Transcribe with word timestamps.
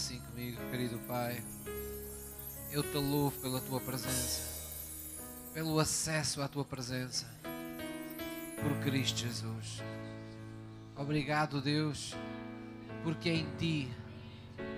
assim 0.00 0.18
comigo, 0.20 0.58
querido 0.70 0.98
Pai. 1.00 1.44
Eu 2.72 2.82
te 2.82 2.96
louvo 2.96 3.38
pela 3.38 3.60
tua 3.60 3.78
presença, 3.78 4.48
pelo 5.52 5.78
acesso 5.78 6.40
à 6.40 6.48
tua 6.48 6.64
presença, 6.64 7.26
por 8.62 8.82
Cristo 8.82 9.18
Jesus. 9.18 9.82
Obrigado, 10.96 11.60
Deus, 11.60 12.16
porque 13.04 13.28
em 13.28 13.46
ti, 13.58 13.92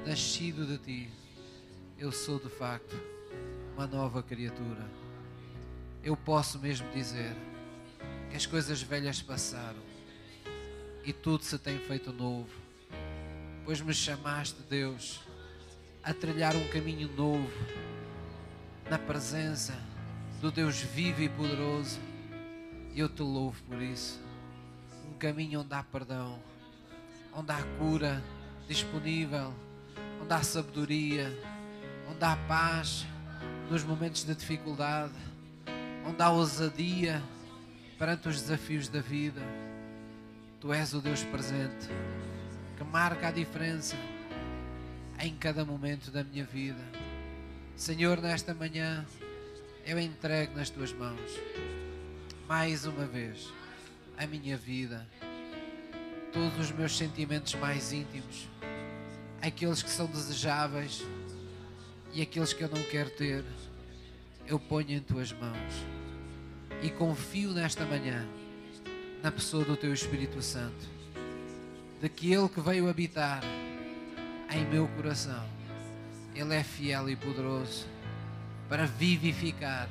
nascido 0.05 0.67
de 0.67 0.79
ti, 0.79 1.11
eu 1.97 2.11
sou 2.11 2.41
de 2.41 2.49
facto 2.49 3.01
uma 3.77 3.87
nova 3.87 4.25
criatura. 4.25 4.91
Eu 6.03 6.17
posso 6.17 6.59
mesmo 6.59 6.91
dizer 6.91 7.33
que 8.29 8.37
as 8.37 8.45
coisas 8.45 8.83
velhas 8.83 9.23
passaram 9.23 9.83
e 11.05 11.13
tudo 11.13 11.45
se 11.45 11.57
tem 11.59 11.79
feito 11.79 12.13
novo 12.13 12.72
pois 13.65 13.81
me 13.81 13.95
chamaste, 13.95 14.61
Deus, 14.69 15.21
a 16.03 16.13
trilhar 16.13 16.57
um 16.57 16.69
caminho 16.69 17.09
novo 17.17 17.49
na 18.91 18.99
presença 18.99 19.73
do 20.41 20.51
Deus 20.51 20.81
vivo 20.81 21.23
e 21.23 21.29
poderoso. 21.29 22.01
E 22.93 23.01
eu 23.01 23.09
te 23.09 23.23
louvo 23.23 23.63
por 23.65 23.81
isso. 23.81 24.21
Um 25.09 25.15
caminho 25.15 25.61
onde 25.61 25.73
há 25.75 25.83
perdão, 25.83 26.39
onde 27.33 27.53
há 27.53 27.63
cura 27.79 28.23
disponível, 28.67 29.55
onde 30.21 30.33
há 30.33 30.43
sabedoria, 30.43 31.33
onde 32.11 32.25
há 32.25 32.37
paz 32.49 33.07
nos 33.71 33.85
momentos 33.85 34.25
de 34.25 34.35
dificuldade, 34.35 35.15
onde 36.05 36.21
há 36.21 36.31
ousadia 36.31 37.23
perante 37.99 38.29
os 38.29 38.41
desafios 38.43 38.89
da 38.89 39.01
vida. 39.01 39.41
Tu 40.61 40.73
és 40.73 40.93
o 40.93 41.01
Deus 41.01 41.23
presente 41.25 41.89
que 42.83 42.91
marca 42.91 43.29
a 43.29 43.31
diferença 43.31 43.97
em 45.21 45.37
cada 45.37 45.65
momento 45.65 46.11
da 46.11 46.25
minha 46.25 46.45
vida. 46.45 46.83
Senhor, 47.77 48.21
nesta 48.21 48.53
manhã 48.53 49.07
eu 49.87 49.99
entrego 50.01 50.57
nas 50.57 50.69
tuas 50.69 50.93
mãos 50.93 51.39
mais 52.49 52.85
uma 52.85 53.07
vez 53.07 53.49
a 54.19 54.27
minha 54.27 54.57
vida, 54.57 55.07
todos 56.33 56.59
os 56.59 56.73
meus 56.73 56.97
sentimentos 56.97 57.55
mais 57.55 57.93
íntimos, 57.93 58.49
aqueles 59.41 59.83
que 59.83 59.91
são 59.91 60.07
desejáveis 60.07 61.05
e 62.13 62.21
aqueles 62.21 62.53
que 62.53 62.65
eu 62.65 62.69
não 62.69 62.83
quero 62.83 63.11
ter, 63.11 63.45
eu 64.47 64.59
ponho 64.59 64.91
em 64.91 65.01
tuas 65.01 65.33
mãos 65.33 65.87
e 66.83 66.91
confio 66.91 67.53
nesta 67.53 67.85
manhã 67.85 68.27
na 69.23 69.31
pessoa 69.31 69.65
do 69.65 69.77
teu 69.77 69.93
Espírito 69.93 70.43
Santo 70.43 70.92
daquele 72.03 72.49
que 72.49 72.61
veio 72.61 72.91
habitar 72.91 73.41
em 74.51 74.67
meu 74.67 74.89
coração. 74.89 75.45
Ele 76.35 76.53
é 76.57 76.65
fiel 76.65 77.09
e 77.09 77.15
poderoso 77.15 77.87
para 78.69 78.87
vivificar 78.87 79.89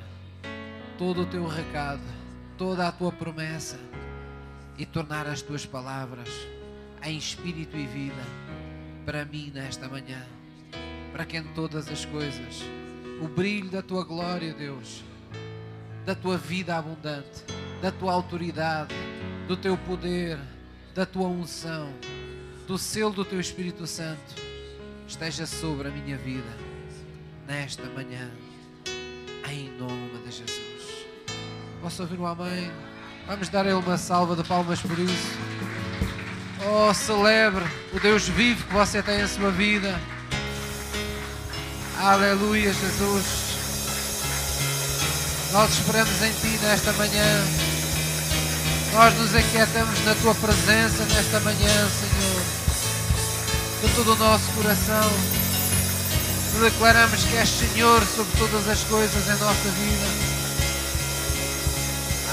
todo 0.98 1.22
o 1.22 1.26
teu 1.26 1.46
recado, 1.46 2.02
toda 2.58 2.86
a 2.86 2.92
tua 2.92 3.10
promessa 3.10 3.80
e 4.76 4.84
tornar 4.84 5.26
as 5.26 5.40
tuas 5.40 5.64
palavras 5.64 6.28
em 7.02 7.16
espírito 7.16 7.78
e 7.78 7.86
vida 7.86 8.22
para 9.06 9.24
mim 9.24 9.50
nesta 9.54 9.88
manhã, 9.88 10.22
para 11.12 11.24
que 11.24 11.38
em 11.38 11.44
todas 11.54 11.88
as 11.88 12.04
coisas 12.04 12.62
o 13.22 13.26
brilho 13.26 13.70
da 13.70 13.80
tua 13.80 14.04
glória, 14.04 14.52
Deus, 14.52 15.02
da 16.04 16.14
tua 16.14 16.36
vida 16.36 16.76
abundante, 16.76 17.42
da 17.80 17.90
tua 17.90 18.12
autoridade, 18.12 18.94
do 19.48 19.56
teu 19.56 19.78
poder, 19.78 20.38
da 20.94 21.06
tua 21.06 21.28
unção, 21.28 21.88
do 22.66 22.76
selo 22.76 23.12
do 23.12 23.24
teu 23.24 23.40
Espírito 23.40 23.86
Santo 23.86 24.34
esteja 25.06 25.46
sobre 25.46 25.88
a 25.88 25.90
minha 25.90 26.16
vida 26.16 26.48
nesta 27.46 27.84
manhã, 27.90 28.30
em 29.50 29.70
nome 29.78 30.18
de 30.24 30.30
Jesus. 30.30 31.06
Posso 31.80 32.02
ouvir 32.02 32.18
um 32.18 32.26
amém? 32.26 32.70
Vamos 33.26 33.48
dar 33.48 33.66
a 33.66 33.76
uma 33.76 33.96
salva 33.96 34.36
de 34.36 34.44
palmas 34.44 34.80
por 34.80 34.98
isso. 34.98 35.38
Oh, 36.64 36.94
celebre 36.94 37.64
o 37.92 37.98
Deus 37.98 38.28
vivo 38.28 38.64
que 38.66 38.72
você 38.72 39.02
tem 39.02 39.20
em 39.20 39.26
sua 39.26 39.50
vida. 39.50 39.98
Aleluia, 41.98 42.72
Jesus. 42.72 43.52
Nós 45.52 45.70
esperamos 45.70 46.22
em 46.22 46.32
Ti 46.32 46.58
nesta 46.62 46.92
manhã. 46.92 47.61
Nós 48.92 49.14
nos 49.18 49.34
aquietamos 49.34 50.04
na 50.04 50.14
tua 50.16 50.34
presença 50.34 51.06
nesta 51.06 51.40
manhã, 51.40 51.88
Senhor. 51.88 52.42
De 53.80 53.94
todo 53.96 54.12
o 54.12 54.16
nosso 54.16 54.44
coração, 54.52 55.10
declaramos 56.60 57.24
que 57.24 57.36
és 57.36 57.48
Senhor 57.48 58.04
sobre 58.04 58.36
todas 58.36 58.68
as 58.68 58.84
coisas 58.84 59.26
em 59.26 59.40
nossa 59.40 59.70
vida. 59.70 60.06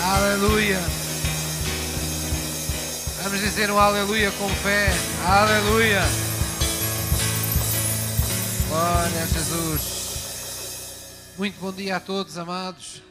Aleluia. 0.03 0.81
Vamos 3.23 3.39
dizer 3.39 3.71
um 3.71 3.79
aleluia 3.79 4.29
com 4.31 4.49
fé. 4.49 4.93
Aleluia. 5.25 6.03
Glória 8.67 9.23
a 9.23 9.27
Jesus. 9.27 9.81
Muito 11.37 11.57
bom 11.61 11.71
dia 11.71 11.95
a 11.95 11.99
todos, 12.01 12.37
amados 12.37 13.08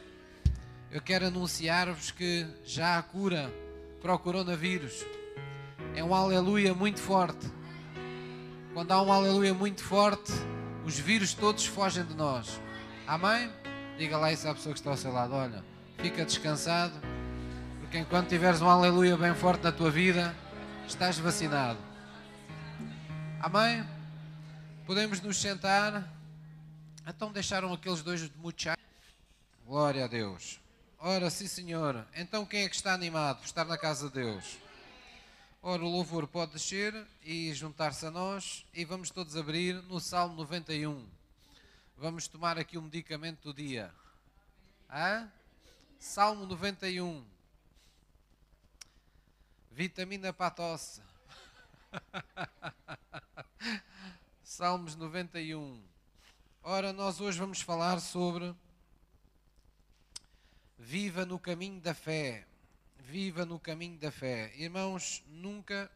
eu 0.91 1.01
quero 1.01 1.27
anunciar-vos 1.27 2.09
que 2.09 2.47
já 2.63 2.97
há 2.97 3.03
cura 3.03 3.53
para 4.01 4.13
o 4.13 4.19
coronavírus. 4.19 5.05
É 5.95 6.03
um 6.03 6.15
aleluia 6.15 6.73
muito 6.73 6.99
forte. 6.99 7.47
Quando 8.73 8.91
há 8.91 9.01
um 9.01 9.11
aleluia 9.11 9.53
muito 9.53 9.83
forte, 9.83 10.31
os 10.85 10.97
vírus 10.97 11.33
todos 11.33 11.65
fogem 11.65 12.03
de 12.03 12.15
nós. 12.15 12.59
Amém? 13.05 13.51
Diga 13.97 14.17
lá 14.17 14.31
isso 14.31 14.47
à 14.47 14.53
pessoa 14.55 14.73
que 14.73 14.79
está 14.79 14.89
ao 14.89 14.97
seu 14.97 15.11
lado. 15.11 15.33
Olha, 15.33 15.63
fica 15.97 16.25
descansado, 16.25 16.93
porque 17.81 17.99
enquanto 17.99 18.29
tiveres 18.29 18.61
um 18.61 18.69
aleluia 18.69 19.15
bem 19.15 19.35
forte 19.35 19.63
na 19.63 19.71
tua 19.71 19.91
vida, 19.91 20.35
estás 20.87 21.19
vacinado. 21.19 21.79
Amém? 23.39 23.85
Podemos 24.87 25.21
nos 25.21 25.39
sentar. 25.39 26.11
Então 27.07 27.31
deixaram 27.31 27.71
aqueles 27.73 28.01
dois 28.01 28.21
de 28.21 28.31
muchachos. 28.37 28.83
Glória 29.65 30.05
a 30.05 30.07
Deus. 30.07 30.59
Ora, 31.01 31.29
sim, 31.29 31.47
senhor. 31.47 32.05
Então 32.13 32.45
quem 32.45 32.63
é 32.63 32.69
que 32.69 32.75
está 32.75 32.93
animado 32.93 33.37
por 33.37 33.45
estar 33.45 33.63
na 33.63 33.77
casa 33.77 34.09
de 34.09 34.15
Deus? 34.15 34.57
Ora, 35.61 35.81
o 35.81 35.87
louvor 35.87 36.27
pode 36.27 36.51
descer 36.51 36.93
e 37.23 37.53
juntar-se 37.53 38.05
a 38.05 38.11
nós 38.11 38.65
e 38.73 38.83
vamos 38.83 39.09
todos 39.09 39.37
abrir 39.37 39.75
no 39.83 40.01
Salmo 40.01 40.35
91. 40.35 41.07
Vamos 41.97 42.27
tomar 42.27 42.59
aqui 42.59 42.77
o 42.77 42.81
um 42.81 42.83
medicamento 42.83 43.43
do 43.43 43.53
dia. 43.53 43.93
Hã? 44.89 45.31
Salmo 45.97 46.45
91. 46.45 47.23
Vitamina 49.71 50.33
para 50.33 50.47
a 50.47 50.51
tosse. 50.51 51.01
Salmos 54.43 54.97
91. 54.97 55.81
Ora, 56.61 56.91
nós 56.91 57.21
hoje 57.21 57.39
vamos 57.39 57.61
falar 57.61 58.01
sobre 58.01 58.53
Viva 60.81 61.25
no 61.25 61.37
caminho 61.37 61.81
da 61.81 61.93
fé. 61.93 62.45
Viva 62.99 63.45
no 63.45 63.59
caminho 63.59 63.99
da 63.99 64.09
fé. 64.09 64.49
Irmãos, 64.55 65.21
nunca 65.27 65.91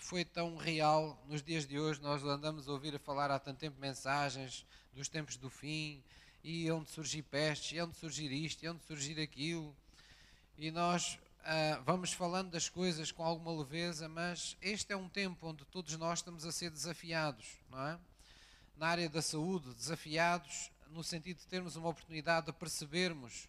foi 0.00 0.24
tão 0.24 0.56
real 0.56 1.16
nos 1.28 1.44
dias 1.44 1.64
de 1.64 1.78
hoje. 1.78 2.02
Nós 2.02 2.24
andamos 2.24 2.68
a 2.68 2.72
ouvir 2.72 2.96
a 2.96 2.98
falar 2.98 3.30
há 3.30 3.38
tanto 3.38 3.58
tempo 3.58 3.80
mensagens 3.80 4.66
dos 4.92 5.08
tempos 5.08 5.36
do 5.36 5.48
fim, 5.48 6.02
e 6.42 6.68
onde 6.72 6.90
surgir 6.90 7.22
pestes, 7.22 7.70
e 7.70 7.80
onde 7.80 7.96
surgir 7.96 8.32
isto, 8.32 8.64
e 8.64 8.68
onde 8.68 8.82
surgir 8.82 9.20
aquilo. 9.20 9.72
E 10.58 10.72
nós 10.72 11.20
ah, 11.44 11.80
vamos 11.84 12.12
falando 12.12 12.50
das 12.50 12.68
coisas 12.68 13.12
com 13.12 13.22
alguma 13.22 13.56
leveza, 13.56 14.08
mas 14.08 14.56
este 14.60 14.92
é 14.92 14.96
um 14.96 15.08
tempo 15.08 15.46
onde 15.46 15.64
todos 15.66 15.96
nós 15.96 16.18
estamos 16.18 16.44
a 16.44 16.50
ser 16.50 16.70
desafiados, 16.70 17.46
não 17.70 17.86
é? 17.86 17.98
Na 18.76 18.88
área 18.88 19.08
da 19.08 19.22
saúde, 19.22 19.72
desafiados 19.72 20.72
no 20.90 21.04
sentido 21.04 21.38
de 21.38 21.46
termos 21.46 21.76
uma 21.76 21.90
oportunidade 21.90 22.46
de 22.46 22.52
percebermos 22.52 23.48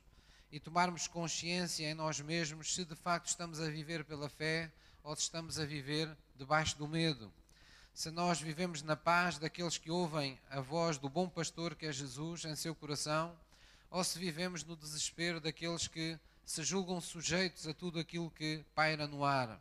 e 0.51 0.60
tomarmos 0.60 1.08
consciência 1.08 1.89
em 1.89 1.94
nós 1.94 2.20
mesmos 2.20 2.74
se 2.74 2.86
de 2.86 2.96
facto 2.96 3.27
estamos 3.27 3.60
a 3.60 3.70
viver 3.70 4.06
pela 4.06 4.30
fé 4.30 4.72
ou 5.04 5.16
se 5.16 5.24
estamos 5.24 5.60
a 5.60 5.66
viver 5.66 6.16
debaixo 6.36 6.77
do 6.77 6.88
medo. 6.88 7.32
Se 7.94 8.12
nós 8.12 8.39
vivemos 8.39 8.82
na 8.82 8.96
paz 8.96 9.38
daqueles 9.38 9.77
que 9.77 9.89
ouvem 9.89 10.39
a 10.50 10.62
voz 10.62 10.98
do 10.98 11.10
bom 11.10 11.27
pastor 11.27 11.75
que 11.75 11.86
é 11.86 11.92
Jesus 11.92 12.46
em 12.46 12.56
seu 12.56 12.75
coração, 12.75 13.36
ou 13.89 14.04
se 14.04 14.20
vivemos 14.20 14.63
no 14.63 14.75
desespero 14.75 15.39
daqueles 15.39 15.88
que 15.88 16.18
se 16.46 16.63
julgam 16.63 17.01
sujeitos 17.01 17.68
a 17.68 17.74
tudo 17.74 18.00
aquilo 18.00 18.30
que 18.32 18.63
paira 18.75 19.08
no 19.08 19.25
ar. 19.25 19.60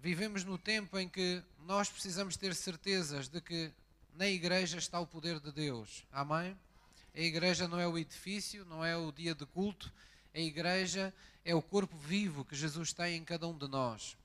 Vivemos 0.00 0.44
no 0.44 0.56
tempo 0.56 0.98
em 0.98 1.08
que 1.08 1.42
nós 1.60 1.88
precisamos 1.88 2.36
ter 2.36 2.54
certezas 2.54 3.28
de 3.28 3.40
que 3.40 3.72
na 4.14 4.26
igreja 4.26 4.78
está 4.78 4.98
o 4.98 5.06
poder 5.06 5.40
de 5.40 5.52
Deus. 5.52 6.04
Amém? 6.10 6.56
A 7.14 7.20
igreja 7.20 7.66
não 7.66 7.78
é 7.78 7.86
o 7.86 7.98
edifício, 7.98 8.64
não 8.64 8.84
é 8.84 8.96
o 8.96 9.10
dia 9.10 9.34
de 9.34 9.46
culto. 9.46 9.92
A 10.34 10.38
igreja 10.38 11.12
é 11.44 11.54
o 11.54 11.62
corpo 11.62 11.96
vivo 11.96 12.44
que 12.44 12.54
Jesus 12.54 12.92
tem 12.92 13.16
em 13.16 13.24
cada 13.24 13.48
um 13.48 13.56
de 13.56 13.66
nós. 13.66 14.16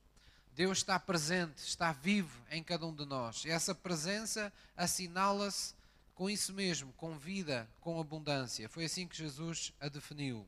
Deus 0.56 0.80
está 0.80 1.00
presente, 1.00 1.58
está 1.60 1.92
vivo 1.92 2.40
em 2.52 2.62
cada 2.62 2.86
um 2.86 2.94
de 2.94 3.06
nós. 3.06 3.44
E 3.46 3.50
essa 3.50 3.74
presença 3.74 4.54
assinala-se 4.78 5.74
com 6.13 6.30
isso 6.30 6.54
mesmo, 6.54 6.94
com 6.94 7.18
vida, 7.18 7.68
com 7.82 8.00
abundância. 8.00 8.70
Foi 8.70 8.86
assim 8.86 9.08
que 9.08 9.18
Jesus 9.18 9.74
a 9.80 9.88
definiu. 9.88 10.46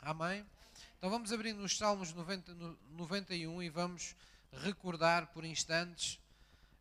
Amém? 0.00 0.44
Então 0.96 1.10
vamos 1.10 1.32
abrir 1.32 1.52
nos 1.52 1.76
Salmos 1.76 2.12
90, 2.12 2.54
91 2.92 3.62
e 3.62 3.68
vamos 3.68 4.16
recordar 4.52 5.26
por 5.28 5.44
instantes, 5.44 6.18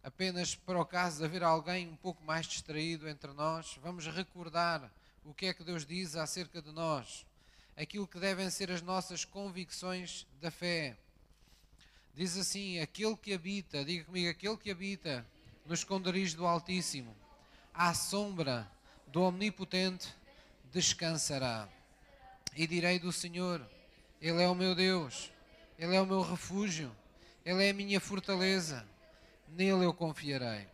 apenas 0.07 0.55
para 0.55 0.79
o 0.79 0.85
caso 0.85 1.17
de 1.17 1.25
haver 1.25 1.43
alguém 1.43 1.85
um 1.89 1.95
pouco 1.97 2.23
mais 2.23 2.45
distraído 2.45 3.09
entre 3.09 3.33
nós, 3.33 3.77
vamos 3.83 4.07
recordar 4.07 4.89
o 5.25 5.33
que 5.33 5.47
é 5.47 5.53
que 5.53 5.65
Deus 5.65 5.85
diz 5.85 6.15
acerca 6.15 6.61
de 6.61 6.71
nós, 6.71 7.25
aquilo 7.75 8.07
que 8.07 8.17
devem 8.17 8.49
ser 8.49 8.71
as 8.71 8.81
nossas 8.81 9.25
convicções 9.25 10.25
da 10.39 10.49
fé. 10.49 10.95
Diz 12.15 12.37
assim: 12.37 12.79
aquele 12.79 13.17
que 13.17 13.33
habita, 13.33 13.83
diga 13.83 14.05
comigo, 14.05 14.29
aquele 14.29 14.55
que 14.55 14.71
habita 14.71 15.27
no 15.65 15.73
esconderijo 15.73 16.37
do 16.37 16.47
Altíssimo, 16.47 17.13
à 17.73 17.93
sombra 17.93 18.65
do 19.07 19.23
Omnipotente, 19.23 20.07
descansará. 20.71 21.67
E 22.55 22.65
direi 22.65 22.97
do 22.97 23.11
Senhor: 23.11 23.61
Ele 24.21 24.41
é 24.41 24.47
o 24.47 24.55
meu 24.55 24.73
Deus, 24.73 25.29
Ele 25.77 25.97
é 25.97 26.01
o 26.01 26.07
meu 26.07 26.21
refúgio, 26.21 26.95
Ele 27.45 27.65
é 27.65 27.71
a 27.71 27.73
minha 27.73 27.99
fortaleza, 27.99 28.87
nele 29.47 29.85
eu 29.85 29.93
confiarei. 29.93 30.67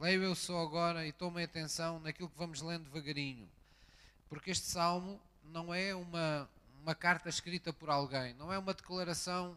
Leio 0.00 0.22
eu 0.22 0.34
só 0.34 0.60
agora 0.62 1.06
e 1.06 1.12
tomem 1.12 1.44
atenção 1.44 2.00
naquilo 2.00 2.28
que 2.28 2.38
vamos 2.38 2.60
lendo 2.60 2.84
devagarinho, 2.84 3.48
porque 4.28 4.50
este 4.50 4.66
salmo 4.66 5.20
não 5.44 5.72
é 5.72 5.94
uma, 5.94 6.48
uma 6.82 6.94
carta 6.94 7.28
escrita 7.28 7.72
por 7.72 7.90
alguém, 7.90 8.34
não 8.34 8.52
é 8.52 8.58
uma 8.58 8.74
declaração, 8.74 9.56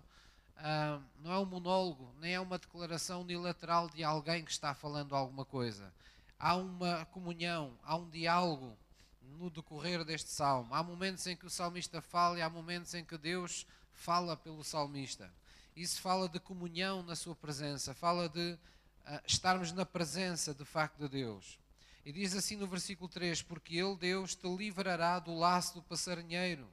uh, 0.58 1.02
não 1.24 1.32
é 1.32 1.40
um 1.40 1.46
monólogo, 1.46 2.14
nem 2.20 2.34
é 2.34 2.40
uma 2.40 2.60
declaração 2.60 3.22
unilateral 3.22 3.90
de 3.90 4.04
alguém 4.04 4.44
que 4.44 4.52
está 4.52 4.74
falando 4.74 5.16
alguma 5.16 5.46
coisa. 5.46 5.92
Há 6.38 6.56
uma 6.56 7.06
comunhão, 7.06 7.74
há 7.84 7.96
um 7.96 8.10
diálogo 8.10 8.78
no 9.40 9.50
decorrer 9.50 10.04
deste 10.04 10.30
salmo. 10.30 10.74
Há 10.74 10.84
momentos 10.84 11.26
em 11.28 11.36
que 11.36 11.46
o 11.46 11.50
salmista 11.50 12.02
fala 12.02 12.38
e 12.38 12.42
há 12.42 12.50
momentos 12.50 12.94
em 12.94 13.04
que 13.04 13.18
Deus 13.18 13.66
fala 13.94 14.36
pelo 14.36 14.64
salmista. 14.64 15.32
Isso 15.76 16.00
fala 16.00 16.30
de 16.30 16.40
comunhão 16.40 17.04
na 17.04 17.16
sua 17.16 17.36
presença, 17.36 17.94
fala 17.94 18.30
de 18.30 18.54
uh, 18.54 19.22
estarmos 19.28 19.74
na 19.74 19.86
presença 19.86 20.54
de 20.54 20.64
facto 20.64 20.98
de 21.00 21.10
Deus. 21.10 21.60
E 22.06 22.14
diz 22.14 22.34
assim 22.36 22.56
no 22.56 22.68
versículo 22.68 23.10
3: 23.10 23.42
Porque 23.42 23.76
Ele, 23.76 23.96
Deus, 23.98 24.36
te 24.36 24.48
livrará 24.48 25.20
do 25.20 25.36
laço 25.36 25.74
do 25.74 25.84
passarinheiro. 25.84 26.66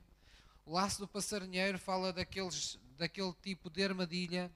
O 0.65 0.75
laço 0.75 1.01
do 1.01 1.09
passarinheiro 1.09 1.79
fala 1.79 2.13
daqueles, 2.13 2.79
daquele 2.97 3.33
tipo 3.43 3.69
de 3.69 3.83
armadilha, 3.83 4.53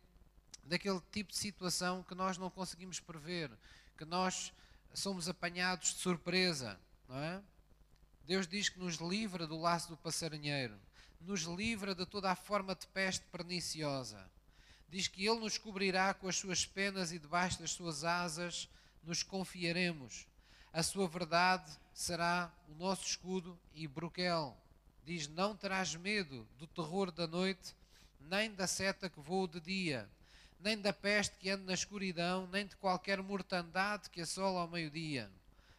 daquele 0.63 1.01
tipo 1.11 1.31
de 1.31 1.37
situação 1.37 2.05
que 2.05 2.15
nós 2.15 2.39
não 2.39 2.51
conseguimos 2.51 3.01
prever, 3.01 3.51
que 3.97 4.05
nós 4.05 4.53
somos 4.95 5.29
apanhados 5.29 5.95
de 5.95 6.01
surpresa, 6.01 6.79
não 7.09 7.19
é? 7.19 7.43
Deus 8.25 8.47
diz 8.47 8.69
que 8.69 8.79
nos 8.79 8.97
livra 8.97 9.47
do 9.47 9.59
laço 9.59 9.89
do 9.89 9.97
passarinheiro, 9.97 10.79
nos 11.21 11.43
livra 11.43 11.95
de 11.95 12.07
toda 12.07 12.31
a 12.31 12.37
forma 12.37 12.75
de 12.75 12.87
peste 12.89 13.25
perniciosa. 13.27 14.36
Diz 14.89 15.09
que 15.09 15.27
Ele 15.27 15.41
nos 15.41 15.59
cobrirá 15.59 16.15
com 16.15 16.29
as 16.29 16.37
suas 16.37 16.65
penas 16.65 17.13
e 17.13 17.19
debaixo 17.19 17.61
das 17.61 17.73
suas 17.73 18.05
asas 18.05 18.69
nos 19.03 19.23
confiaremos. 19.23 20.27
A 20.73 20.83
sua 20.83 21.09
verdade 21.09 21.71
será 21.93 22.53
o 22.69 22.75
nosso 22.75 23.05
escudo 23.05 23.59
e 23.75 23.89
broquel. 23.89 24.57
Diz: 25.05 25.27
Não 25.29 25.57
terás 25.57 25.95
medo 25.95 26.47
do 26.59 26.67
terror 26.67 27.11
da 27.11 27.27
noite, 27.27 27.75
nem 28.21 28.53
da 28.53 28.67
seta 28.67 29.09
que 29.09 29.21
voa 29.21 29.49
de 29.49 29.61
dia, 29.61 30.09
nem 30.61 30.79
da 30.79 30.93
peste 30.93 31.37
que 31.37 31.51
anda 31.51 31.65
na 31.65 31.75
escuridão, 31.75 32.47
nem 32.49 32.67
de 32.67 32.77
qualquer 32.77 33.23
mortandade 33.23 34.11
que 34.11 34.21
assola 34.21 34.61
ao 34.61 34.69
meio-dia. 34.69 35.31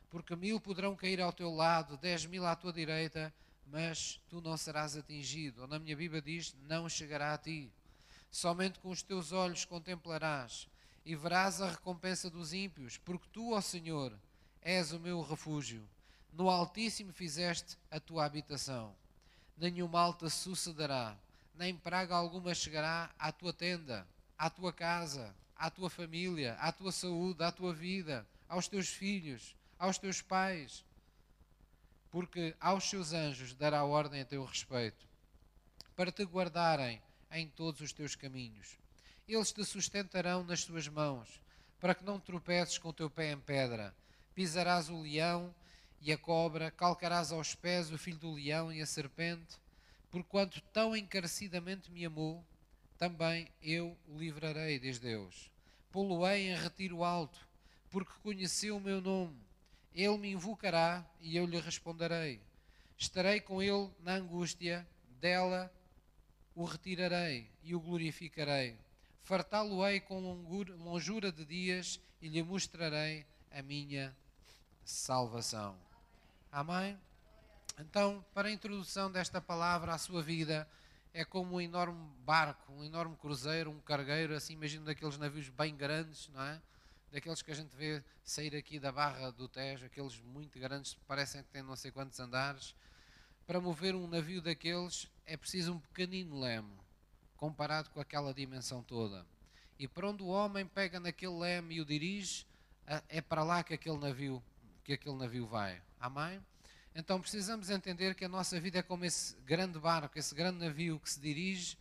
Porque 0.09 0.35
mil 0.35 0.59
poderão 0.59 0.95
cair 0.95 1.21
ao 1.21 1.33
teu 1.33 1.53
lado, 1.53 1.97
dez 1.97 2.25
mil 2.25 2.45
à 2.45 2.55
tua 2.55 2.71
direita, 2.71 3.33
mas 3.67 4.19
tu 4.29 4.41
não 4.41 4.55
serás 4.55 4.95
atingido. 4.95 5.61
Ou 5.61 5.67
na 5.67 5.77
minha 5.77 5.95
Bíblia 5.95 6.21
diz: 6.21 6.55
Não 6.67 6.87
chegará 6.87 7.33
a 7.33 7.37
ti. 7.37 7.71
Somente 8.31 8.79
com 8.79 8.89
os 8.89 9.01
teus 9.01 9.31
olhos 9.31 9.65
contemplarás 9.65 10.67
e 11.05 11.15
verás 11.15 11.61
a 11.61 11.69
recompensa 11.69 12.29
dos 12.29 12.53
ímpios, 12.53 12.97
porque 12.97 13.27
tu, 13.31 13.53
ó 13.53 13.61
Senhor, 13.61 14.13
és 14.61 14.91
o 14.91 14.99
meu 14.99 15.21
refúgio. 15.21 15.87
No 16.33 16.49
Altíssimo 16.49 17.13
fizeste 17.13 17.77
a 17.89 17.99
tua 17.99 18.25
habitação. 18.25 18.93
Nenhum 19.57 19.87
mal 19.87 20.13
te 20.13 20.29
sucederá, 20.29 21.17
nem 21.55 21.75
praga 21.75 22.15
alguma 22.15 22.53
chegará 22.53 23.09
à 23.17 23.31
tua 23.31 23.53
tenda, 23.53 24.05
à 24.37 24.49
tua 24.49 24.71
casa, 24.71 25.33
à 25.55 25.71
tua 25.71 25.89
família, 25.89 26.55
à 26.59 26.71
tua 26.71 26.91
saúde, 26.91 27.43
à 27.43 27.51
tua 27.51 27.73
vida, 27.73 28.27
aos 28.47 28.67
teus 28.67 28.89
filhos, 28.89 29.55
aos 29.79 29.97
teus 29.97 30.21
pais. 30.21 30.85
Porque 32.11 32.55
aos 32.59 32.89
seus 32.89 33.13
anjos 33.13 33.53
dará 33.53 33.83
ordem 33.83 34.21
a 34.21 34.25
teu 34.25 34.43
respeito, 34.45 35.07
para 35.95 36.11
te 36.11 36.23
guardarem 36.23 37.01
em 37.31 37.47
todos 37.47 37.81
os 37.81 37.93
teus 37.93 38.15
caminhos. 38.15 38.77
Eles 39.27 39.51
te 39.51 39.63
sustentarão 39.63 40.43
nas 40.43 40.63
tuas 40.63 40.87
mãos, 40.87 41.41
para 41.79 41.93
que 41.93 42.03
não 42.03 42.19
tropeces 42.19 42.77
com 42.77 42.89
o 42.89 42.93
teu 42.93 43.09
pé 43.09 43.31
em 43.31 43.39
pedra 43.39 43.93
pisarás 44.37 44.87
o 44.87 45.01
leão 45.01 45.51
e 45.99 46.11
a 46.13 46.17
cobra, 46.17 46.69
calcarás 46.69 47.31
aos 47.31 47.55
pés 47.55 47.91
o 47.91 47.97
filho 47.97 48.19
do 48.19 48.33
leão 48.33 48.71
e 48.71 48.83
a 48.83 48.85
serpente, 48.85 49.57
porquanto 50.11 50.61
tão 50.71 50.95
encarecidamente 50.95 51.89
me 51.91 52.05
amou, 52.05 52.45
também 52.99 53.47
eu 53.63 53.97
o 54.07 54.15
livrarei, 54.15 54.77
diz 54.77 54.99
Deus. 54.99 55.49
Pô-lo-ei 55.91 56.51
em 56.51 56.55
retiro 56.55 57.03
alto, 57.03 57.39
porque 57.89 58.11
conheceu 58.21 58.77
o 58.77 58.79
meu 58.79 59.01
nome. 59.01 59.35
Ele 59.91 60.19
me 60.19 60.31
invocará 60.33 61.03
e 61.19 61.35
eu 61.35 61.47
lhe 61.47 61.59
responderei. 61.59 62.39
Estarei 62.95 63.39
com 63.39 63.59
ele 63.59 63.89
na 64.01 64.17
angústia, 64.17 64.87
dela 65.19 65.73
o 66.57 66.65
retirarei 66.65 67.47
e 67.63 67.75
o 67.75 67.79
glorificarei. 67.79 68.75
Fartá-lo-ei 69.21 69.99
com 69.99 70.19
longura 70.19 71.31
de 71.31 71.45
dias 71.45 71.99
e 72.19 72.27
lhe 72.27 72.41
mostrarei 72.41 73.27
a 73.51 73.61
minha 73.61 74.15
salvação. 74.83 75.77
Amém? 76.51 76.99
Então, 77.77 78.25
para 78.33 78.47
a 78.47 78.51
introdução 78.51 79.11
desta 79.11 79.39
palavra 79.39 79.93
à 79.93 79.99
sua 79.99 80.23
vida, 80.23 80.67
é 81.13 81.23
como 81.23 81.57
um 81.57 81.61
enorme 81.61 82.09
barco, 82.25 82.73
um 82.73 82.83
enorme 82.83 83.15
cruzeiro, 83.17 83.69
um 83.69 83.79
cargueiro, 83.81 84.33
assim, 84.33 84.53
imagino 84.53 84.83
daqueles 84.83 85.15
navios 85.19 85.49
bem 85.49 85.75
grandes, 85.75 86.27
não 86.29 86.41
é? 86.41 86.59
Daqueles 87.11 87.43
que 87.43 87.51
a 87.51 87.55
gente 87.55 87.75
vê 87.75 88.03
sair 88.23 88.55
aqui 88.55 88.79
da 88.79 88.91
barra 88.91 89.29
do 89.29 89.47
Tejo, 89.47 89.85
aqueles 89.85 90.19
muito 90.21 90.57
grandes, 90.57 90.95
parecem 91.07 91.43
que 91.43 91.49
têm 91.49 91.61
não 91.61 91.75
sei 91.75 91.91
quantos 91.91 92.19
andares. 92.19 92.73
Para 93.47 93.61
mover 93.61 93.95
um 93.95 94.07
navio 94.07 94.41
daqueles 94.41 95.07
é 95.25 95.37
preciso 95.37 95.73
um 95.73 95.79
pequenino 95.79 96.37
leme, 96.37 96.77
comparado 97.37 97.89
com 97.91 98.01
aquela 98.01 98.33
dimensão 98.33 98.83
toda. 98.83 99.25
E 99.79 99.87
para 99.87 100.09
onde 100.09 100.21
o 100.21 100.27
homem 100.27 100.65
pega 100.65 100.99
naquele 100.99 101.31
leme 101.31 101.75
e 101.75 101.81
o 101.81 101.85
dirige, 101.85 102.45
é 103.07 103.21
para 103.21 103.45
lá 103.45 103.63
que 103.63 103.73
aquele 103.73 103.97
navio 103.97 104.43
que 104.83 104.91
aquele 104.91 105.15
navio 105.15 105.47
vai. 105.47 105.81
Amém? 105.97 106.41
Então 106.93 107.21
precisamos 107.21 107.69
entender 107.69 108.15
que 108.15 108.25
a 108.25 108.29
nossa 108.29 108.59
vida 108.59 108.79
é 108.79 108.81
como 108.81 109.05
esse 109.05 109.35
grande 109.45 109.79
barco, 109.79 110.19
esse 110.19 110.35
grande 110.35 110.59
navio 110.59 110.99
que 110.99 111.09
se 111.09 111.19
dirige 111.19 111.77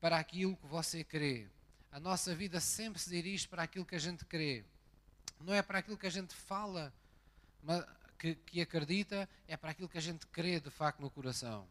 para 0.00 0.18
aquilo 0.18 0.56
que 0.56 0.66
você 0.66 1.02
crê. 1.02 1.48
A 1.90 1.98
nossa 1.98 2.32
vida 2.32 2.60
sempre 2.60 3.00
se 3.00 3.10
dirige 3.10 3.48
para 3.48 3.64
aquilo 3.64 3.84
que 3.84 3.96
a 3.96 4.00
gente 4.00 4.24
crê. 4.24 4.64
Não 5.40 5.52
é 5.52 5.62
para 5.62 5.80
aquilo 5.80 5.96
que 5.96 6.06
a 6.06 6.10
gente 6.10 6.34
fala, 6.34 6.92
que, 8.18 8.34
que 8.34 8.60
acredita, 8.60 9.28
é 9.46 9.56
para 9.56 9.70
aquilo 9.70 9.88
que 9.88 9.98
a 9.98 10.02
gente 10.02 10.26
crê 10.26 10.58
de 10.60 10.70
facto 10.70 11.00
no 11.00 11.10
coração. 11.10 11.66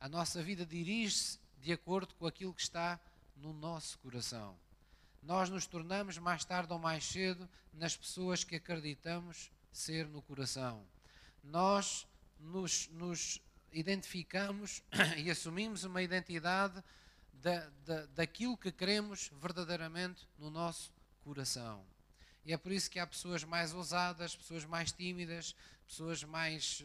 A 0.00 0.08
nossa 0.08 0.42
vida 0.42 0.66
dirige-se 0.66 1.38
de 1.60 1.72
acordo 1.72 2.14
com 2.14 2.26
aquilo 2.26 2.54
que 2.54 2.62
está 2.62 3.00
no 3.36 3.52
nosso 3.52 3.98
coração. 3.98 4.56
Nós 5.22 5.48
nos 5.48 5.66
tornamos 5.66 6.18
mais 6.18 6.44
tarde 6.44 6.72
ou 6.72 6.78
mais 6.78 7.04
cedo 7.04 7.48
nas 7.72 7.96
pessoas 7.96 8.44
que 8.44 8.56
acreditamos 8.56 9.50
ser 9.72 10.06
no 10.06 10.22
coração. 10.22 10.84
Nós 11.42 12.06
nos, 12.38 12.88
nos 12.88 13.40
identificamos 13.72 14.82
e 15.16 15.30
assumimos 15.30 15.84
uma 15.84 16.02
identidade 16.02 16.82
da, 17.32 17.68
da, 17.84 18.06
daquilo 18.06 18.56
que 18.56 18.72
queremos 18.72 19.30
verdadeiramente 19.40 20.26
no 20.38 20.50
nosso 20.50 20.92
coração. 21.22 21.84
E 22.48 22.52
é 22.54 22.56
por 22.56 22.72
isso 22.72 22.90
que 22.90 22.98
há 22.98 23.06
pessoas 23.06 23.44
mais 23.44 23.74
ousadas, 23.74 24.34
pessoas 24.34 24.64
mais 24.64 24.90
tímidas, 24.90 25.54
pessoas 25.86 26.24
mais, 26.24 26.82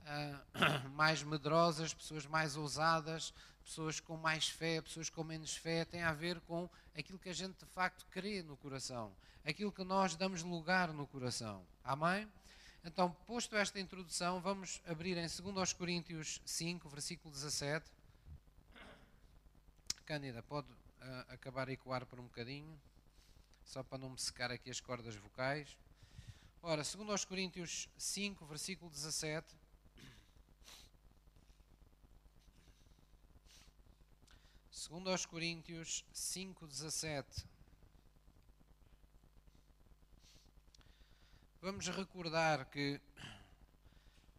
uh, 0.00 0.88
mais 0.96 1.22
medrosas, 1.22 1.92
pessoas 1.92 2.24
mais 2.24 2.56
ousadas, 2.56 3.34
pessoas 3.62 4.00
com 4.00 4.16
mais 4.16 4.48
fé, 4.48 4.80
pessoas 4.80 5.10
com 5.10 5.22
menos 5.22 5.54
fé. 5.54 5.84
Tem 5.84 6.02
a 6.02 6.14
ver 6.14 6.40
com 6.40 6.66
aquilo 6.96 7.18
que 7.18 7.28
a 7.28 7.34
gente 7.34 7.58
de 7.58 7.66
facto 7.66 8.06
crê 8.10 8.42
no 8.42 8.56
coração, 8.56 9.14
aquilo 9.44 9.70
que 9.70 9.84
nós 9.84 10.16
damos 10.16 10.42
lugar 10.42 10.94
no 10.94 11.06
coração. 11.06 11.62
Amém? 11.84 12.26
Então, 12.82 13.12
posto 13.26 13.54
esta 13.54 13.78
introdução, 13.78 14.40
vamos 14.40 14.80
abrir 14.86 15.18
em 15.18 15.26
2 15.28 15.74
Coríntios 15.74 16.40
5, 16.46 16.88
versículo 16.88 17.30
17. 17.30 17.84
Cândida, 20.06 20.42
pode 20.42 20.72
uh, 20.72 20.76
acabar 21.28 21.68
a 21.68 21.72
ecoar 21.72 22.06
por 22.06 22.18
um 22.18 22.24
bocadinho, 22.24 22.80
só 23.64 23.82
para 23.82 23.98
não 23.98 24.10
me 24.10 24.18
secar 24.18 24.50
aqui 24.50 24.70
as 24.70 24.80
cordas 24.80 25.14
vocais. 25.16 25.76
Ora, 26.62 26.84
segundo 26.84 27.12
aos 27.12 27.24
Coríntios 27.24 27.88
5, 27.96 28.46
versículo 28.46 28.90
17. 28.90 29.56
Segundo 34.70 35.10
aos 35.10 35.26
Coríntios 35.26 36.04
5, 36.12 36.66
17. 36.66 37.46
Vamos 41.60 41.86
recordar 41.88 42.64
que 42.66 43.00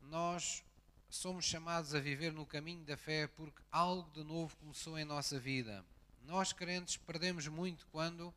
nós 0.01 0.63
somos 1.09 1.45
chamados 1.45 1.95
a 1.95 1.99
viver 1.99 2.33
no 2.33 2.45
caminho 2.45 2.83
da 2.83 2.97
fé 2.97 3.27
porque 3.27 3.61
algo 3.71 4.09
de 4.11 4.23
novo 4.23 4.55
começou 4.57 4.97
em 4.97 5.05
nossa 5.05 5.39
vida. 5.39 5.85
Nós 6.23 6.51
crentes 6.51 6.97
perdemos 6.97 7.47
muito 7.47 7.87
quando 7.87 8.33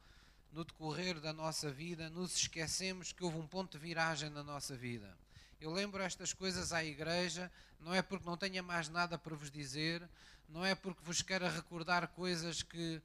no 0.57 0.65
decorrer 0.65 1.21
da 1.21 1.35
nossa 1.35 1.71
vida, 1.71 2.09
nos 2.09 2.35
esquecemos 2.35 3.13
que 3.13 3.23
houve 3.23 3.37
um 3.37 3.47
ponto 3.47 3.73
de 3.73 3.79
viragem 3.79 4.31
na 4.31 4.43
nossa 4.43 4.75
vida. 4.75 5.15
Eu 5.61 5.71
lembro 5.71 6.03
estas 6.03 6.33
coisas 6.33 6.73
à 6.73 6.83
igreja, 6.83 7.53
não 7.79 7.93
é 7.93 8.01
porque 8.01 8.25
não 8.25 8.39
tenha 8.39 8.63
mais 8.63 8.89
nada 8.89 9.19
para 9.19 9.37
vos 9.37 9.51
dizer, 9.51 10.09
não 10.49 10.65
é 10.65 10.75
porque 10.75 11.03
vos 11.05 11.21
queira 11.21 11.51
recordar 11.51 12.09
coisas 12.09 12.63
que 12.63 12.97
uh, 12.97 13.03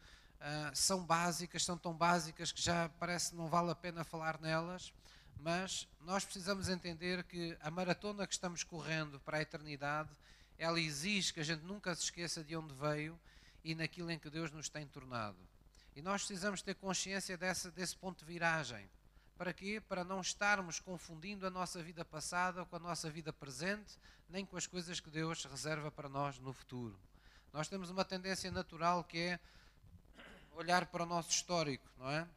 são 0.74 1.04
básicas, 1.04 1.66
são 1.66 1.78
tão 1.78 1.94
básicas 1.94 2.54
que 2.54 2.62
já 2.62 2.88
parece 2.98 3.32
que 3.32 3.36
não 3.36 3.50
vale 3.50 3.70
a 3.70 3.76
pena 3.76 4.06
falar 4.06 4.40
nelas, 4.40 4.94
mas 5.38 5.90
nós 6.00 6.24
precisamos 6.24 6.70
entender 6.70 7.22
que 7.26 7.58
a 7.60 7.70
maratona 7.70 8.26
que 8.26 8.34
estamos 8.34 8.64
correndo 8.64 9.20
para 9.20 9.40
a 9.40 9.42
eternidade, 9.42 10.10
ela 10.58 10.80
exige 10.80 11.34
que 11.34 11.42
a 11.42 11.46
gente 11.46 11.66
nunca 11.66 11.94
se 11.96 12.04
esqueça 12.04 12.46
de 12.46 12.56
onde 12.56 12.74
veio 12.76 13.20
e 13.62 13.76
naquilo 13.76 14.10
em 14.10 14.18
que 14.18 14.30
Deus 14.30 14.54
nos 14.54 14.70
tem 14.70 14.88
tornado. 14.88 15.51
E 15.96 16.02
nós 16.02 16.26
precisamos 16.26 16.62
ter 16.62 16.76
consciência 16.76 17.38
desse, 17.38 17.70
desse 17.72 17.96
ponto 17.96 18.20
de 18.20 18.26
viragem. 18.26 18.90
Para 19.38 19.54
quê? 19.54 19.82
Para 19.82 20.04
não 20.04 20.22
estarmos 20.22 20.80
confundindo 20.80 21.48
a 21.48 21.50
nossa 21.50 21.82
vida 21.82 22.06
passada 22.06 22.64
com 22.66 22.76
a 22.76 22.80
nossa 22.80 23.10
vida 23.10 23.34
presente, 23.34 23.98
nem 24.30 24.46
com 24.46 24.56
as 24.56 24.68
coisas 24.68 25.00
que 25.00 25.10
Deus 25.10 25.44
reserva 25.46 25.92
para 25.92 26.08
nós 26.08 26.38
no 26.40 26.54
futuro. 26.54 26.98
Nós 27.52 27.68
temos 27.68 27.90
uma 27.90 28.06
tendência 28.06 28.50
natural 28.52 29.04
que 29.04 29.18
é 29.18 29.40
olhar 30.54 30.86
para 30.86 31.04
o 31.04 31.06
nosso 31.06 31.32
histórico, 31.32 31.86
não 31.98 32.10
é? 32.10 32.28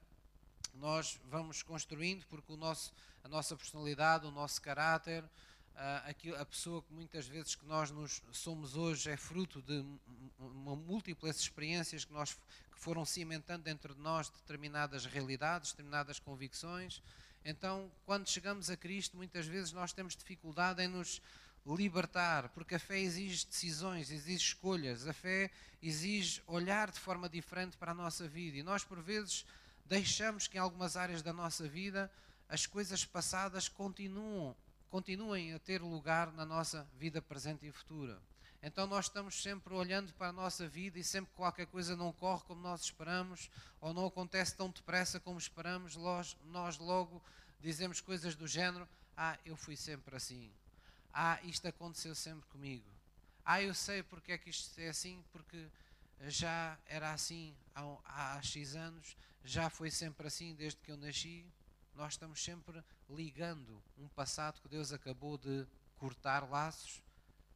Nós 0.74 1.20
vamos 1.30 1.62
construindo 1.62 2.26
porque 2.26 2.52
o 2.52 2.56
nosso, 2.56 2.92
a 3.22 3.28
nossa 3.28 3.54
personalidade, 3.54 4.26
o 4.26 4.30
nosso 4.30 4.60
caráter, 4.60 5.22
a, 5.76 6.10
a 6.40 6.44
pessoa 6.44 6.82
que 6.82 6.92
muitas 6.92 7.26
vezes 7.26 7.54
que 7.54 7.66
nós 7.66 7.90
nos 7.90 8.22
somos 8.32 8.76
hoje 8.76 9.10
é 9.10 9.16
fruto 9.16 9.60
de 9.62 9.84
múltiplas 10.38 11.38
experiências 11.38 12.04
que 12.04 12.12
nós 12.12 12.34
que 12.34 12.78
foram 12.78 13.04
cimentando 13.04 13.64
dentro 13.64 13.94
de 13.94 14.00
nós 14.00 14.28
determinadas 14.28 15.04
realidades, 15.06 15.72
determinadas 15.72 16.18
convicções. 16.18 17.02
Então, 17.44 17.90
quando 18.06 18.28
chegamos 18.28 18.70
a 18.70 18.76
Cristo, 18.76 19.16
muitas 19.16 19.46
vezes 19.46 19.72
nós 19.72 19.92
temos 19.92 20.16
dificuldade 20.16 20.82
em 20.82 20.88
nos 20.88 21.20
libertar, 21.66 22.50
porque 22.50 22.74
a 22.74 22.78
fé 22.78 22.98
exige 22.98 23.46
decisões, 23.46 24.10
exige 24.10 24.36
escolhas, 24.36 25.06
a 25.06 25.12
fé 25.12 25.50
exige 25.82 26.42
olhar 26.46 26.90
de 26.90 27.00
forma 27.00 27.28
diferente 27.28 27.76
para 27.76 27.92
a 27.92 27.94
nossa 27.94 28.28
vida. 28.28 28.58
E 28.58 28.62
nós, 28.62 28.84
por 28.84 29.00
vezes, 29.00 29.46
deixamos 29.86 30.46
que 30.46 30.56
em 30.56 30.60
algumas 30.60 30.96
áreas 30.96 31.22
da 31.22 31.32
nossa 31.32 31.66
vida 31.66 32.10
as 32.48 32.66
coisas 32.66 33.04
passadas 33.04 33.68
continuam, 33.68 34.54
continuem 34.94 35.52
a 35.52 35.58
ter 35.58 35.82
lugar 35.82 36.32
na 36.34 36.46
nossa 36.46 36.86
vida 36.96 37.20
presente 37.20 37.66
e 37.66 37.72
futura. 37.72 38.16
Então 38.62 38.86
nós 38.86 39.06
estamos 39.06 39.42
sempre 39.42 39.74
olhando 39.74 40.12
para 40.12 40.28
a 40.28 40.32
nossa 40.32 40.68
vida 40.68 40.96
e 41.00 41.02
sempre 41.02 41.32
que 41.32 41.36
qualquer 41.36 41.66
coisa 41.66 41.96
não 41.96 42.12
corre 42.12 42.44
como 42.44 42.60
nós 42.60 42.82
esperamos 42.82 43.50
ou 43.80 43.92
não 43.92 44.06
acontece 44.06 44.54
tão 44.54 44.70
depressa 44.70 45.18
como 45.18 45.36
esperamos, 45.36 45.96
nós, 45.96 46.36
logo 46.78 47.20
dizemos 47.60 48.00
coisas 48.00 48.36
do 48.36 48.46
género: 48.46 48.88
Ah, 49.16 49.36
eu 49.44 49.56
fui 49.56 49.74
sempre 49.74 50.14
assim. 50.14 50.48
Ah, 51.12 51.40
isto 51.42 51.66
aconteceu 51.66 52.14
sempre 52.14 52.46
comigo. 52.50 52.86
Ah, 53.44 53.60
eu 53.60 53.74
sei 53.74 54.00
porque 54.00 54.30
é 54.30 54.38
que 54.38 54.50
isto 54.50 54.78
é 54.80 54.90
assim, 54.90 55.24
porque 55.32 55.66
já 56.28 56.78
era 56.86 57.12
assim 57.12 57.52
há, 57.74 58.36
há 58.36 58.42
X 58.42 58.76
anos, 58.76 59.16
já 59.44 59.68
foi 59.68 59.90
sempre 59.90 60.28
assim 60.28 60.54
desde 60.54 60.78
que 60.78 60.92
eu 60.92 60.96
nasci. 60.96 61.44
Nós 61.94 62.14
estamos 62.14 62.42
sempre 62.42 62.82
ligando 63.08 63.82
um 63.96 64.08
passado 64.08 64.60
que 64.60 64.68
Deus 64.68 64.92
acabou 64.92 65.38
de 65.38 65.66
cortar 65.96 66.48
laços 66.50 67.02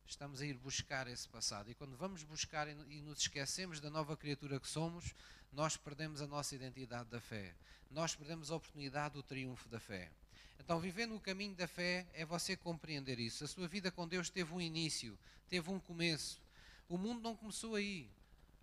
estamos 0.09 0.40
a 0.40 0.46
ir 0.46 0.55
buscar 0.55 1.07
esse 1.07 1.29
passado. 1.29 1.70
E 1.70 1.74
quando 1.74 1.96
vamos 1.96 2.22
buscar 2.22 2.66
e 2.66 3.01
nos 3.03 3.20
esquecemos 3.20 3.79
da 3.79 3.90
nova 3.90 4.16
criatura 4.16 4.59
que 4.59 4.68
somos, 4.68 5.14
nós 5.53 5.77
perdemos 5.77 6.22
a 6.22 6.27
nossa 6.27 6.55
identidade 6.55 7.09
da 7.11 7.20
fé. 7.20 7.55
Nós 7.90 8.14
perdemos 8.14 8.51
a 8.51 8.57
oportunidade 8.57 9.14
do 9.14 9.22
triunfo 9.22 9.68
da 9.68 9.79
fé. 9.79 10.11
Então, 10.59 10.81
viver 10.81 11.07
no 11.07 11.20
caminho 11.20 11.55
da 11.55 11.68
fé 11.68 12.07
é 12.14 12.24
você 12.24 12.57
compreender 12.57 13.18
isso. 13.18 13.44
A 13.44 13.48
sua 13.48 13.68
vida 13.68 13.90
com 13.90 14.09
Deus 14.09 14.29
teve 14.29 14.53
um 14.53 14.61
início, 14.61 15.16
teve 15.48 15.70
um 15.70 15.79
começo. 15.79 16.40
O 16.88 16.98
mundo 16.98 17.22
não 17.22 17.37
começou 17.37 17.74
aí. 17.74 18.09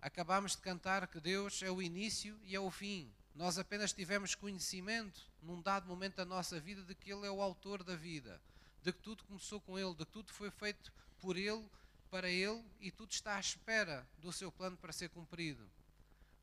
Acabámos 0.02 0.52
de 0.52 0.58
cantar 0.58 1.06
que 1.06 1.20
Deus 1.20 1.62
é 1.62 1.70
o 1.70 1.80
início 1.80 2.38
e 2.44 2.54
é 2.54 2.60
o 2.60 2.70
fim. 2.70 3.10
Nós 3.36 3.58
apenas 3.58 3.92
tivemos 3.92 4.34
conhecimento, 4.34 5.20
num 5.42 5.60
dado 5.60 5.86
momento 5.86 6.16
da 6.16 6.24
nossa 6.24 6.58
vida, 6.58 6.82
de 6.82 6.94
que 6.94 7.12
Ele 7.12 7.26
é 7.26 7.30
o 7.30 7.42
autor 7.42 7.84
da 7.84 7.94
vida, 7.94 8.40
de 8.82 8.90
que 8.92 8.98
tudo 8.98 9.24
começou 9.24 9.60
com 9.60 9.78
Ele, 9.78 9.94
de 9.94 10.06
que 10.06 10.10
tudo 10.10 10.32
foi 10.32 10.50
feito 10.50 10.90
por 11.20 11.36
Ele, 11.36 11.68
para 12.10 12.30
Ele 12.30 12.64
e 12.80 12.90
tudo 12.90 13.12
está 13.12 13.36
à 13.36 13.40
espera 13.40 14.08
do 14.18 14.32
seu 14.32 14.50
plano 14.50 14.78
para 14.78 14.90
ser 14.90 15.10
cumprido. 15.10 15.70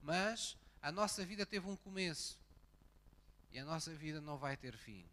Mas 0.04 0.56
a 0.84 0.92
nossa 0.92 1.26
vida 1.26 1.48
teve 1.48 1.68
um 1.68 1.76
começo 1.76 2.38
e 3.52 3.58
a 3.58 3.66
nossa 3.66 3.92
vida 3.96 4.22
não 4.22 4.38
vai 4.38 4.56
ter 4.56 4.78
fim. 4.78 5.04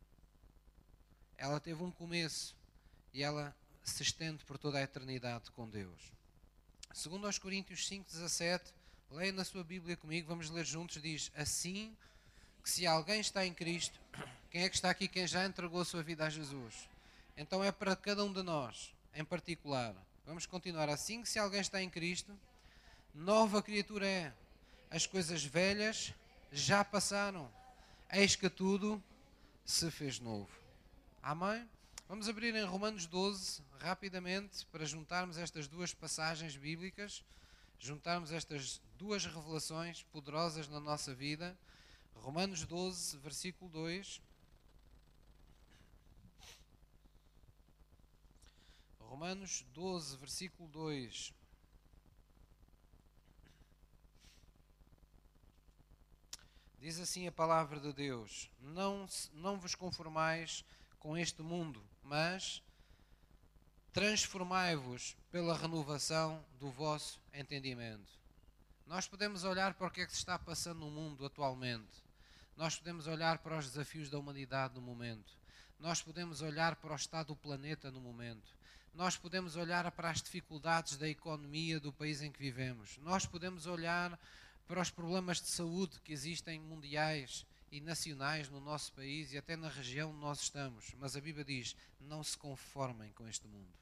Ela 1.39 1.59
teve 1.59 1.83
um 1.83 1.91
começo 1.91 2.55
e 3.15 3.23
ela 3.23 3.57
se 3.83 4.03
estende 4.03 4.45
por 4.45 4.59
toda 4.59 4.77
a 4.77 4.83
eternidade 4.83 5.51
com 5.53 5.67
Deus. 5.67 6.13
Segundo 6.93 7.27
aos 7.27 7.39
Coríntios 7.39 7.89
5:17, 7.89 8.75
leia 9.11 9.33
na 9.33 9.45
sua 9.45 9.65
Bíblia 9.65 9.97
comigo, 9.97 10.29
vamos 10.29 10.51
ler 10.51 10.65
juntos, 10.65 11.03
diz: 11.03 11.31
Assim 11.35 11.97
que 12.63 12.71
se 12.71 12.87
alguém 12.87 13.21
está 13.21 13.45
em 13.45 13.53
Cristo, 13.53 13.99
quem 14.51 14.63
é 14.63 14.69
que 14.69 14.77
está 14.77 14.91
aqui 14.91 15.09
quem 15.09 15.27
já 15.27 15.45
entregou 15.45 15.81
a 15.81 15.85
sua 15.85 16.03
vida 16.03 16.25
a 16.25 16.31
Jesus? 16.31 16.89
Então 17.37 17.63
é 17.63 17.73
para 17.73 17.97
cada 17.97 18.25
um 18.25 18.33
de 18.33 18.43
nós 18.43 18.95
em 19.15 19.25
particular. 19.25 19.95
Vamos 20.27 20.47
continuar 20.47 20.89
assim: 20.89 21.25
se 21.25 21.39
alguém 21.39 21.61
está 21.61 21.83
em 21.83 21.91
Cristo, 21.91 22.39
nova 23.15 23.63
criatura 23.63 24.07
é. 24.07 24.33
As 24.91 25.07
coisas 25.07 25.45
velhas 25.45 26.13
já 26.51 26.85
passaram, 26.85 27.49
eis 28.13 28.35
que 28.35 28.51
tudo 28.51 29.03
se 29.65 29.89
fez 29.91 30.19
novo. 30.19 30.51
Amém? 31.23 31.69
Vamos 32.09 32.29
abrir 32.29 32.57
em 32.57 32.65
Romanos 32.65 33.07
12, 33.07 33.63
rapidamente, 33.79 34.67
para 34.67 34.85
juntarmos 34.85 35.39
estas 35.39 35.69
duas 35.69 35.95
passagens 35.95 36.57
bíblicas, 36.57 37.23
juntarmos 37.81 38.31
estas 38.31 38.81
duas 38.99 39.25
revelações 39.25 40.03
poderosas 40.05 40.69
na 40.69 40.79
nossa 40.79 41.15
vida. 41.15 41.59
Romanos 42.15 42.65
12, 42.65 43.17
versículo 43.17 43.71
2. 43.71 44.21
Romanos 48.99 49.65
12, 49.73 50.17
versículo 50.19 50.69
2. 50.69 51.33
Diz 56.79 56.99
assim 56.99 57.27
a 57.27 57.33
palavra 57.33 57.81
de 57.81 57.93
Deus: 57.93 58.51
Não, 58.61 59.07
não 59.33 59.59
vos 59.59 59.75
conformais 59.75 60.65
com 60.99 61.17
este 61.17 61.43
mundo, 61.43 61.83
mas 62.03 62.63
transformai-vos 63.93 65.17
pela 65.31 65.57
renovação 65.57 66.45
do 66.59 66.71
vosso 66.71 67.21
entendimento. 67.35 68.19
Nós 68.87 69.07
podemos 69.07 69.45
olhar 69.45 69.75
para 69.75 69.87
o 69.87 69.91
que 69.91 70.01
é 70.01 70.07
que 70.07 70.13
se 70.13 70.19
está 70.19 70.39
passando 70.39 70.81
no 70.81 70.91
mundo 70.91 71.25
atualmente. 71.25 72.05
Nós 72.57 72.77
podemos 72.77 73.07
olhar 73.07 73.39
para 73.39 73.59
os 73.59 73.67
desafios 73.67 74.11
da 74.11 74.19
humanidade 74.19 74.75
no 74.75 74.81
momento. 74.81 75.33
Nós 75.79 76.03
podemos 76.03 76.43
olhar 76.43 76.77
para 76.77 76.93
o 76.93 76.97
estado 76.97 77.29
do 77.29 77.37
planeta 77.37 77.91
no 77.91 78.01
momento 78.01 78.61
nós 78.95 79.17
podemos 79.17 79.57
olhar 79.57 79.91
para 79.93 80.11
as 80.11 80.21
dificuldades 80.21 80.97
da 80.97 81.09
economia 81.09 81.79
do 81.79 81.93
país 81.93 82.23
em 82.23 82.31
que 82.31 82.41
vivemos. 82.41 82.99
Nós 82.99 83.25
podemos 83.25 83.67
olhar 83.67 84.19
para 84.67 84.81
os 84.81 84.91
problemas 84.91 85.41
de 85.41 85.51
saúde 85.51 86.01
que 86.01 86.13
existem 86.13 86.61
mundiais 86.61 87.47
e 87.71 87.81
nacionais 87.81 88.49
no 88.49 88.61
nosso 88.61 88.93
país 88.93 89.33
e 89.33 89.39
até 89.39 89.57
na 89.57 89.69
região 89.69 90.11
onde 90.11 90.21
nós 90.21 90.41
estamos. 90.41 90.93
Mas 90.99 91.17
a 91.17 91.21
Bíblia 91.21 91.45
diz: 91.45 91.77
não 92.01 92.23
se 92.23 92.37
conformem 92.37 93.13
com 93.13 93.29
este 93.29 93.47
mundo. 93.47 93.73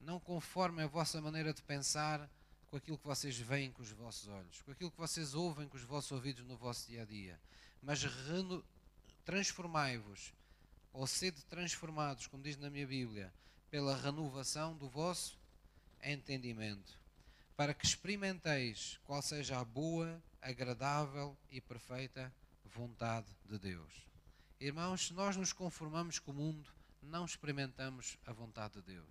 Não 0.00 0.20
conformem 0.20 0.84
a 0.84 0.88
vossa 0.88 1.20
maneira 1.20 1.52
de 1.52 1.62
pensar 1.62 2.30
com 2.66 2.76
aquilo 2.76 2.98
que 2.98 3.06
vocês 3.06 3.38
veem 3.38 3.72
com 3.72 3.82
os 3.82 3.90
vossos 3.90 4.28
olhos, 4.28 4.60
com 4.62 4.70
aquilo 4.70 4.90
que 4.90 4.98
vocês 4.98 5.34
ouvem 5.34 5.68
com 5.68 5.76
os 5.76 5.82
vossos 5.82 6.12
ouvidos 6.12 6.44
no 6.44 6.56
vosso 6.56 6.86
dia 6.88 7.02
a 7.02 7.04
dia. 7.04 7.40
Mas 7.80 8.00
transformai-vos, 9.24 10.32
ou 10.92 11.06
sede 11.06 11.42
transformados, 11.46 12.26
como 12.26 12.42
diz 12.42 12.56
na 12.56 12.68
minha 12.68 12.86
Bíblia, 12.86 13.32
pela 13.70 13.96
renovação 13.96 14.76
do 14.76 14.88
vosso 14.88 15.38
entendimento. 16.02 16.98
para 17.56 17.72
que 17.72 17.86
experimenteis 17.86 18.98
qual 19.04 19.22
seja 19.22 19.60
a 19.60 19.64
boa, 19.64 20.20
agradável 20.40 21.36
e 21.50 21.60
perfeita 21.60 22.32
vontade 22.74 23.28
de 23.44 23.56
Deus. 23.56 24.04
Irmãos, 24.58 25.06
se 25.06 25.14
nós 25.14 25.36
nos 25.36 25.52
conformamos 25.52 26.18
com 26.18 26.32
o 26.32 26.34
mundo, 26.34 26.68
não 27.00 27.24
experimentamos 27.24 28.18
a 28.26 28.32
vontade 28.32 28.74
de 28.74 28.82
Deus. 28.82 29.08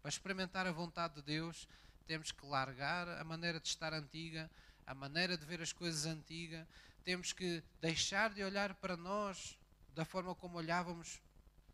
Para 0.00 0.08
experimentar 0.08 0.68
a 0.68 0.72
vontade 0.72 1.16
de 1.16 1.22
Deus, 1.22 1.66
temos 2.06 2.30
que 2.30 2.46
largar 2.46 3.08
a 3.08 3.24
maneira 3.24 3.58
de 3.58 3.66
estar 3.66 3.92
antiga, 3.92 4.48
a 4.86 4.94
maneira 4.94 5.36
de 5.36 5.44
ver 5.44 5.60
as 5.60 5.72
coisas 5.72 6.06
antiga, 6.06 6.66
temos 7.02 7.32
que 7.32 7.60
deixar 7.80 8.32
de 8.32 8.44
olhar 8.44 8.72
para 8.74 8.96
nós 8.96 9.58
da 9.92 10.04
forma 10.04 10.32
como 10.36 10.58
olhávamos 10.58 11.20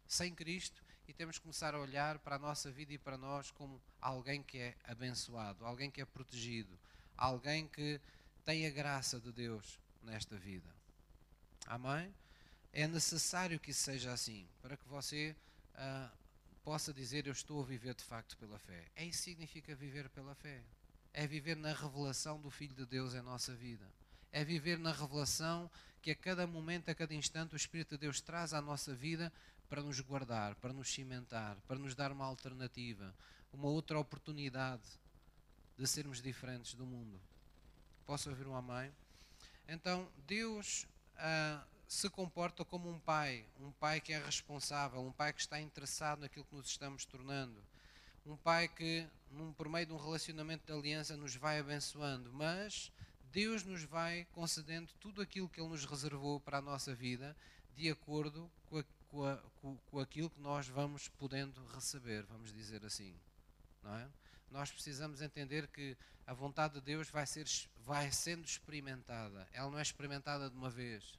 sem 0.07 0.35
Cristo 0.35 0.83
e 1.07 1.13
temos 1.13 1.37
que 1.37 1.43
começar 1.43 1.75
a 1.75 1.79
olhar 1.79 2.19
para 2.21 2.37
a 2.37 2.39
nossa 2.39 2.71
vida 2.71 2.95
e 2.95 2.99
para 2.99 3.19
nós 3.19 3.51
como 3.51 3.83
alguém 4.01 4.43
que 4.43 4.57
é 4.57 4.77
abençoado, 4.85 5.67
alguém 5.67 5.91
que 5.91 6.01
é 6.01 6.07
protegido, 6.07 6.79
alguém 7.19 7.69
que 7.69 8.01
tem 8.47 8.67
a 8.67 8.71
graça 8.71 9.21
de 9.21 9.31
Deus 9.31 9.79
nesta 10.03 10.39
vida. 10.39 10.82
Amém? 11.67 12.13
É 12.73 12.87
necessário 12.87 13.61
que 13.61 13.71
isso 13.71 13.83
seja 13.83 14.13
assim, 14.13 14.47
para 14.61 14.77
que 14.77 14.89
você 14.89 15.37
uh, 15.75 16.11
possa 16.65 16.93
dizer: 16.93 17.27
Eu 17.27 17.33
estou 17.33 17.63
a 17.63 17.67
viver 17.67 17.95
de 17.95 18.05
facto 18.05 18.37
pela 18.37 18.59
fé. 18.59 18.85
É 18.97 19.05
isso 19.05 19.19
que 19.19 19.25
significa 19.25 19.75
viver 19.75 20.09
pela 20.11 20.35
fé. 20.35 20.61
É 21.13 21.27
viver 21.27 21.57
na 21.57 21.73
revelação 21.73 22.41
do 22.41 22.51
Filho 22.51 22.75
de 22.75 22.87
Deus 22.87 23.15
em 23.15 23.21
nossa 23.21 23.55
vida. 23.55 23.87
É 24.33 24.43
viver 24.45 24.79
na 24.79 24.93
revelação 24.93 25.71
que 26.01 26.11
a 26.11 26.15
cada 26.15 26.47
momento, 26.47 26.89
a 26.89 26.95
cada 26.95 27.15
instante, 27.15 27.55
o 27.55 27.57
Espírito 27.57 27.91
de 27.91 27.99
Deus 27.99 28.21
traz 28.21 28.55
à 28.55 28.63
nossa 28.63 28.95
vida 28.95 29.31
para 29.69 29.83
nos 29.83 30.01
guardar, 30.01 30.55
para 30.57 30.73
nos 30.73 30.93
cimentar, 30.93 31.57
para 31.69 31.79
nos 31.79 31.95
dar 31.95 32.11
uma 32.11 32.25
alternativa, 32.25 33.15
uma 33.53 33.69
outra 33.69 33.99
oportunidade 33.99 34.83
de 35.79 35.87
sermos 35.87 36.21
diferentes 36.21 36.75
do 36.75 36.85
mundo. 36.85 37.21
Posso 38.07 38.31
ouvir 38.31 38.47
um 38.47 38.57
amém? 38.57 38.91
Então, 39.69 40.09
Deus 40.27 40.87
ah, 41.25 41.65
se 41.87 42.11
comporta 42.11 42.65
como 42.65 42.91
um 42.91 42.99
pai, 42.99 43.47
um 43.61 43.71
pai 43.71 44.01
que 44.01 44.13
é 44.13 44.19
responsável, 44.19 45.01
um 45.01 45.13
pai 45.13 45.33
que 45.33 45.41
está 45.41 45.61
interessado 45.61 46.21
naquilo 46.21 46.45
que 46.45 46.57
nos 46.57 46.67
estamos 46.67 47.05
tornando, 47.05 47.63
um 48.27 48.37
pai 48.37 48.67
que, 48.67 49.07
num, 49.31 49.53
por 49.53 49.69
meio 49.69 49.87
de 49.87 49.93
um 49.93 49.97
relacionamento 49.97 50.67
de 50.67 50.73
aliança, 50.73 51.17
nos 51.17 51.37
vai 51.37 51.61
abençoando, 51.61 52.33
mas 52.33 52.91
Deus 53.31 53.63
nos 53.63 53.85
vai 53.85 54.27
concedendo 54.33 54.93
tudo 54.99 55.23
aquilo 55.23 55.49
que 55.49 55.61
Ele 55.61 55.69
nos 55.69 55.85
reservou 55.85 56.41
para 56.41 56.59
a 56.59 56.63
nossa 56.63 56.93
vida, 56.93 57.37
de 57.77 57.89
acordo 57.89 58.51
com, 58.69 58.79
a, 58.79 58.85
com, 59.09 59.25
a, 59.25 59.37
com, 59.61 59.77
com 59.77 59.99
aquilo 60.01 60.29
que 60.29 60.41
nós 60.41 60.67
vamos 60.67 61.07
podendo 61.07 61.65
receber, 61.67 62.25
vamos 62.25 62.53
dizer 62.53 62.85
assim, 62.85 63.15
não 63.81 63.95
é? 63.95 64.09
Nós 64.53 64.71
precisamos 64.71 65.21
entender 65.21 65.67
que 65.67 65.97
a 66.27 66.33
vontade 66.33 66.75
de 66.75 66.81
Deus 66.81 67.11
vai, 67.11 67.27
ser, 67.27 67.47
vai 67.79 68.13
sendo 68.13 68.45
experimentada. 68.45 69.49
Ela 69.53 69.71
não 69.71 69.79
é 69.79 69.83
experimentada 69.83 70.49
de 70.49 70.57
uma 70.57 70.71
vez 70.71 71.19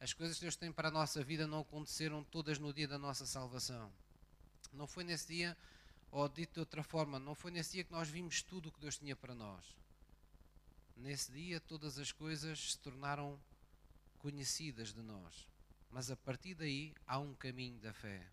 as 0.00 0.12
coisas 0.12 0.36
que 0.36 0.42
Deus 0.42 0.56
tem 0.56 0.70
para 0.70 0.88
a 0.88 0.92
nossa 0.92 1.24
vida 1.24 1.46
não 1.46 1.60
aconteceram 1.60 2.22
todas 2.22 2.58
no 2.58 2.72
dia 2.72 2.86
da 2.86 2.98
nossa 2.98 3.26
salvação. 3.26 3.92
Não 4.72 4.86
foi 4.86 5.02
nesse 5.02 5.26
dia, 5.26 5.56
ou 6.10 6.28
dito 6.28 6.54
de 6.54 6.60
outra 6.60 6.82
forma, 6.84 7.18
não 7.18 7.34
foi 7.34 7.50
nesse 7.50 7.72
dia 7.72 7.84
que 7.84 7.90
nós 7.90 8.08
vimos 8.08 8.42
tudo 8.42 8.68
o 8.68 8.72
que 8.72 8.80
Deus 8.80 8.96
tinha 8.96 9.16
para 9.16 9.34
nós. 9.34 9.64
Nesse 10.96 11.32
dia 11.32 11.60
todas 11.60 11.98
as 11.98 12.12
coisas 12.12 12.72
se 12.72 12.78
tornaram 12.78 13.38
conhecidas 14.18 14.92
de 14.92 15.02
nós. 15.02 15.48
Mas 15.90 16.10
a 16.10 16.16
partir 16.16 16.54
daí 16.54 16.94
há 17.06 17.18
um 17.18 17.34
caminho 17.34 17.78
da 17.80 17.92
fé. 17.92 18.24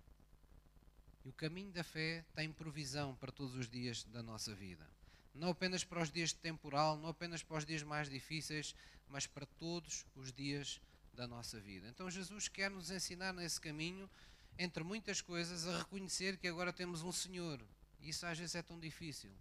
E 1.26 1.30
o 1.30 1.34
caminho 1.34 1.72
da 1.72 1.84
fé 1.84 2.24
tem 2.36 2.52
provisão 2.52 3.16
para 3.16 3.32
todos 3.32 3.56
os 3.56 3.68
dias 3.68 4.04
da 4.04 4.22
nossa 4.22 4.54
vida. 4.54 4.88
Não 5.34 5.50
apenas 5.50 5.84
para 5.84 6.02
os 6.02 6.12
dias 6.12 6.30
de 6.30 6.36
temporal, 6.36 6.96
não 6.98 7.10
apenas 7.10 7.42
para 7.44 7.58
os 7.58 7.66
dias 7.66 7.84
mais 7.84 8.08
difíceis, 8.08 8.76
mas 9.10 9.26
para 9.26 9.46
todos 9.46 10.06
os 10.16 10.32
dias 10.32 10.80
da 11.14 11.28
nossa 11.28 11.60
vida. 11.60 11.88
Então 11.88 12.10
Jesus 12.12 12.48
quer 12.48 12.70
nos 12.70 12.92
ensinar 12.92 13.34
nesse 13.34 13.60
caminho, 13.60 14.10
entre 14.58 14.84
muitas 14.84 15.20
coisas, 15.20 15.68
a 15.68 15.80
reconhecer 15.80 16.38
que 16.38 16.48
agora 16.48 16.72
temos 16.72 17.02
um 17.02 17.12
Senhor. 17.12 17.60
E 18.00 18.10
isso 18.10 18.26
às 18.26 18.38
vezes 18.38 18.56
é 18.56 18.62
tão 18.62 18.80
difícil. 18.80 19.32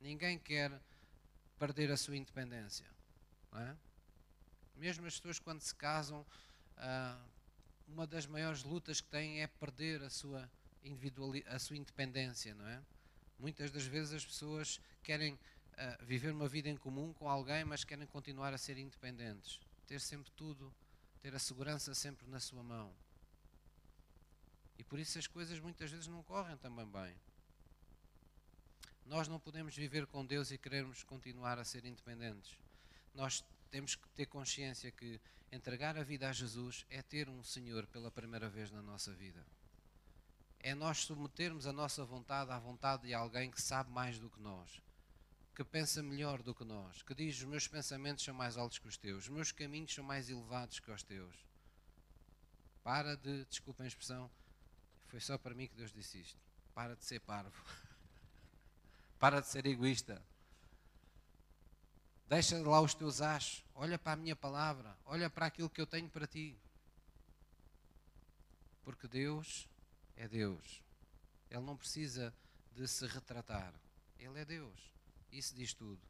Ninguém 0.00 0.38
quer 0.38 0.70
perder 1.58 1.90
a 1.90 1.96
sua 1.96 2.16
independência. 2.16 2.86
É? 3.54 3.74
Mesmo 4.76 5.06
as 5.06 5.16
pessoas 5.16 5.38
quando 5.38 5.60
se 5.60 5.74
casam, 5.74 6.26
ah, 6.76 7.18
uma 7.88 8.06
das 8.06 8.26
maiores 8.26 8.62
lutas 8.62 9.00
que 9.00 9.08
têm 9.08 9.40
é 9.40 9.46
perder 9.46 10.02
a 10.02 10.10
sua, 10.10 10.50
a 11.46 11.58
sua 11.58 11.76
independência, 11.76 12.54
não 12.54 12.66
é? 12.66 12.82
Muitas 13.38 13.70
das 13.70 13.84
vezes 13.84 14.12
as 14.12 14.24
pessoas 14.24 14.80
querem 15.02 15.38
ah, 15.76 15.98
viver 16.02 16.32
uma 16.32 16.48
vida 16.48 16.68
em 16.68 16.76
comum 16.76 17.12
com 17.12 17.28
alguém, 17.28 17.64
mas 17.64 17.84
querem 17.84 18.06
continuar 18.06 18.54
a 18.54 18.58
ser 18.58 18.78
independentes 18.78 19.60
ter 19.86 20.00
sempre 20.00 20.30
tudo, 20.32 20.72
ter 21.20 21.34
a 21.34 21.38
segurança 21.38 21.94
sempre 21.94 22.26
na 22.28 22.40
sua 22.40 22.62
mão. 22.62 22.94
E 24.78 24.84
por 24.84 24.98
isso 24.98 25.18
as 25.18 25.26
coisas 25.26 25.60
muitas 25.60 25.90
vezes 25.90 26.06
não 26.06 26.22
correm 26.22 26.56
também 26.56 26.86
bem. 26.86 27.14
Nós 29.06 29.28
não 29.28 29.38
podemos 29.38 29.76
viver 29.76 30.06
com 30.06 30.24
Deus 30.24 30.50
e 30.50 30.58
querermos 30.58 31.04
continuar 31.04 31.58
a 31.58 31.64
ser 31.64 31.84
independentes. 31.84 32.56
Nós 33.14 33.44
temos 33.70 33.94
que 33.94 34.08
ter 34.10 34.26
consciência 34.26 34.90
que 34.90 35.20
entregar 35.52 35.96
a 35.96 36.02
vida 36.02 36.28
a 36.28 36.32
Jesus 36.32 36.84
é 36.88 37.02
ter 37.02 37.28
um 37.28 37.42
Senhor 37.44 37.86
pela 37.86 38.10
primeira 38.10 38.48
vez 38.48 38.70
na 38.70 38.82
nossa 38.82 39.12
vida. 39.12 39.44
É 40.64 40.74
nós 40.74 41.04
submetermos 41.04 41.66
a 41.66 41.72
nossa 41.72 42.04
vontade 42.04 42.50
à 42.50 42.58
vontade 42.58 43.06
de 43.06 43.14
alguém 43.14 43.50
que 43.50 43.60
sabe 43.60 43.90
mais 43.90 44.18
do 44.18 44.28
que 44.28 44.40
nós 44.40 44.82
que 45.54 45.62
pensa 45.62 46.02
melhor 46.02 46.42
do 46.42 46.54
que 46.54 46.64
nós, 46.64 47.02
que 47.02 47.14
diz: 47.14 47.38
Os 47.38 47.44
meus 47.44 47.68
pensamentos 47.68 48.24
são 48.24 48.34
mais 48.34 48.56
altos 48.56 48.78
que 48.78 48.88
os 48.88 48.96
teus, 48.96 49.24
os 49.24 49.28
meus 49.28 49.52
caminhos 49.52 49.94
são 49.94 50.02
mais 50.02 50.28
elevados 50.28 50.80
que 50.80 50.90
os 50.90 51.02
teus. 51.02 51.34
Para 52.82 53.16
de, 53.16 53.44
desculpem 53.44 53.84
a 53.84 53.88
expressão, 53.88 54.30
foi 55.06 55.20
só 55.20 55.38
para 55.38 55.54
mim 55.54 55.68
que 55.68 55.76
Deus 55.76 55.92
disse 55.92 56.20
isto. 56.20 56.38
Para 56.74 56.96
de 56.96 57.04
ser 57.04 57.20
parvo. 57.20 57.52
para 59.18 59.40
de 59.40 59.46
ser 59.46 59.64
egoísta. 59.64 60.20
Deixa 62.28 62.58
lá 62.58 62.80
os 62.80 62.94
teus 62.94 63.20
achos. 63.20 63.64
Olha 63.76 63.96
para 63.96 64.12
a 64.12 64.16
minha 64.16 64.34
palavra. 64.34 64.96
Olha 65.04 65.30
para 65.30 65.46
aquilo 65.46 65.70
que 65.70 65.80
eu 65.80 65.86
tenho 65.86 66.10
para 66.10 66.26
ti. 66.26 66.58
Porque 68.82 69.06
Deus 69.06 69.68
é 70.16 70.28
Deus. 70.28 70.82
Ele 71.50 71.62
não 71.62 71.76
precisa 71.76 72.34
de 72.72 72.86
se 72.88 73.06
retratar. 73.06 73.72
Ele 74.18 74.38
é 74.38 74.44
Deus. 74.44 74.92
Isso 75.30 75.54
diz 75.54 75.72
tudo. 75.74 76.00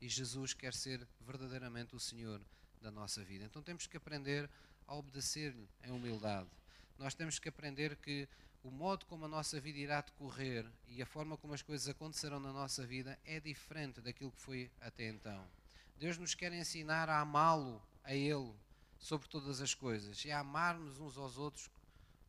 E 0.00 0.08
Jesus 0.08 0.52
quer 0.52 0.74
ser 0.74 1.06
verdadeiramente 1.20 1.94
o 1.94 2.00
Senhor 2.00 2.40
da 2.80 2.90
nossa 2.90 3.22
vida. 3.24 3.44
Então 3.44 3.62
temos 3.62 3.86
que 3.86 3.96
aprender 3.96 4.50
a 4.86 4.94
obedecer-lhe 4.94 5.68
em 5.82 5.90
humildade. 5.90 6.50
Nós 6.98 7.14
temos 7.14 7.38
que 7.38 7.48
aprender 7.48 7.96
que 7.96 8.28
o 8.62 8.70
modo 8.70 9.04
como 9.06 9.26
a 9.26 9.28
nossa 9.28 9.60
vida 9.60 9.78
irá 9.78 10.00
decorrer 10.00 10.66
e 10.88 11.02
a 11.02 11.06
forma 11.06 11.36
como 11.36 11.52
as 11.54 11.62
coisas 11.62 11.88
acontecerão 11.88 12.40
na 12.40 12.52
nossa 12.52 12.86
vida 12.86 13.18
é 13.24 13.40
diferente 13.40 14.00
daquilo 14.00 14.32
que 14.32 14.40
foi 14.40 14.70
até 14.80 15.08
então. 15.08 15.46
Deus 15.98 16.18
nos 16.18 16.34
quer 16.34 16.52
ensinar 16.52 17.08
a 17.08 17.20
amá-lo 17.20 17.82
a 18.02 18.14
Ele 18.14 18.52
sobre 18.98 19.28
todas 19.28 19.60
as 19.60 19.74
coisas 19.74 20.24
e 20.24 20.30
a 20.30 20.40
amar-nos 20.40 20.98
uns 20.98 21.16
aos 21.16 21.36
outros, 21.36 21.70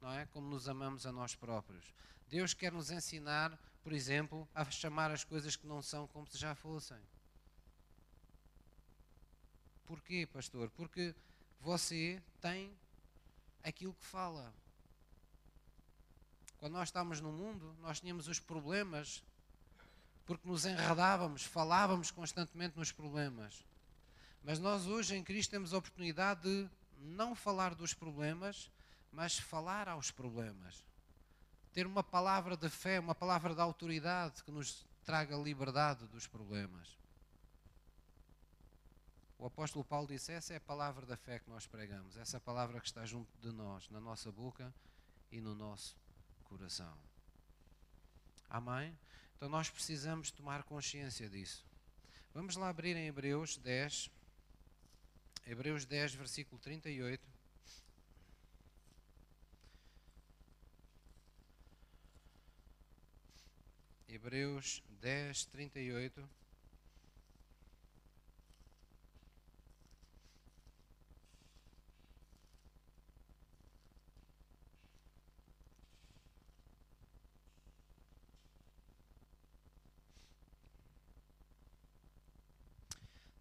não 0.01 0.11
é? 0.11 0.25
Como 0.27 0.47
nos 0.47 0.67
amamos 0.67 1.05
a 1.05 1.11
nós 1.11 1.35
próprios. 1.35 1.93
Deus 2.27 2.53
quer 2.53 2.71
nos 2.71 2.91
ensinar 2.91 3.57
por 3.85 3.93
exemplo, 3.93 4.49
a 4.55 4.65
chamar 4.65 5.11
as 5.11 5.23
coisas 5.23 5.55
que 5.55 5.67
não 5.67 5.79
são 5.79 6.07
como 6.07 6.25
se 6.25 6.39
já 6.39 6.55
fossem. 6.55 6.97
Porquê, 9.85 10.25
pastor? 10.25 10.71
Porque 10.71 11.13
você 11.61 12.19
tem 12.41 12.75
aquilo 13.63 13.93
que 13.93 14.03
fala. 14.03 14.51
Quando 16.57 16.73
nós 16.73 16.87
estávamos 16.89 17.21
no 17.21 17.31
mundo, 17.31 17.75
nós 17.79 17.99
tínhamos 17.99 18.27
os 18.27 18.39
problemas 18.39 19.23
porque 20.25 20.47
nos 20.47 20.65
enredávamos, 20.65 21.43
falávamos 21.43 22.09
constantemente 22.09 22.75
nos 22.75 22.91
problemas. 22.91 23.63
Mas 24.41 24.57
nós 24.57 24.87
hoje 24.87 25.15
em 25.15 25.23
Cristo 25.23 25.51
temos 25.51 25.75
a 25.75 25.77
oportunidade 25.77 26.41
de 26.41 26.67
não 26.97 27.35
falar 27.35 27.75
dos 27.75 27.93
problemas, 27.93 28.71
mas 29.15 29.39
falar 29.39 29.87
aos 29.87 30.11
problemas 30.11 30.83
ter 31.75 31.85
uma 31.85 32.01
palavra 32.01 32.55
de 32.55 32.69
fé, 32.69 33.01
uma 33.01 33.13
palavra 33.13 33.53
de 33.53 33.59
autoridade 33.59 34.41
que 34.43 34.49
nos 34.49 34.85
traga 35.03 35.35
liberdade 35.35 36.07
dos 36.07 36.25
problemas. 36.25 36.97
O 39.37 39.45
apóstolo 39.45 39.83
Paulo 39.83 40.07
disse: 40.07 40.31
essa 40.31 40.53
é 40.53 40.55
a 40.55 40.61
palavra 40.61 41.05
da 41.05 41.17
fé 41.17 41.37
que 41.37 41.49
nós 41.49 41.67
pregamos, 41.67 42.15
essa 42.15 42.39
palavra 42.39 42.79
que 42.79 42.87
está 42.87 43.05
junto 43.05 43.29
de 43.41 43.51
nós, 43.51 43.89
na 43.89 43.99
nossa 43.99 44.31
boca 44.31 44.73
e 45.29 45.41
no 45.41 45.53
nosso 45.53 45.97
coração. 46.45 46.97
Amém? 48.49 48.97
Então 49.35 49.49
nós 49.49 49.69
precisamos 49.69 50.31
tomar 50.31 50.63
consciência 50.63 51.29
disso. 51.29 51.65
Vamos 52.33 52.55
lá 52.55 52.69
abrir 52.69 52.95
em 52.95 53.07
Hebreus 53.07 53.57
10, 53.57 54.09
Hebreus 55.45 55.85
10, 55.85 56.15
versículo 56.15 56.57
38. 56.59 57.34
Hebreus 64.15 64.81
10, 65.01 65.45
38. 65.47 66.29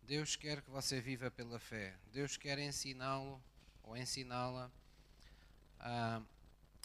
Deus 0.03 0.35
quer 0.35 0.61
que 0.61 0.71
você 0.71 1.01
viva 1.01 1.31
pela 1.31 1.61
fé. 1.61 1.95
Deus 2.13 2.37
quer 2.37 2.59
ensiná-lo 2.59 3.41
ou 3.85 3.97
ensiná-la 3.97 4.69
a, 5.79 6.21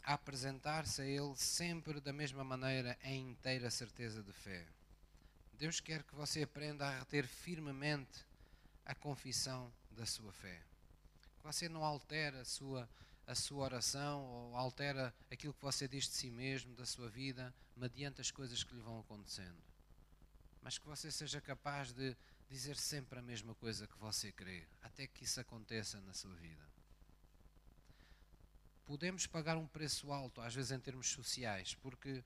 apresentar-se 0.03 1.01
a 1.01 1.05
Ele 1.05 1.35
sempre 1.35 1.99
da 1.99 2.13
mesma 2.13 2.43
maneira, 2.43 2.97
em 3.03 3.31
inteira 3.31 3.69
certeza 3.69 4.23
de 4.23 4.31
fé. 4.33 4.65
Deus 5.53 5.79
quer 5.79 6.03
que 6.03 6.15
você 6.15 6.43
aprenda 6.43 6.87
a 6.87 6.99
reter 6.99 7.27
firmemente 7.27 8.25
a 8.85 8.95
confissão 8.95 9.71
da 9.91 10.05
sua 10.05 10.31
fé. 10.31 10.61
Que 11.37 11.43
você 11.43 11.67
não 11.67 11.83
altera 11.83 12.41
a 12.41 12.45
sua, 12.45 12.89
a 13.27 13.35
sua 13.35 13.65
oração 13.65 14.23
ou 14.23 14.55
altera 14.55 15.13
aquilo 15.29 15.53
que 15.53 15.61
você 15.61 15.87
diz 15.87 16.05
de 16.05 16.13
si 16.13 16.29
mesmo, 16.29 16.73
da 16.75 16.85
sua 16.85 17.09
vida, 17.09 17.53
mediante 17.75 18.21
as 18.21 18.31
coisas 18.31 18.63
que 18.63 18.73
lhe 18.73 18.81
vão 18.81 18.99
acontecendo. 18.99 19.61
Mas 20.61 20.77
que 20.77 20.87
você 20.87 21.11
seja 21.11 21.41
capaz 21.41 21.91
de 21.91 22.15
dizer 22.49 22.77
sempre 22.77 23.19
a 23.19 23.21
mesma 23.21 23.53
coisa 23.55 23.85
que 23.85 23.97
você 23.97 24.31
crê, 24.31 24.65
até 24.81 25.07
que 25.07 25.23
isso 25.23 25.39
aconteça 25.39 25.99
na 26.01 26.13
sua 26.13 26.33
vida. 26.35 26.78
Podemos 28.89 29.27
pagar 29.27 29.55
um 29.55 29.67
preço 29.67 30.11
alto, 30.11 30.41
às 30.41 30.55
vezes 30.55 30.71
em 30.71 30.79
termos 30.79 31.09
sociais, 31.09 31.75
porque 31.75 32.23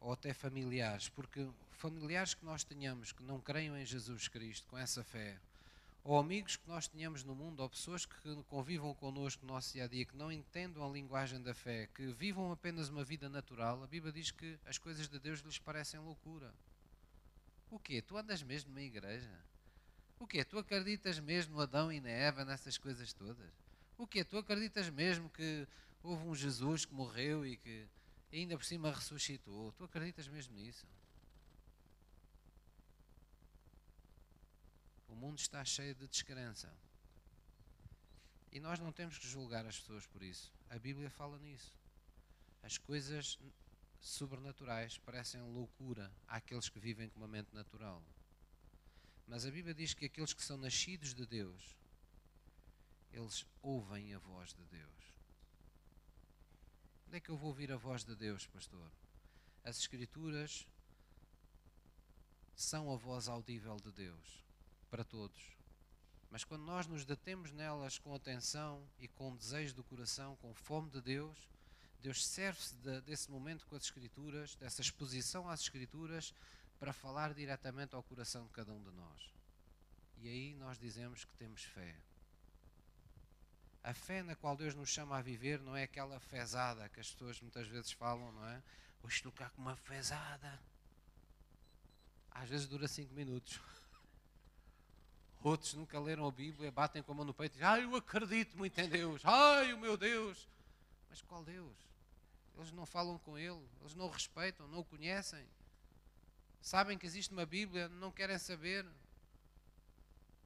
ou 0.00 0.14
até 0.14 0.32
familiares, 0.32 1.10
porque 1.10 1.46
familiares 1.72 2.32
que 2.32 2.42
nós 2.42 2.64
tenhamos 2.64 3.12
que 3.12 3.22
não 3.22 3.38
creiam 3.38 3.76
em 3.76 3.84
Jesus 3.84 4.26
Cristo 4.26 4.66
com 4.66 4.78
essa 4.78 5.04
fé, 5.04 5.36
ou 6.02 6.18
amigos 6.18 6.56
que 6.56 6.66
nós 6.66 6.88
tenhamos 6.88 7.22
no 7.22 7.34
mundo, 7.34 7.60
ou 7.60 7.68
pessoas 7.68 8.06
que 8.06 8.42
convivam 8.48 8.94
connosco 8.94 9.44
no 9.44 9.52
nosso 9.52 9.74
dia 9.74 9.84
a 9.84 9.86
dia, 9.86 10.06
que 10.06 10.16
não 10.16 10.32
entendam 10.32 10.88
a 10.88 10.90
linguagem 10.90 11.38
da 11.42 11.52
fé, 11.52 11.86
que 11.94 12.06
vivam 12.14 12.50
apenas 12.50 12.88
uma 12.88 13.04
vida 13.04 13.28
natural, 13.28 13.82
a 13.82 13.86
Bíblia 13.86 14.10
diz 14.10 14.30
que 14.30 14.58
as 14.64 14.78
coisas 14.78 15.10
de 15.10 15.18
Deus 15.18 15.40
lhes 15.40 15.58
parecem 15.58 16.00
loucura. 16.00 16.50
O 17.70 17.78
quê? 17.78 18.00
Tu 18.00 18.16
andas 18.16 18.42
mesmo 18.42 18.72
na 18.72 18.80
igreja? 18.80 19.38
O 20.18 20.26
quê? 20.26 20.42
Tu 20.42 20.58
acreditas 20.58 21.20
mesmo 21.20 21.60
Adão 21.60 21.92
e 21.92 22.00
na 22.00 22.08
Eva 22.08 22.42
nessas 22.42 22.78
coisas 22.78 23.12
todas? 23.12 23.52
O 23.98 24.06
quê? 24.06 24.24
Tu 24.24 24.38
acreditas 24.38 24.88
mesmo 24.88 25.28
que 25.28 25.68
houve 26.06 26.26
um 26.26 26.34
Jesus 26.34 26.84
que 26.84 26.94
morreu 26.94 27.44
e 27.44 27.56
que 27.56 27.86
ainda 28.32 28.56
por 28.56 28.64
cima 28.64 28.92
ressuscitou? 28.92 29.72
Tu 29.72 29.84
acreditas 29.84 30.28
mesmo 30.28 30.54
nisso? 30.54 30.86
O 35.08 35.14
mundo 35.14 35.38
está 35.38 35.64
cheio 35.64 35.94
de 35.94 36.06
descrença. 36.06 36.72
E 38.52 38.60
nós 38.60 38.78
não 38.78 38.92
temos 38.92 39.18
que 39.18 39.26
julgar 39.26 39.66
as 39.66 39.78
pessoas 39.78 40.06
por 40.06 40.22
isso. 40.22 40.52
A 40.70 40.78
Bíblia 40.78 41.10
fala 41.10 41.38
nisso. 41.38 41.74
As 42.62 42.78
coisas 42.78 43.38
sobrenaturais 44.00 44.98
parecem 44.98 45.40
loucura 45.40 46.12
àqueles 46.28 46.68
que 46.68 46.78
vivem 46.78 47.08
com 47.08 47.18
uma 47.18 47.28
mente 47.28 47.52
natural. 47.54 48.02
Mas 49.26 49.44
a 49.44 49.50
Bíblia 49.50 49.74
diz 49.74 49.92
que 49.92 50.04
aqueles 50.04 50.32
que 50.32 50.42
são 50.42 50.56
nascidos 50.56 51.12
de 51.12 51.26
Deus, 51.26 51.76
eles 53.12 53.44
ouvem 53.60 54.14
a 54.14 54.18
voz 54.18 54.54
de 54.54 54.64
Deus. 54.66 55.15
Onde 57.06 57.18
é 57.18 57.20
que 57.20 57.30
eu 57.30 57.36
vou 57.36 57.48
ouvir 57.48 57.70
a 57.70 57.76
voz 57.76 58.04
de 58.04 58.16
Deus, 58.16 58.46
pastor? 58.48 58.90
As 59.64 59.78
Escrituras 59.78 60.66
são 62.56 62.92
a 62.92 62.96
voz 62.96 63.28
audível 63.28 63.76
de 63.76 63.92
Deus 63.92 64.44
para 64.90 65.04
todos. 65.04 65.56
Mas 66.30 66.42
quando 66.42 66.64
nós 66.64 66.86
nos 66.86 67.04
detemos 67.04 67.52
nelas 67.52 67.98
com 67.98 68.14
atenção 68.14 68.82
e 68.98 69.06
com 69.06 69.36
desejo 69.36 69.74
do 69.74 69.84
coração, 69.84 70.36
com 70.36 70.52
fome 70.52 70.90
de 70.90 71.00
Deus, 71.00 71.48
Deus 72.00 72.26
serve-se 72.26 72.74
de, 72.76 73.00
desse 73.02 73.30
momento 73.30 73.66
com 73.66 73.76
as 73.76 73.84
Escrituras, 73.84 74.56
dessa 74.56 74.80
exposição 74.80 75.48
às 75.48 75.60
Escrituras, 75.60 76.34
para 76.78 76.92
falar 76.92 77.32
diretamente 77.34 77.94
ao 77.94 78.02
coração 78.02 78.44
de 78.44 78.52
cada 78.52 78.72
um 78.72 78.82
de 78.82 78.90
nós. 78.90 79.32
E 80.18 80.28
aí 80.28 80.54
nós 80.54 80.78
dizemos 80.78 81.24
que 81.24 81.34
temos 81.36 81.62
fé. 81.62 81.94
A 83.86 83.94
fé 83.94 84.22
na 84.22 84.34
qual 84.34 84.56
Deus 84.56 84.74
nos 84.74 84.88
chama 84.88 85.16
a 85.16 85.22
viver 85.22 85.60
não 85.60 85.76
é 85.76 85.84
aquela 85.84 86.18
fezada 86.18 86.88
que 86.88 86.98
as 86.98 87.10
pessoas 87.12 87.40
muitas 87.40 87.68
vezes 87.68 87.92
falam, 87.92 88.32
não 88.32 88.44
é? 88.48 88.60
Hoje 89.02 89.14
estou 89.14 89.30
cá 89.30 89.48
com 89.50 89.62
uma 89.62 89.76
fezada. 89.76 90.60
Às 92.32 92.48
vezes 92.48 92.66
dura 92.66 92.88
cinco 92.88 93.14
minutos. 93.14 93.60
Outros 95.40 95.74
nunca 95.74 96.00
leram 96.00 96.26
a 96.26 96.32
Bíblia, 96.32 96.72
batem 96.72 97.00
com 97.00 97.12
a 97.12 97.14
mão 97.14 97.24
no 97.24 97.32
peito 97.32 97.52
e 97.52 97.58
dizem, 97.58 97.68
ai, 97.68 97.84
eu 97.84 97.94
acredito 97.94 98.58
muito 98.58 98.76
em 98.80 98.88
Deus, 98.88 99.22
ai, 99.24 99.72
o 99.72 99.78
meu 99.78 99.96
Deus. 99.96 100.48
Mas 101.08 101.22
qual 101.22 101.44
Deus? 101.44 101.76
Eles 102.56 102.72
não 102.72 102.84
falam 102.84 103.18
com 103.20 103.38
Ele, 103.38 103.64
eles 103.80 103.94
não 103.94 104.06
o 104.06 104.10
respeitam, 104.10 104.66
não 104.66 104.80
o 104.80 104.84
conhecem 104.84 105.46
sabem 106.66 106.98
que 106.98 107.06
existe 107.06 107.32
uma 107.32 107.46
Bíblia, 107.46 107.88
não 107.88 108.10
querem 108.10 108.36
saber, 108.38 108.84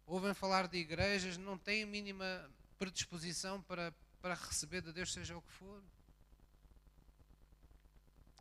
ouvem 0.07 0.35
falar 0.35 0.69
de 0.69 0.77
igrejas, 0.77 1.39
não 1.39 1.57
têm 1.57 1.85
a 1.85 1.87
mínima 1.87 2.51
predisposição 2.81 3.61
para, 3.61 3.95
para 4.23 4.35
receber 4.35 4.81
de 4.81 4.91
Deus, 4.91 5.13
seja 5.13 5.37
o 5.37 5.43
que 5.43 5.53
for. 5.53 5.83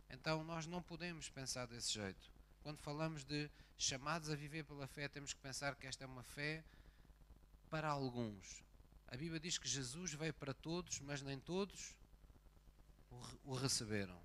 Então 0.10 0.46
nós 0.46 0.66
não 0.66 0.82
podemos 0.82 1.30
pensar 1.30 1.68
desse 1.68 1.92
jeito. 1.92 2.32
Quando 2.64 2.80
falamos 2.80 3.26
de 3.26 3.52
chamados 3.78 4.30
a 4.30 4.36
viver 4.36 4.64
pela 4.64 4.88
fé, 4.88 5.10
temos 5.10 5.34
que 5.34 5.42
pensar 5.42 5.76
que 5.76 5.86
esta 5.86 6.06
é 6.06 6.08
uma 6.08 6.24
fé 6.24 6.64
para 7.70 7.90
alguns. 7.90 8.64
A 9.10 9.18
Bíblia 9.18 9.42
diz 9.42 9.58
que 9.58 9.68
Jesus 9.68 10.14
veio 10.14 10.34
para 10.34 10.54
todos, 10.54 11.02
mas 11.02 11.22
nem 11.22 11.38
todos 11.38 11.94
o 13.44 13.54
receberam. 13.56 14.22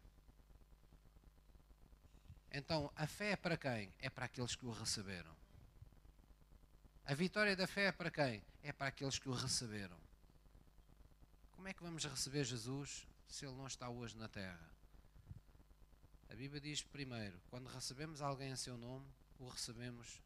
Então, 2.52 2.92
a 2.94 3.06
fé 3.08 3.32
é 3.32 3.36
para 3.36 3.56
quem? 3.56 3.92
É 3.98 4.08
para 4.08 4.26
aqueles 4.26 4.54
que 4.54 4.64
o 4.64 4.70
receberam. 4.70 5.34
A 7.04 7.14
vitória 7.14 7.56
da 7.56 7.66
fé 7.66 7.86
é 7.86 7.92
para 7.92 8.12
quem? 8.12 8.44
É 8.62 8.72
para 8.72 8.86
aqueles 8.88 9.18
que 9.18 9.28
o 9.28 9.32
receberam. 9.32 10.03
Como 11.64 11.70
é 11.70 11.72
que 11.72 11.82
vamos 11.82 12.04
receber 12.04 12.44
Jesus 12.44 13.06
se 13.26 13.46
ele 13.46 13.56
não 13.56 13.66
está 13.66 13.88
hoje 13.88 14.14
na 14.18 14.28
terra? 14.28 14.70
A 16.28 16.34
Bíblia 16.34 16.60
diz 16.60 16.82
primeiro, 16.82 17.40
quando 17.48 17.68
recebemos 17.68 18.20
alguém 18.20 18.50
em 18.50 18.56
seu 18.56 18.76
nome, 18.76 19.06
o 19.38 19.48
recebemos 19.48 20.20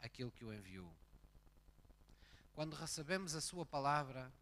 aquele 0.00 0.30
que 0.30 0.44
o 0.44 0.54
enviou. 0.54 0.88
Quando 2.52 2.76
recebemos 2.76 3.34
a 3.34 3.40
sua 3.40 3.66
palavra, 3.66 4.32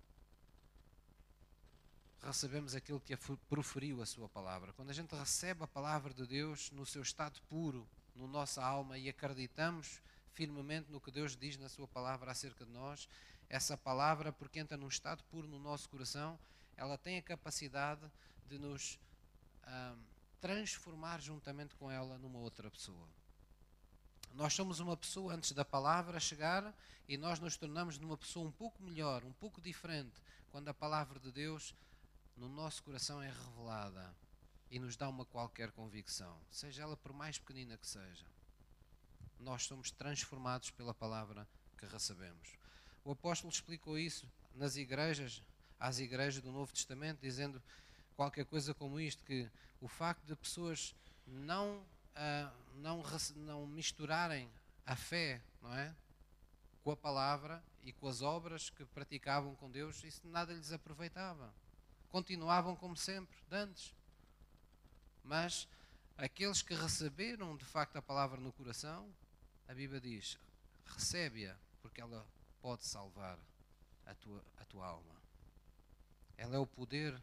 recebemos 2.21 2.75
aquele 2.75 3.01
que 3.01 3.17
proferiu 3.49 4.03
a 4.03 4.05
sua 4.05 4.29
palavra. 4.29 4.75
Quando 4.75 4.91
a 4.91 4.93
gente 4.93 5.15
recebe 5.15 5.65
a 5.65 5.67
palavra 5.67 6.13
de 6.13 6.27
Deus 6.27 6.71
no 6.71 6.85
seu 6.85 7.01
estado 7.01 7.41
puro, 7.49 7.89
no 8.15 8.29
nossa 8.29 8.63
alma 8.63 8.99
e 8.99 9.09
acreditamos 9.09 10.03
firmemente 10.33 10.93
no 10.93 11.01
que 11.01 11.11
Deus 11.11 11.35
diz 11.35 11.57
na 11.57 11.71
sua 11.71 11.89
palavra 11.89 12.31
acerca 12.31 12.67
de 12.67 12.73
nós, 12.73 13.09
essa 13.53 13.77
palavra, 13.77 14.33
porque 14.33 14.59
entra 14.59 14.79
num 14.79 14.89
estado 14.89 15.23
puro 15.25 15.47
no 15.47 15.59
nosso 15.59 15.87
coração, 15.91 16.39
ela 16.75 16.97
tem 16.97 17.19
a 17.19 17.23
capacidade 17.23 18.11
de 18.49 18.59
nos 18.59 18.99
transformar 20.41 21.21
juntamente 21.21 21.75
com 21.77 21.91
ela 21.91 22.17
numa 22.17 22.39
outra 22.39 22.71
pessoa. 22.71 23.07
Nós 24.33 24.55
somos 24.55 24.81
uma 24.81 24.97
pessoa 24.97 25.35
antes 25.35 25.53
da 25.53 25.67
palavra 25.67 26.19
chegar 26.19 26.75
e 27.07 27.19
nós 27.19 27.39
nos 27.39 27.55
tornamos 27.59 27.99
numa 27.99 28.17
pessoa 28.17 28.49
um 28.49 28.51
pouco 28.51 28.83
melhor, 28.83 29.23
um 29.23 29.33
pouco 29.35 29.61
diferente, 29.61 30.23
quando 30.51 30.69
a 30.69 30.75
palavra 30.75 31.21
de 31.21 31.31
Deus 31.31 31.75
no 32.35 32.49
nosso 32.49 32.83
coração 32.83 33.23
é 33.23 33.29
revelada 33.29 34.15
e 34.71 34.79
nos 34.79 34.97
dá 34.97 35.11
uma 35.11 35.27
qualquer 35.27 35.71
convicção, 35.73 36.41
seja 36.51 36.85
ela 36.85 36.97
por 36.97 37.13
mais 37.13 37.39
pequenina 37.39 37.77
que 37.77 37.87
seja. 37.87 38.25
Nós 39.39 39.65
somos 39.65 39.91
transformados 39.91 40.71
pela 40.71 40.95
palavra 40.95 41.47
que 41.77 41.85
recebemos. 41.85 42.62
O 43.05 43.13
apóstolo 43.13 43.53
explicou 43.53 43.99
isso 43.99 44.27
nas 44.55 44.77
igrejas, 44.77 45.43
às 45.79 45.99
igrejas 45.99 46.43
do 46.43 46.53
Novo 46.53 46.73
Testamento, 46.73 47.21
dizendo 47.21 47.63
qualquer 48.17 48.45
coisa 48.45 48.75
como 48.75 49.01
isto: 49.01 49.25
que 49.25 49.49
o 49.81 49.89
facto 49.89 50.25
de 50.25 50.37
pessoas 50.37 50.95
não, 51.27 51.79
uh, 51.79 52.53
não, 52.77 53.03
não 53.37 53.67
misturarem 53.67 54.49
a 54.87 54.97
fé, 54.97 55.41
não 55.61 55.75
é? 55.75 55.95
Com 56.85 56.91
a 56.91 56.97
palavra 56.97 57.63
e 57.83 57.93
com 57.93 58.09
as 58.09 58.23
obras 58.23 58.71
que 58.71 58.85
praticavam 58.87 59.55
com 59.57 59.71
Deus, 59.71 60.03
isso 60.05 60.27
nada 60.27 60.53
lhes 60.53 60.73
aproveitava 60.73 61.53
continuavam 62.13 62.77
como 62.77 62.95
sempre, 62.95 63.35
antes. 63.51 63.95
Mas 65.25 65.67
aqueles 66.17 66.61
que 66.61 66.75
receberam 66.75 67.57
de 67.57 67.65
facto 67.65 67.97
a 67.97 68.03
palavra 68.03 68.39
no 68.39 68.53
coração, 68.53 69.11
a 69.67 69.73
Bíblia 69.73 70.01
diz: 70.01 70.39
recebe-a, 70.85 71.57
porque 71.81 72.01
ela 72.01 72.25
pode 72.63 72.87
salvar 72.87 73.39
a 74.07 74.15
tua, 74.15 74.43
a 74.57 74.65
tua 74.65 74.87
alma. 74.87 75.21
Ela 76.39 76.57
é 76.57 76.59
o 76.59 76.67
poder 76.67 77.21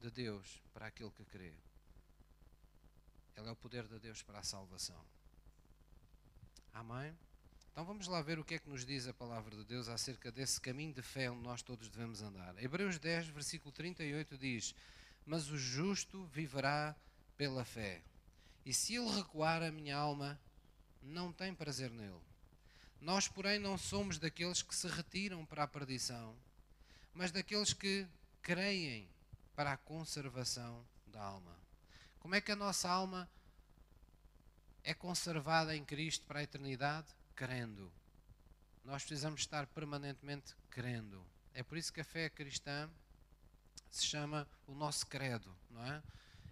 de 0.00 0.10
Deus 0.10 0.60
para 0.74 0.86
aquele 0.88 1.10
que 1.12 1.24
crê. 1.24 1.54
Ele 3.36 3.48
é 3.48 3.50
o 3.50 3.56
poder 3.56 3.86
de 3.86 3.98
Deus 3.98 4.22
para 4.22 4.40
a 4.40 4.42
salvação. 4.42 5.02
Amém? 6.74 7.16
Então 7.70 7.84
vamos 7.84 8.08
lá 8.08 8.20
ver 8.22 8.38
o 8.38 8.44
que 8.44 8.54
é 8.54 8.58
que 8.58 8.68
nos 8.68 8.84
diz 8.84 9.06
a 9.06 9.14
palavra 9.14 9.54
de 9.54 9.64
Deus 9.64 9.88
acerca 9.88 10.32
desse 10.32 10.60
caminho 10.60 10.94
de 10.94 11.02
fé 11.02 11.30
onde 11.30 11.42
nós 11.42 11.62
todos 11.62 11.88
devemos 11.88 12.22
andar. 12.22 12.60
Hebreus 12.62 12.98
10, 12.98 13.28
versículo 13.28 13.70
38 13.70 14.36
diz: 14.36 14.74
Mas 15.24 15.50
o 15.50 15.58
justo 15.58 16.24
viverá 16.26 16.96
pela 17.36 17.64
fé. 17.64 18.02
E 18.64 18.72
se 18.72 18.96
ele 18.96 19.10
recuar, 19.10 19.62
a 19.62 19.70
minha 19.70 19.96
alma 19.96 20.40
não 21.02 21.32
tem 21.32 21.54
prazer 21.54 21.90
nele. 21.90 22.25
Nós, 23.06 23.28
porém, 23.28 23.60
não 23.60 23.78
somos 23.78 24.18
daqueles 24.18 24.62
que 24.62 24.74
se 24.74 24.88
retiram 24.88 25.46
para 25.46 25.62
a 25.62 25.68
perdição, 25.68 26.36
mas 27.14 27.30
daqueles 27.30 27.72
que 27.72 28.04
creem 28.42 29.08
para 29.54 29.74
a 29.74 29.76
conservação 29.76 30.84
da 31.06 31.22
alma. 31.22 31.56
Como 32.18 32.34
é 32.34 32.40
que 32.40 32.50
a 32.50 32.56
nossa 32.56 32.90
alma 32.90 33.30
é 34.82 34.92
conservada 34.92 35.76
em 35.76 35.84
Cristo 35.84 36.26
para 36.26 36.40
a 36.40 36.42
eternidade? 36.42 37.06
Crendo. 37.36 37.92
Nós 38.84 39.04
precisamos 39.04 39.40
estar 39.40 39.68
permanentemente 39.68 40.56
crendo. 40.68 41.24
É 41.54 41.62
por 41.62 41.78
isso 41.78 41.92
que 41.92 42.00
a 42.00 42.04
fé 42.04 42.28
cristã 42.28 42.90
se 43.88 44.04
chama 44.04 44.48
o 44.66 44.74
nosso 44.74 45.06
credo, 45.06 45.56
não 45.70 45.84
é? 45.84 46.02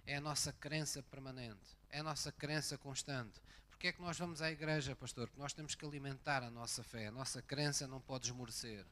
É 0.06 0.16
a 0.18 0.20
nossa 0.20 0.52
crença 0.52 1.02
permanente, 1.02 1.76
é 1.90 1.98
a 1.98 2.04
nossa 2.04 2.30
crença 2.30 2.78
constante. 2.78 3.42
Porque 3.74 3.88
é 3.88 3.92
que 3.92 4.00
nós 4.00 4.16
vamos 4.16 4.40
à 4.40 4.50
igreja, 4.50 4.94
pastor? 4.94 5.26
Porque 5.26 5.42
nós 5.42 5.52
temos 5.52 5.74
que 5.74 5.84
alimentar 5.84 6.44
a 6.44 6.50
nossa 6.50 6.82
fé, 6.82 7.08
a 7.08 7.10
nossa 7.10 7.42
crença 7.42 7.88
não 7.88 8.00
pode 8.00 8.28
esmorecer. 8.28 8.86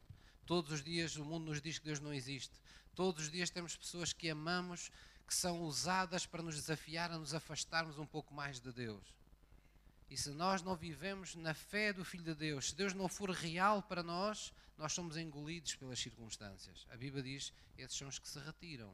Todos 0.45 0.73
os 0.73 0.83
dias 0.83 1.17
o 1.17 1.25
mundo 1.25 1.47
nos 1.47 1.63
diz 1.63 1.79
que 1.79 1.85
Deus 1.85 2.01
não 2.01 2.13
existe. 2.13 2.61
Todos 2.95 3.25
os 3.25 3.31
dias 3.31 3.49
temos 3.49 3.77
pessoas 3.77 4.13
que 4.13 4.29
amamos, 4.29 4.91
que 5.27 5.33
são 5.33 5.63
usadas 5.63 6.27
para 6.27 6.43
nos 6.43 6.57
desafiar 6.57 7.13
a 7.13 7.17
nos 7.17 7.33
afastarmos 7.33 7.97
um 7.97 8.05
pouco 8.05 8.35
mais 8.35 8.61
de 8.61 8.73
Deus. 8.73 9.15
E 10.11 10.17
se 10.17 10.31
nós 10.31 10.63
não 10.63 10.77
vivemos 10.77 11.37
na 11.37 11.55
fé 11.55 11.93
do 11.93 12.05
Filho 12.05 12.25
de 12.25 12.35
Deus, 12.35 12.71
se 12.71 12.75
Deus 12.75 12.93
não 12.93 13.09
for 13.09 13.31
real 13.31 13.83
para 13.83 14.03
nós, 14.03 14.53
nós 14.77 14.93
somos 14.93 15.17
engolidos 15.17 15.77
pelas 15.77 16.01
circunstâncias. 16.01 16.87
A 16.91 16.97
Bíblia 16.97 17.23
diz: 17.23 17.53
esses 17.79 17.97
são 17.97 18.09
os 18.09 18.19
que 18.19 18.29
se 18.29 18.39
retiram. 18.41 18.93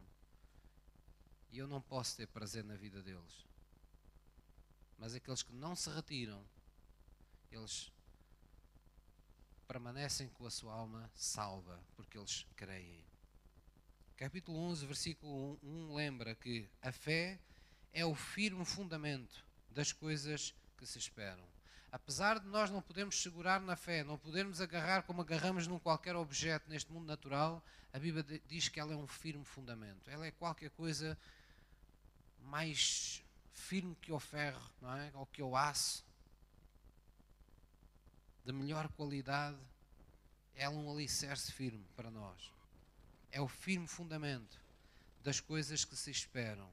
E 1.50 1.58
eu 1.58 1.66
não 1.66 1.80
posso 1.80 2.14
ter 2.14 2.26
prazer 2.26 2.62
na 2.62 2.76
vida 2.76 3.02
deles. 3.02 3.47
Mas 4.98 5.14
aqueles 5.14 5.42
que 5.42 5.52
não 5.52 5.76
se 5.76 5.88
retiram, 5.90 6.44
eles 7.52 7.92
permanecem 9.66 10.28
com 10.30 10.46
a 10.46 10.50
sua 10.50 10.72
alma 10.72 11.10
salva, 11.14 11.80
porque 11.94 12.18
eles 12.18 12.44
creem. 12.56 13.04
Capítulo 14.16 14.58
11, 14.58 14.86
versículo 14.86 15.58
1, 15.62 15.90
1 15.90 15.94
lembra 15.94 16.34
que 16.34 16.68
a 16.82 16.90
fé 16.90 17.38
é 17.92 18.04
o 18.04 18.14
firme 18.14 18.64
fundamento 18.64 19.44
das 19.70 19.92
coisas 19.92 20.52
que 20.76 20.84
se 20.84 20.98
esperam. 20.98 21.44
Apesar 21.92 22.40
de 22.40 22.46
nós 22.48 22.70
não 22.70 22.82
podermos 22.82 23.22
segurar 23.22 23.60
na 23.60 23.76
fé, 23.76 24.02
não 24.02 24.18
podermos 24.18 24.60
agarrar 24.60 25.02
como 25.04 25.22
agarramos 25.22 25.66
num 25.66 25.78
qualquer 25.78 26.16
objeto 26.16 26.68
neste 26.68 26.92
mundo 26.92 27.06
natural, 27.06 27.64
a 27.92 27.98
Bíblia 27.98 28.24
diz 28.46 28.68
que 28.68 28.80
ela 28.80 28.92
é 28.92 28.96
um 28.96 29.06
firme 29.06 29.44
fundamento. 29.44 30.10
Ela 30.10 30.26
é 30.26 30.30
qualquer 30.30 30.70
coisa 30.70 31.16
mais 32.42 33.22
firme 33.58 33.94
que 33.96 34.12
o 34.12 34.18
ferro, 34.18 34.70
não 34.80 34.96
é? 34.96 35.10
Ou 35.14 35.26
que 35.26 35.42
o 35.42 35.56
aço. 35.56 36.04
De 38.44 38.52
melhor 38.52 38.88
qualidade, 38.88 39.58
é 40.54 40.68
um 40.68 40.90
alicerce 40.90 41.52
firme 41.52 41.84
para 41.94 42.10
nós. 42.10 42.52
É 43.30 43.40
o 43.40 43.48
firme 43.48 43.86
fundamento 43.86 44.58
das 45.22 45.40
coisas 45.40 45.84
que 45.84 45.96
se 45.96 46.10
esperam. 46.10 46.68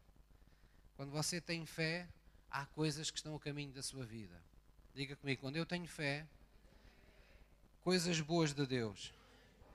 Quando 0.95 1.11
você 1.11 1.41
tem 1.41 1.65
fé, 1.65 2.07
há 2.49 2.65
coisas 2.65 3.11
que 3.11 3.17
estão 3.17 3.36
a 3.36 3.39
caminho 3.39 3.73
da 3.73 3.83
sua 3.83 4.05
vida. 4.05 4.41
Diga 4.93 5.15
comigo, 5.17 5.41
quando 5.41 5.57
eu 5.57 5.65
tenho 5.65 5.88
fé, 5.88 6.25
coisas 7.83 8.21
boas 8.21 8.53
de 8.53 8.65
Deus, 8.65 9.13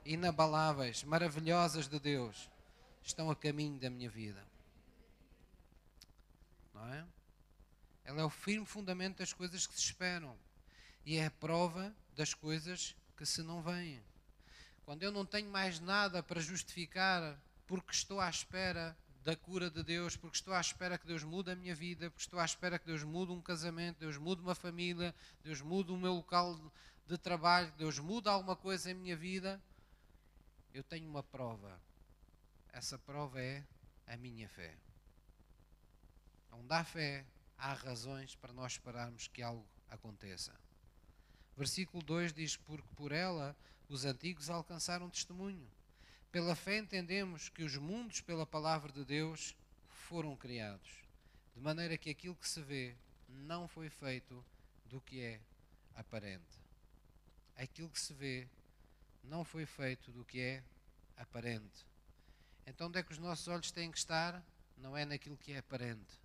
inabaláveis, 0.05 1.05
maravilhosas 1.05 1.87
de 1.87 2.01
Deus, 2.01 2.49
estão 3.03 3.31
a 3.31 3.37
caminho 3.37 3.79
da 3.79 3.91
minha 3.91 4.09
vida. 4.09 4.50
Não 6.81 6.95
é? 6.95 7.05
Ela 8.05 8.23
é 8.23 8.25
o 8.25 8.31
firme 8.31 8.65
fundamento 8.65 9.19
das 9.19 9.35
coisas 9.35 9.67
que 9.67 9.75
se 9.75 9.81
esperam 9.81 10.35
e 11.05 11.17
é 11.17 11.27
a 11.27 11.31
prova 11.31 11.95
das 12.17 12.33
coisas 12.33 12.97
que 13.17 13.27
se 13.27 13.43
não 13.43 13.63
veem. 13.63 14.03
Quando 14.87 15.03
eu 15.03 15.13
não 15.13 15.27
tenho 15.27 15.51
mais 15.51 15.79
nada 15.79 16.23
para 16.23 16.41
justificar 16.41 17.39
porque 17.67 17.93
estou 17.93 18.19
à 18.19 18.29
espera 18.29 18.97
da 19.23 19.37
cura 19.37 19.71
de 19.71 19.83
Deus, 19.83 20.17
porque 20.17 20.39
estou 20.39 20.55
à 20.55 20.61
espera 20.61 20.97
que 20.97 21.07
Deus 21.07 21.23
mude 21.23 21.51
a 21.51 21.55
minha 21.55 21.75
vida, 21.75 22.11
porque 22.11 22.23
estou 22.23 22.41
à 22.41 22.45
espera 22.45 22.79
que 22.79 22.87
Deus 22.87 23.05
mude 23.05 23.31
um 23.31 23.43
casamento, 23.43 23.99
Deus 23.99 24.17
mude 24.17 24.41
uma 24.41 24.55
família, 24.55 25.15
Deus 25.45 25.61
mude 25.61 25.93
o 25.93 25.97
meu 25.99 26.15
local 26.15 26.59
de 27.07 27.19
trabalho, 27.19 27.71
Deus 27.77 27.99
mude 27.99 28.29
alguma 28.29 28.57
coisa 28.57 28.91
em 28.91 28.95
minha 28.95 29.17
vida, 29.17 29.61
eu 30.73 30.83
tenho 30.83 31.09
uma 31.09 31.23
prova. 31.23 31.79
Essa 32.73 32.99
prova 32.99 33.41
é 33.41 33.63
a 34.07 34.17
minha 34.17 34.49
fé. 34.49 34.75
Onde 36.53 36.73
há 36.75 36.85
fé, 36.85 37.25
há 37.57 37.73
razões 37.73 38.35
para 38.37 38.53
nós 38.53 38.73
esperarmos 38.73 39.29
que 39.29 39.43
algo 39.43 39.67
aconteça. 39.89 40.53
Versículo 41.57 42.03
2 42.03 42.33
diz: 42.33 42.57
Porque 42.57 42.89
por 42.95 43.13
ela 43.13 43.57
os 43.89 44.05
antigos 44.05 44.49
alcançaram 44.49 45.11
testemunho. 45.11 45.69
Pela 46.31 46.55
fé 46.55 46.79
entendemos 46.79 47.49
que 47.49 47.65
os 47.65 47.77
mundos, 47.77 48.21
pela 48.21 48.47
palavra 48.47 48.93
de 48.93 49.05
Deus, 49.05 49.57
foram 49.89 50.37
criados, 50.37 50.91
de 51.55 51.61
maneira 51.61 51.99
que 51.99 52.11
aquilo 52.11 52.37
que 52.37 52.49
se 52.49 52.63
vê 52.63 52.97
não 53.29 53.67
foi 53.67 53.91
feito 53.91 54.45
do 54.87 55.01
que 55.01 55.21
é 55.21 55.41
aparente. 55.95 56.59
Aquilo 57.57 57.91
que 57.91 58.01
se 58.01 58.13
vê 58.15 58.49
não 59.23 59.45
foi 59.45 59.67
feito 59.67 60.11
do 60.13 60.25
que 60.25 60.41
é 60.41 60.65
aparente. 61.17 61.87
Então, 62.67 62.87
onde 62.87 62.99
é 62.99 63.03
que 63.03 63.13
os 63.13 63.19
nossos 63.19 63.49
olhos 63.49 63.71
têm 63.71 63.91
que 63.91 63.99
estar? 63.99 64.43
Não 64.77 64.97
é 64.97 65.05
naquilo 65.05 65.37
que 65.37 65.53
é 65.53 65.59
aparente. 65.59 66.21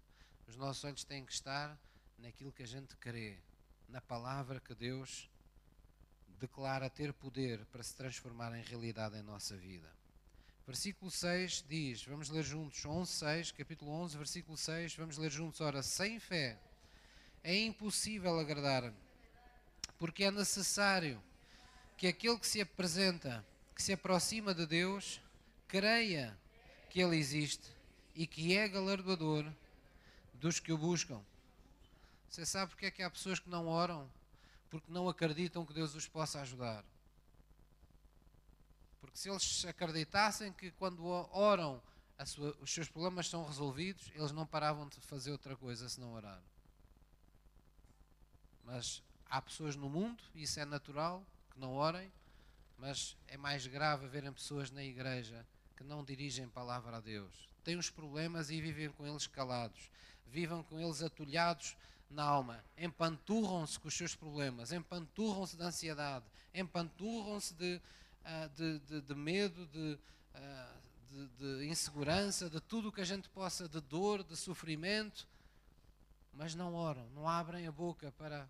Os 0.47 0.55
nossos 0.55 0.83
olhos 0.83 1.03
têm 1.03 1.25
que 1.25 1.33
estar 1.33 1.77
naquilo 2.17 2.51
que 2.51 2.63
a 2.63 2.67
gente 2.67 2.95
crê, 2.97 3.37
na 3.89 4.01
palavra 4.01 4.59
que 4.59 4.73
Deus 4.73 5.29
declara 6.39 6.89
ter 6.89 7.13
poder 7.13 7.65
para 7.65 7.83
se 7.83 7.95
transformar 7.95 8.57
em 8.57 8.63
realidade 8.63 9.17
em 9.17 9.23
nossa 9.23 9.55
vida. 9.55 9.91
Versículo 10.65 11.11
6 11.11 11.65
diz, 11.67 12.03
vamos 12.05 12.29
ler 12.29 12.43
juntos, 12.43 12.83
11, 12.85 13.11
6, 13.11 13.51
capítulo 13.51 13.91
11, 13.91 14.17
versículo 14.17 14.57
6, 14.57 14.95
vamos 14.95 15.17
ler 15.17 15.31
juntos, 15.31 15.61
ora, 15.61 15.83
sem 15.83 16.19
fé 16.19 16.59
é 17.45 17.55
impossível 17.55 18.39
agradar, 18.39 18.91
porque 19.99 20.23
é 20.23 20.31
necessário 20.31 21.21
que 21.95 22.07
aquele 22.07 22.39
que 22.39 22.47
se 22.47 22.59
apresenta, 22.59 23.45
que 23.75 23.83
se 23.83 23.93
aproxima 23.93 24.51
de 24.51 24.65
Deus, 24.65 25.21
creia 25.67 26.35
que 26.89 26.99
Ele 26.99 27.17
existe 27.17 27.69
e 28.15 28.25
que 28.25 28.57
é 28.57 28.67
galardoador 28.67 29.45
dos 30.35 30.59
que 30.59 30.71
o 30.71 30.77
buscam. 30.77 31.21
Você 32.29 32.45
sabe 32.45 32.71
porque 32.71 32.87
é 32.87 32.91
que 32.91 33.03
há 33.03 33.09
pessoas 33.09 33.39
que 33.39 33.49
não 33.49 33.67
oram? 33.67 34.09
porque 34.75 34.91
não 34.91 35.07
acreditam 35.07 35.65
que 35.65 35.73
Deus 35.73 35.95
os 35.95 36.05
possa 36.05 36.41
ajudar. 36.41 36.83
Porque 38.99 39.17
se 39.17 39.29
eles 39.29 39.63
acreditassem 39.63 40.51
que 40.51 40.69
quando 40.71 41.05
oram 41.05 41.81
sua, 42.25 42.53
os 42.59 42.73
seus 42.73 42.89
problemas 42.89 43.29
são 43.29 43.45
resolvidos, 43.45 44.11
eles 44.13 44.33
não 44.33 44.45
paravam 44.45 44.87
de 44.89 44.99
fazer 44.99 45.31
outra 45.31 45.55
coisa 45.55 45.87
se 45.87 45.99
não 45.99 46.13
orar. 46.13 46.41
Mas 48.65 49.01
há 49.29 49.41
pessoas 49.41 49.77
no 49.77 49.89
mundo, 49.89 50.21
e 50.33 50.43
isso 50.43 50.59
é 50.59 50.65
natural, 50.65 51.25
que 51.51 51.59
não 51.59 51.73
orem, 51.73 52.11
mas 52.77 53.15
é 53.27 53.37
mais 53.37 53.65
grave 53.67 54.07
verem 54.07 54.33
pessoas 54.33 54.71
na 54.71 54.83
igreja 54.83 55.45
que 55.77 55.85
não 55.85 56.03
dirigem 56.03 56.49
palavra 56.49 56.97
a 56.97 56.99
Deus. 56.99 57.47
Têm 57.63 57.77
os 57.77 57.89
problemas 57.89 58.49
e 58.49 58.59
vivem 58.59 58.89
com 58.89 59.07
eles 59.07 59.25
calados. 59.25 59.89
Vivam 60.27 60.63
com 60.63 60.79
eles 60.79 61.01
atulhados 61.01 61.75
na 62.09 62.23
alma, 62.23 62.63
empanturram-se 62.77 63.79
com 63.79 63.87
os 63.87 63.93
seus 63.93 64.15
problemas, 64.15 64.71
empanturram-se 64.71 65.57
de 65.57 65.63
ansiedade, 65.63 66.25
empanturram-se 66.53 67.53
de, 67.53 67.81
uh, 68.21 68.49
de, 68.55 68.79
de, 68.79 69.01
de, 69.01 69.15
medo, 69.15 69.65
de, 69.67 69.99
uh, 70.35 71.27
de, 71.37 71.67
insegurança, 71.67 72.49
de 72.49 72.61
tudo 72.61 72.89
o 72.89 72.91
que 72.91 73.01
a 73.01 73.05
gente 73.05 73.27
possa, 73.29 73.67
de 73.67 73.81
dor, 73.81 74.23
de 74.23 74.35
sofrimento, 74.35 75.27
mas 76.33 76.53
não 76.53 76.73
oram, 76.73 77.09
não 77.09 77.27
abrem 77.27 77.67
a 77.67 77.71
boca 77.71 78.11
para 78.11 78.47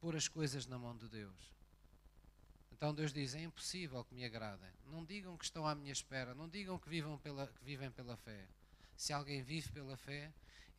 pôr 0.00 0.16
as 0.16 0.28
coisas 0.28 0.66
na 0.66 0.78
mão 0.78 0.96
de 0.96 1.08
Deus. 1.08 1.54
Então 2.72 2.94
Deus 2.94 3.12
diz: 3.12 3.34
é 3.34 3.42
impossível 3.42 4.04
que 4.04 4.14
me 4.14 4.24
agradem. 4.24 4.70
Não 4.86 5.04
digam 5.04 5.36
que 5.36 5.44
estão 5.44 5.66
à 5.66 5.74
minha 5.74 5.92
espera, 5.92 6.34
não 6.34 6.48
digam 6.48 6.78
que, 6.78 6.88
vivam 6.88 7.16
pela, 7.18 7.46
que 7.46 7.64
vivem 7.64 7.90
pela 7.90 8.16
fé. 8.16 8.46
Se 8.96 9.12
alguém 9.12 9.42
vive 9.42 9.72
pela 9.72 9.96
fé, 9.96 10.32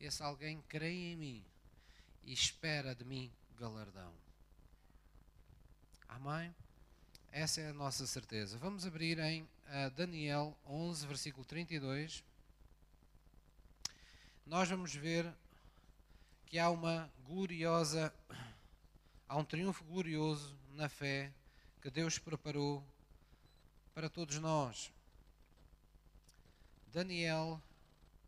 esse 0.04 0.22
alguém 0.22 0.60
crê 0.68 1.12
em 1.12 1.16
mim 1.16 1.44
e 2.24 2.32
espera 2.32 2.94
de 2.94 3.04
mim 3.04 3.32
galardão. 3.58 4.12
Amém? 6.08 6.54
Essa 7.32 7.60
é 7.60 7.68
a 7.70 7.72
nossa 7.72 8.06
certeza. 8.06 8.58
Vamos 8.58 8.86
abrir 8.86 9.18
em 9.18 9.42
uh, 9.42 9.90
Daniel 9.94 10.56
11, 10.66 11.06
versículo 11.06 11.44
32. 11.44 12.24
Nós 14.46 14.68
vamos 14.68 14.94
ver 14.94 15.32
que 16.46 16.58
há 16.58 16.70
uma 16.70 17.10
gloriosa, 17.26 18.14
há 19.28 19.36
um 19.36 19.44
triunfo 19.44 19.84
glorioso 19.84 20.56
na 20.70 20.88
fé 20.88 21.32
que 21.82 21.90
Deus 21.90 22.18
preparou 22.18 22.84
para 23.94 24.08
todos 24.08 24.38
nós. 24.38 24.92
Daniel 26.92 27.60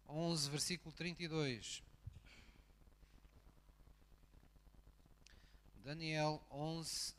11, 0.08 0.50
versículo 0.50 0.92
32. 0.92 1.82
Daniel 5.84 6.42
11, 6.50 7.14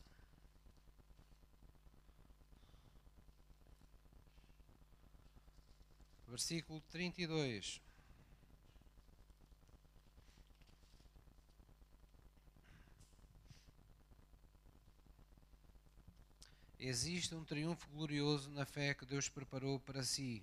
versículo 6.26 6.80
32. 6.82 7.80
Existe 16.78 17.34
um 17.34 17.44
triunfo 17.44 17.86
glorioso 17.90 18.50
na 18.50 18.64
fé 18.64 18.94
que 18.94 19.04
Deus 19.04 19.28
preparou 19.28 19.78
para 19.80 20.02
si. 20.02 20.42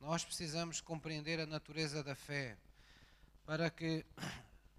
Nós 0.00 0.24
precisamos 0.24 0.80
compreender 0.80 1.40
a 1.40 1.46
natureza 1.46 2.02
da 2.02 2.14
fé 2.14 2.56
para 3.46 3.70
que 3.70 4.04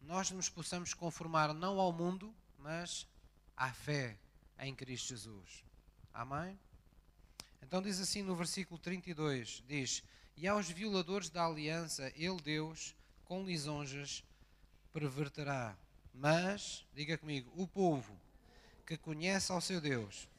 nós 0.02 0.30
nos 0.32 0.50
possamos 0.50 0.94
conformar 0.94 1.54
não 1.54 1.80
ao 1.80 1.92
mundo, 1.92 2.34
mas 2.60 3.08
à 3.56 3.72
fé 3.72 4.18
em 4.60 4.74
Cristo 4.74 5.10
Jesus. 5.10 5.64
Amém? 6.14 6.58
Então 7.62 7.82
diz 7.82 8.00
assim 8.00 8.22
no 8.22 8.36
versículo 8.36 8.80
32, 8.80 9.64
diz: 9.68 10.04
"E 10.38 10.48
aos 10.48 10.70
violadores 10.70 11.30
da 11.30 11.46
aliança 11.46 12.12
ele 12.16 12.42
Deus 12.42 12.96
com 13.26 13.44
lisonjas 13.44 14.24
perverterá. 14.94 15.76
Mas, 16.14 16.86
diga 16.94 17.18
comigo, 17.18 17.52
o 17.56 17.68
povo 17.68 18.18
que 18.86 18.96
conhece 18.96 19.52
ao 19.52 19.60
seu 19.60 19.82
Deus 19.82 20.30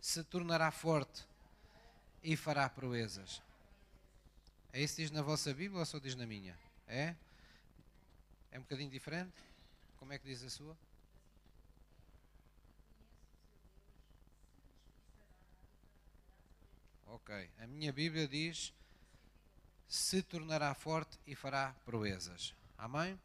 se 0.00 0.24
tornará 0.24 0.70
forte 0.70 1.24
e 2.22 2.36
fará 2.36 2.68
proezas." 2.68 3.45
É 4.76 4.82
isso 4.82 4.96
diz 4.96 5.10
na 5.10 5.22
vossa 5.22 5.54
Bíblia 5.54 5.80
ou 5.80 5.86
só 5.86 5.98
diz 5.98 6.14
na 6.14 6.26
minha? 6.26 6.54
É? 6.86 7.14
É 8.52 8.58
um 8.58 8.60
bocadinho 8.60 8.90
diferente? 8.90 9.32
Como 9.96 10.12
é 10.12 10.18
que 10.18 10.26
diz 10.26 10.44
a 10.44 10.50
sua? 10.50 10.76
Ok. 17.06 17.50
A 17.58 17.66
minha 17.66 17.90
Bíblia 17.90 18.28
diz: 18.28 18.70
se 19.88 20.22
tornará 20.22 20.74
forte 20.74 21.18
e 21.26 21.34
fará 21.34 21.74
proezas. 21.86 22.52
Amém? 22.76 23.18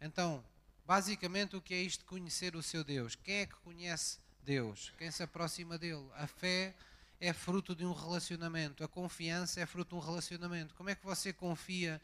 Então, 0.00 0.44
basicamente, 0.84 1.54
o 1.54 1.62
que 1.62 1.72
é 1.72 1.82
isto 1.82 2.00
de 2.00 2.06
conhecer 2.06 2.56
o 2.56 2.62
seu 2.64 2.82
Deus? 2.82 3.14
Quem 3.14 3.42
é 3.42 3.46
que 3.46 3.54
conhece 3.58 4.18
Deus? 4.42 4.92
Quem 4.98 5.12
se 5.12 5.22
aproxima 5.22 5.78
dele? 5.78 6.10
A 6.16 6.26
fé 6.26 6.74
é 7.20 7.32
fruto 7.32 7.74
de 7.74 7.84
um 7.84 7.92
relacionamento, 7.92 8.84
a 8.84 8.88
confiança 8.88 9.60
é 9.60 9.66
fruto 9.66 9.90
de 9.90 9.94
um 9.96 10.06
relacionamento. 10.06 10.74
Como 10.74 10.90
é 10.90 10.94
que 10.94 11.04
você 11.04 11.32
confia 11.32 12.00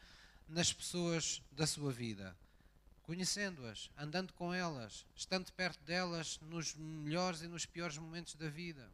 nas 0.47 0.73
pessoas 0.73 1.41
da 1.51 1.67
sua 1.67 1.91
vida? 1.91 2.35
Conhecendo-as, 3.03 3.91
andando 3.97 4.33
com 4.33 4.53
elas, 4.53 5.05
estando 5.15 5.51
perto 5.51 5.83
delas 5.83 6.39
nos 6.41 6.73
melhores 6.75 7.41
e 7.41 7.47
nos 7.47 7.65
piores 7.65 7.97
momentos 7.97 8.35
da 8.35 8.49
vida. 8.49 8.89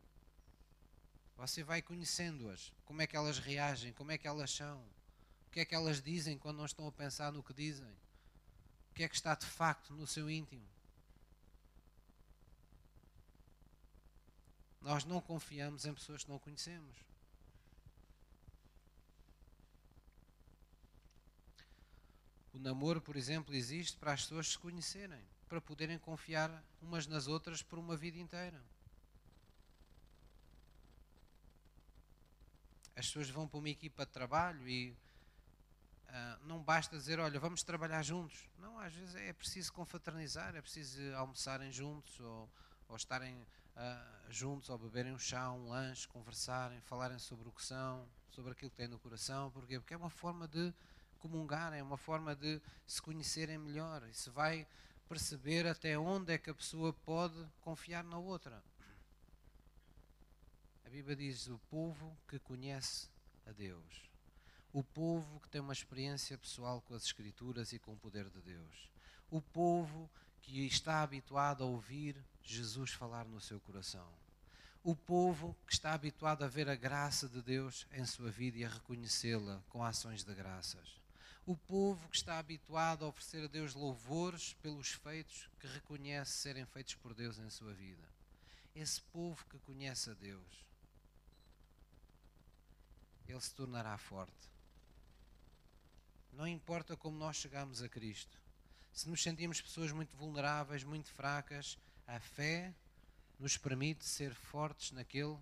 Você 1.37 1.63
vai 1.63 1.81
conhecendo-as, 1.81 2.73
como 2.85 3.01
é 3.01 3.07
que 3.07 3.15
elas 3.15 3.39
reagem, 3.39 3.93
como 3.93 4.11
é 4.11 4.17
que 4.17 4.27
elas 4.27 4.51
são, 4.51 4.79
o 5.47 5.51
que 5.51 5.61
é 5.61 5.65
que 5.65 5.75
elas 5.75 6.01
dizem 6.01 6.37
quando 6.37 6.57
não 6.57 6.65
estão 6.65 6.85
a 6.87 6.91
pensar 6.91 7.31
no 7.31 7.41
que 7.41 7.53
dizem, 7.53 7.87
o 8.91 8.93
que 8.93 9.03
é 9.03 9.07
que 9.07 9.15
está 9.15 9.35
de 9.35 9.45
facto 9.45 9.93
no 9.93 10.05
seu 10.05 10.29
íntimo. 10.29 10.67
Nós 14.81 15.03
não 15.03 15.19
confiamos 15.19 15.85
em 15.85 15.93
pessoas 15.93 16.23
que 16.23 16.29
não 16.29 16.39
conhecemos. 16.39 16.95
O 22.53 22.59
namoro, 22.59 23.01
por 23.01 23.15
exemplo, 23.15 23.53
existe 23.53 23.97
para 23.97 24.13
as 24.13 24.23
pessoas 24.23 24.51
se 24.51 24.57
conhecerem, 24.57 25.21
para 25.47 25.61
poderem 25.61 25.97
confiar 25.97 26.63
umas 26.81 27.07
nas 27.07 27.27
outras 27.27 27.61
por 27.61 27.77
uma 27.77 27.95
vida 27.95 28.17
inteira. 28.17 28.61
As 32.95 33.07
pessoas 33.07 33.29
vão 33.29 33.47
para 33.47 33.59
uma 33.59 33.69
equipa 33.69 34.05
de 34.05 34.11
trabalho 34.11 34.67
e 34.67 34.91
uh, 36.09 36.45
não 36.45 36.61
basta 36.61 36.97
dizer, 36.97 37.17
olha, 37.19 37.39
vamos 37.39 37.63
trabalhar 37.63 38.03
juntos. 38.03 38.49
Não, 38.57 38.77
às 38.77 38.93
vezes 38.93 39.15
é 39.15 39.31
preciso 39.31 39.71
confraternizar, 39.71 40.53
é 40.55 40.61
preciso 40.61 41.01
almoçarem 41.15 41.71
juntos 41.71 42.19
ou, 42.19 42.49
ou 42.89 42.97
estarem 42.97 43.47
uh, 43.75 44.31
juntos, 44.31 44.69
ou 44.69 44.77
beberem 44.77 45.13
um 45.13 45.19
chá, 45.19 45.51
um 45.51 45.67
lanche, 45.69 46.07
conversarem, 46.07 46.79
falarem 46.81 47.19
sobre 47.19 47.47
o 47.49 47.51
que 47.51 47.63
são, 47.63 48.07
sobre 48.29 48.51
aquilo 48.51 48.71
que 48.71 48.77
têm 48.77 48.87
no 48.87 48.99
coração. 48.99 49.51
Porquê? 49.51 49.79
Porque 49.79 49.93
é 49.93 49.97
uma 49.97 50.09
forma 50.09 50.47
de 50.47 50.73
comungarem, 51.19 51.79
é 51.79 51.83
uma 51.83 51.97
forma 51.97 52.35
de 52.35 52.61
se 52.85 53.01
conhecerem 53.01 53.57
melhor. 53.57 54.07
E 54.07 54.13
se 54.13 54.29
vai 54.29 54.67
perceber 55.07 55.67
até 55.67 55.97
onde 55.97 56.33
é 56.33 56.37
que 56.37 56.49
a 56.49 56.53
pessoa 56.53 56.93
pode 56.93 57.45
confiar 57.61 58.03
na 58.03 58.17
outra. 58.17 58.63
A 60.85 60.89
Bíblia 60.89 61.15
diz: 61.15 61.47
o 61.47 61.59
povo 61.69 62.17
que 62.27 62.39
conhece 62.39 63.09
a 63.45 63.51
Deus. 63.51 64.09
O 64.71 64.83
povo 64.83 65.39
que 65.39 65.49
tem 65.49 65.61
uma 65.61 65.73
experiência 65.73 66.37
pessoal 66.37 66.81
com 66.81 66.93
as 66.93 67.03
Escrituras 67.03 67.73
e 67.73 67.79
com 67.79 67.93
o 67.93 67.97
poder 67.97 68.29
de 68.29 68.39
Deus. 68.41 68.89
O 69.31 69.41
povo 69.41 70.09
que 70.41 70.65
está 70.65 71.01
habituado 71.01 71.63
a 71.63 71.67
ouvir 71.67 72.15
Jesus 72.43 72.91
falar 72.91 73.25
no 73.25 73.39
seu 73.39 73.59
coração. 73.59 74.07
O 74.83 74.95
povo 74.95 75.55
que 75.67 75.73
está 75.73 75.93
habituado 75.93 76.43
a 76.43 76.47
ver 76.47 76.69
a 76.69 76.75
graça 76.75 77.27
de 77.27 77.41
Deus 77.41 77.85
em 77.91 78.05
sua 78.05 78.31
vida 78.31 78.57
e 78.57 78.65
a 78.65 78.69
reconhecê-la 78.69 79.61
com 79.69 79.83
ações 79.83 80.23
de 80.23 80.33
graças. 80.33 80.99
O 81.45 81.55
povo 81.55 82.07
que 82.09 82.17
está 82.17 82.39
habituado 82.39 83.03
a 83.03 83.07
oferecer 83.07 83.43
a 83.43 83.47
Deus 83.47 83.73
louvores 83.73 84.53
pelos 84.61 84.91
feitos 84.91 85.49
que 85.59 85.67
reconhece 85.67 86.31
serem 86.31 86.65
feitos 86.65 86.95
por 86.95 87.13
Deus 87.13 87.39
em 87.39 87.49
sua 87.49 87.73
vida. 87.73 88.07
Esse 88.75 89.01
povo 89.01 89.45
que 89.49 89.59
conhece 89.59 90.09
a 90.09 90.13
Deus, 90.13 90.65
ele 93.27 93.41
se 93.41 93.53
tornará 93.53 93.97
forte. 93.97 94.49
Não 96.31 96.47
importa 96.47 96.95
como 96.95 97.17
nós 97.17 97.35
chegamos 97.35 97.81
a 97.81 97.89
Cristo, 97.89 98.39
se 98.99 99.07
nos 99.07 99.23
sentimos 99.23 99.61
pessoas 99.61 99.93
muito 99.93 100.17
vulneráveis, 100.17 100.83
muito 100.83 101.09
fracas, 101.13 101.77
a 102.05 102.19
fé 102.19 102.73
nos 103.39 103.55
permite 103.55 104.03
ser 104.03 104.33
fortes 104.33 104.91
naquele 104.91 105.37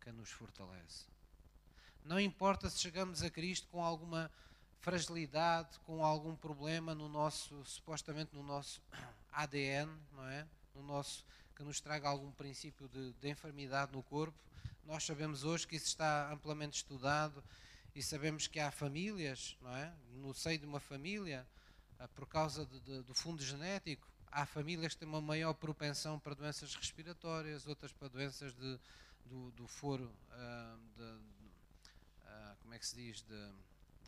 que 0.00 0.10
nos 0.10 0.32
fortalece. 0.32 1.04
Não 2.04 2.18
importa 2.18 2.68
se 2.68 2.80
chegamos 2.80 3.22
a 3.22 3.30
Cristo 3.30 3.68
com 3.68 3.84
alguma 3.84 4.28
fragilidade, 4.80 5.78
com 5.86 6.04
algum 6.04 6.34
problema 6.34 6.92
no 6.92 7.08
nosso, 7.08 7.64
supostamente 7.64 8.34
no 8.34 8.42
nosso 8.42 8.82
ADN, 9.30 9.88
não 10.12 10.26
é? 10.26 10.44
No 10.74 10.82
nosso, 10.82 11.24
que 11.54 11.62
nos 11.62 11.80
traga 11.80 12.08
algum 12.08 12.32
princípio 12.32 12.88
de, 12.88 13.12
de 13.12 13.28
enfermidade 13.28 13.92
no 13.92 14.02
corpo. 14.02 14.36
Nós 14.84 15.04
sabemos 15.04 15.44
hoje 15.44 15.68
que 15.68 15.76
isso 15.76 15.86
está 15.86 16.32
amplamente 16.32 16.78
estudado 16.78 17.44
e 17.94 18.02
sabemos 18.02 18.48
que 18.48 18.58
há 18.58 18.72
famílias, 18.72 19.56
não 19.62 19.76
é? 19.76 19.94
No 20.14 20.34
seio 20.34 20.58
de 20.58 20.66
uma 20.66 20.80
família, 20.80 21.46
por 22.06 22.26
causa 22.26 22.64
de, 22.66 22.80
de, 22.80 23.02
do 23.02 23.14
fundo 23.14 23.42
genético, 23.42 24.06
há 24.30 24.46
famílias 24.46 24.94
que 24.94 25.00
têm 25.00 25.08
uma 25.08 25.20
maior 25.20 25.54
propensão 25.54 26.18
para 26.18 26.34
doenças 26.34 26.74
respiratórias, 26.74 27.66
outras 27.66 27.92
para 27.92 28.08
doenças 28.08 28.54
de, 28.54 28.78
do, 29.24 29.50
do 29.52 29.66
foro, 29.66 30.04
uh, 30.04 30.78
de, 30.96 31.02
uh, 31.02 32.56
como 32.60 32.74
é 32.74 32.78
que 32.78 32.86
se 32.86 32.96
diz, 32.96 33.22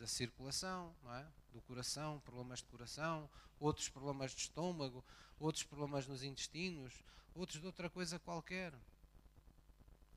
da 0.01 0.07
circulação, 0.07 0.95
é? 1.11 1.27
do 1.53 1.61
coração, 1.63 2.21
problemas 2.21 2.61
de 2.61 2.65
coração, 2.67 3.29
outros 3.59 3.89
problemas 3.89 4.33
de 4.33 4.43
estômago, 4.43 5.05
outros 5.39 5.63
problemas 5.63 6.07
nos 6.07 6.23
intestinos, 6.23 7.03
outros 7.35 7.61
de 7.61 7.67
outra 7.67 7.91
coisa 7.91 8.19
qualquer. 8.19 8.73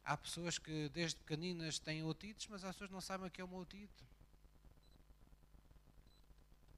Há 0.06 0.16
pessoas 0.18 0.58
que 0.58 0.90
desde 0.90 1.18
pequeninas 1.18 1.80
têm 1.80 2.04
otites, 2.04 2.48
mas 2.48 2.64
as 2.64 2.76
pessoas 2.76 2.92
não 2.92 3.02
sabem 3.02 3.28
o 3.28 3.32
que 3.32 3.42
é 3.42 3.44
uma 3.44 3.58
otite. 3.58 4.06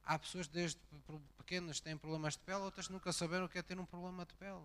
Há 0.05 0.19
pessoas 0.19 0.47
desde 0.47 0.79
pequenas 1.37 1.79
que 1.79 1.85
têm 1.85 1.97
problemas 1.97 2.33
de 2.33 2.39
pele, 2.39 2.59
outras 2.59 2.89
nunca 2.89 3.11
souberam 3.11 3.45
o 3.45 3.49
que 3.49 3.57
é 3.57 3.63
ter 3.63 3.79
um 3.79 3.85
problema 3.85 4.25
de 4.25 4.33
pele. 4.35 4.63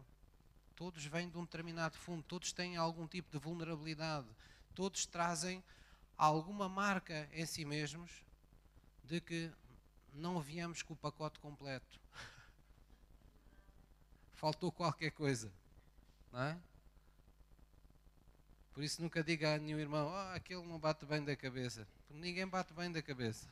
Todos 0.76 1.04
vêm 1.06 1.28
de 1.28 1.38
um 1.38 1.44
determinado 1.44 1.96
fundo, 1.96 2.22
todos 2.22 2.52
têm 2.52 2.76
algum 2.76 3.06
tipo 3.06 3.30
de 3.30 3.38
vulnerabilidade, 3.38 4.26
todos 4.74 5.06
trazem 5.06 5.64
alguma 6.16 6.68
marca 6.68 7.28
em 7.32 7.46
si 7.46 7.64
mesmos 7.64 8.10
de 9.04 9.20
que 9.20 9.50
não 10.12 10.40
viemos 10.40 10.82
com 10.82 10.92
o 10.92 10.96
pacote 10.96 11.38
completo. 11.38 11.98
Faltou 14.34 14.70
qualquer 14.70 15.10
coisa, 15.10 15.50
não 16.30 16.42
é? 16.42 16.58
Por 18.72 18.84
isso 18.84 19.02
nunca 19.02 19.22
diga 19.22 19.54
a 19.54 19.58
nenhum 19.58 19.78
irmão, 19.78 20.10
oh, 20.10 20.34
aquele 20.34 20.62
não 20.62 20.78
bate 20.78 21.04
bem 21.04 21.24
da 21.24 21.34
cabeça. 21.34 21.86
Porque 22.06 22.20
ninguém 22.20 22.46
bate 22.46 22.72
bem 22.72 22.90
da 22.90 23.02
cabeça. 23.02 23.48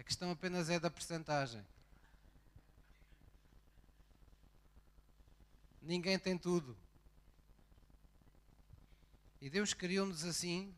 A 0.00 0.02
questão 0.02 0.30
apenas 0.30 0.70
é 0.70 0.80
da 0.80 0.90
percentagem. 0.90 1.62
Ninguém 5.82 6.18
tem 6.18 6.38
tudo. 6.38 6.74
E 9.42 9.50
Deus 9.50 9.74
criou-nos 9.74 10.24
assim, 10.24 10.74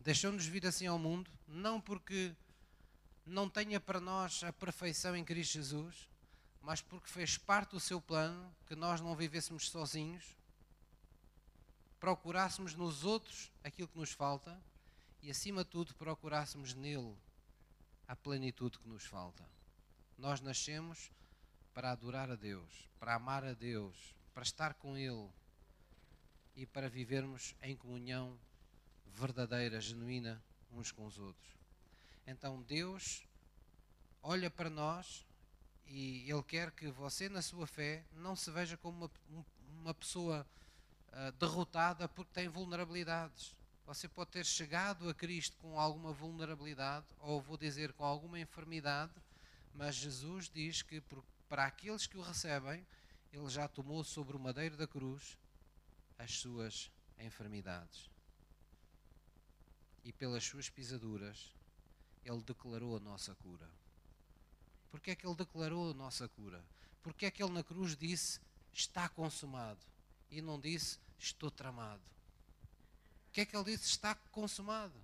deixou-nos 0.00 0.46
vir 0.46 0.66
assim 0.66 0.84
ao 0.88 0.98
mundo, 0.98 1.30
não 1.46 1.80
porque 1.80 2.34
não 3.24 3.48
tenha 3.48 3.78
para 3.78 4.00
nós 4.00 4.42
a 4.42 4.52
perfeição 4.52 5.14
em 5.14 5.24
Cristo 5.24 5.52
Jesus, 5.52 6.08
mas 6.60 6.80
porque 6.80 7.08
fez 7.08 7.38
parte 7.38 7.70
do 7.70 7.80
seu 7.80 8.00
plano 8.00 8.52
que 8.66 8.74
nós 8.74 9.00
não 9.00 9.14
vivêssemos 9.14 9.70
sozinhos, 9.70 10.24
procurássemos 12.00 12.74
nos 12.74 13.04
outros 13.04 13.52
aquilo 13.62 13.86
que 13.86 13.98
nos 13.98 14.10
falta 14.10 14.60
e, 15.22 15.30
acima 15.30 15.62
de 15.62 15.70
tudo, 15.70 15.94
procurássemos 15.94 16.74
nele 16.74 17.16
a 18.06 18.16
plenitude 18.16 18.78
que 18.78 18.88
nos 18.88 19.04
falta. 19.04 19.44
Nós 20.18 20.40
nascemos 20.40 21.10
para 21.72 21.90
adorar 21.90 22.30
a 22.30 22.36
Deus, 22.36 22.88
para 23.00 23.14
amar 23.14 23.44
a 23.44 23.52
Deus, 23.52 24.14
para 24.32 24.42
estar 24.42 24.74
com 24.74 24.96
Ele 24.96 25.28
e 26.56 26.66
para 26.66 26.88
vivermos 26.88 27.54
em 27.62 27.76
comunhão 27.76 28.38
verdadeira, 29.06 29.80
genuína 29.80 30.42
uns 30.72 30.90
com 30.90 31.06
os 31.06 31.18
outros. 31.18 31.54
Então 32.26 32.62
Deus 32.62 33.26
olha 34.22 34.50
para 34.50 34.70
nós 34.70 35.26
e 35.86 36.30
Ele 36.30 36.42
quer 36.42 36.70
que 36.70 36.90
você, 36.90 37.28
na 37.28 37.42
sua 37.42 37.66
fé, 37.66 38.04
não 38.12 38.34
se 38.34 38.50
veja 38.50 38.76
como 38.76 39.10
uma, 39.28 39.44
uma 39.80 39.94
pessoa 39.94 40.46
uh, 41.12 41.32
derrotada 41.32 42.08
porque 42.08 42.32
tem 42.32 42.48
vulnerabilidades. 42.48 43.56
Você 43.86 44.08
pode 44.08 44.30
ter 44.30 44.46
chegado 44.46 45.08
a 45.08 45.14
Cristo 45.14 45.58
com 45.58 45.78
alguma 45.78 46.10
vulnerabilidade, 46.10 47.06
ou 47.20 47.42
vou 47.42 47.58
dizer 47.58 47.92
com 47.92 48.04
alguma 48.04 48.40
enfermidade, 48.40 49.12
mas 49.74 49.94
Jesus 49.94 50.48
diz 50.48 50.80
que 50.80 51.02
para 51.48 51.66
aqueles 51.66 52.06
que 52.06 52.16
o 52.16 52.22
recebem, 52.22 52.86
Ele 53.30 53.48
já 53.50 53.68
tomou 53.68 54.02
sobre 54.02 54.36
o 54.36 54.40
madeiro 54.40 54.76
da 54.76 54.86
cruz 54.86 55.36
as 56.18 56.38
suas 56.38 56.90
enfermidades. 57.18 58.10
E 60.02 60.12
pelas 60.12 60.44
suas 60.44 60.70
pisaduras, 60.70 61.54
Ele 62.24 62.42
declarou 62.42 62.96
a 62.96 63.00
nossa 63.00 63.34
cura. 63.34 63.68
Porquê 64.90 65.10
é 65.10 65.14
que 65.14 65.26
Ele 65.26 65.36
declarou 65.36 65.90
a 65.90 65.94
nossa 65.94 66.26
cura? 66.28 66.64
Porquê 67.02 67.26
é 67.26 67.30
que 67.30 67.42
Ele 67.42 67.52
na 67.52 67.62
cruz 67.62 67.94
disse, 67.94 68.40
está 68.72 69.10
consumado? 69.10 69.80
E 70.30 70.40
não 70.40 70.58
disse, 70.58 70.98
estou 71.18 71.50
tramado? 71.50 72.14
Que 73.34 73.40
é 73.40 73.44
que 73.44 73.56
ele 73.56 73.64
disse? 73.64 73.86
Está 73.86 74.14
consumado. 74.30 74.94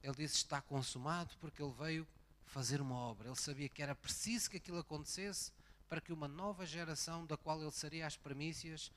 Ele 0.00 0.14
disse 0.14 0.36
está 0.36 0.62
consumado 0.62 1.34
porque 1.40 1.60
ele 1.60 1.72
veio 1.72 2.06
fazer 2.46 2.80
uma 2.80 2.94
obra. 2.94 3.28
Ele 3.28 3.36
sabia 3.36 3.68
que 3.68 3.82
era 3.82 3.96
preciso 3.96 4.48
que 4.48 4.58
aquilo 4.58 4.78
acontecesse 4.78 5.50
para 5.88 6.00
que 6.00 6.12
uma 6.12 6.28
nova 6.28 6.64
geração, 6.64 7.26
da 7.26 7.36
qual 7.36 7.60
ele 7.60 7.70
seria 7.72 8.06
as 8.06 8.16
primícias, 8.16 8.92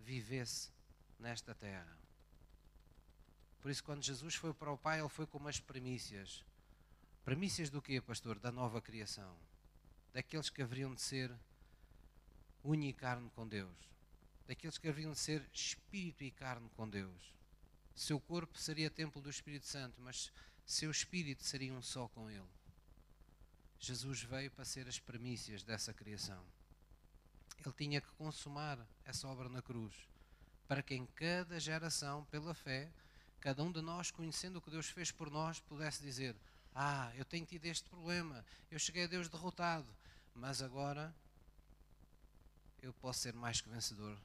vivesse 0.00 0.70
nesta 1.18 1.54
terra. 1.54 1.98
Por 3.60 3.70
isso, 3.70 3.84
quando 3.84 4.02
Jesus 4.02 4.34
foi 4.34 4.54
para 4.54 4.72
o 4.72 4.78
Pai, 4.78 5.00
ele 5.00 5.08
foi 5.10 5.26
com 5.26 5.46
as 5.46 5.60
primícias. 5.60 6.42
Primícias 7.26 7.68
do 7.68 7.82
quê, 7.82 8.00
pastor? 8.00 8.38
Da 8.38 8.50
nova 8.50 8.80
criação. 8.80 9.36
Daqueles 10.14 10.48
que 10.48 10.62
haveriam 10.62 10.94
de 10.94 11.02
ser 11.02 11.30
unha 12.64 12.88
e 12.88 12.92
carne 12.94 13.28
com 13.34 13.46
Deus 13.46 13.93
daqueles 14.46 14.78
que 14.78 14.88
haviam 14.88 15.12
de 15.12 15.18
ser 15.18 15.48
espírito 15.52 16.22
e 16.22 16.30
carne 16.30 16.68
com 16.76 16.88
Deus. 16.88 17.34
Seu 17.94 18.20
corpo 18.20 18.58
seria 18.58 18.90
templo 18.90 19.22
do 19.22 19.30
Espírito 19.30 19.66
Santo, 19.66 20.00
mas 20.00 20.32
seu 20.66 20.90
espírito 20.90 21.44
seria 21.44 21.72
um 21.72 21.82
só 21.82 22.08
com 22.08 22.28
Ele. 22.28 22.48
Jesus 23.78 24.22
veio 24.22 24.50
para 24.50 24.64
ser 24.64 24.88
as 24.88 24.98
premissas 24.98 25.62
dessa 25.62 25.92
criação. 25.92 26.44
Ele 27.64 27.74
tinha 27.76 28.00
que 28.00 28.10
consumar 28.12 28.78
essa 29.04 29.28
obra 29.28 29.48
na 29.48 29.62
cruz, 29.62 29.94
para 30.66 30.82
que 30.82 30.94
em 30.94 31.06
cada 31.06 31.60
geração, 31.60 32.24
pela 32.26 32.54
fé, 32.54 32.90
cada 33.40 33.62
um 33.62 33.70
de 33.70 33.80
nós, 33.80 34.10
conhecendo 34.10 34.56
o 34.56 34.62
que 34.62 34.70
Deus 34.70 34.88
fez 34.88 35.12
por 35.12 35.30
nós, 35.30 35.60
pudesse 35.60 36.02
dizer: 36.02 36.34
Ah, 36.74 37.12
eu 37.14 37.24
tenho 37.24 37.46
tido 37.46 37.66
este 37.66 37.88
problema, 37.88 38.44
eu 38.70 38.78
cheguei 38.78 39.04
a 39.04 39.06
Deus 39.06 39.28
derrotado, 39.28 39.94
mas 40.34 40.60
agora 40.60 41.14
eu 42.82 42.92
posso 42.94 43.20
ser 43.20 43.34
mais 43.34 43.60
que 43.60 43.68
vencedor 43.68 44.18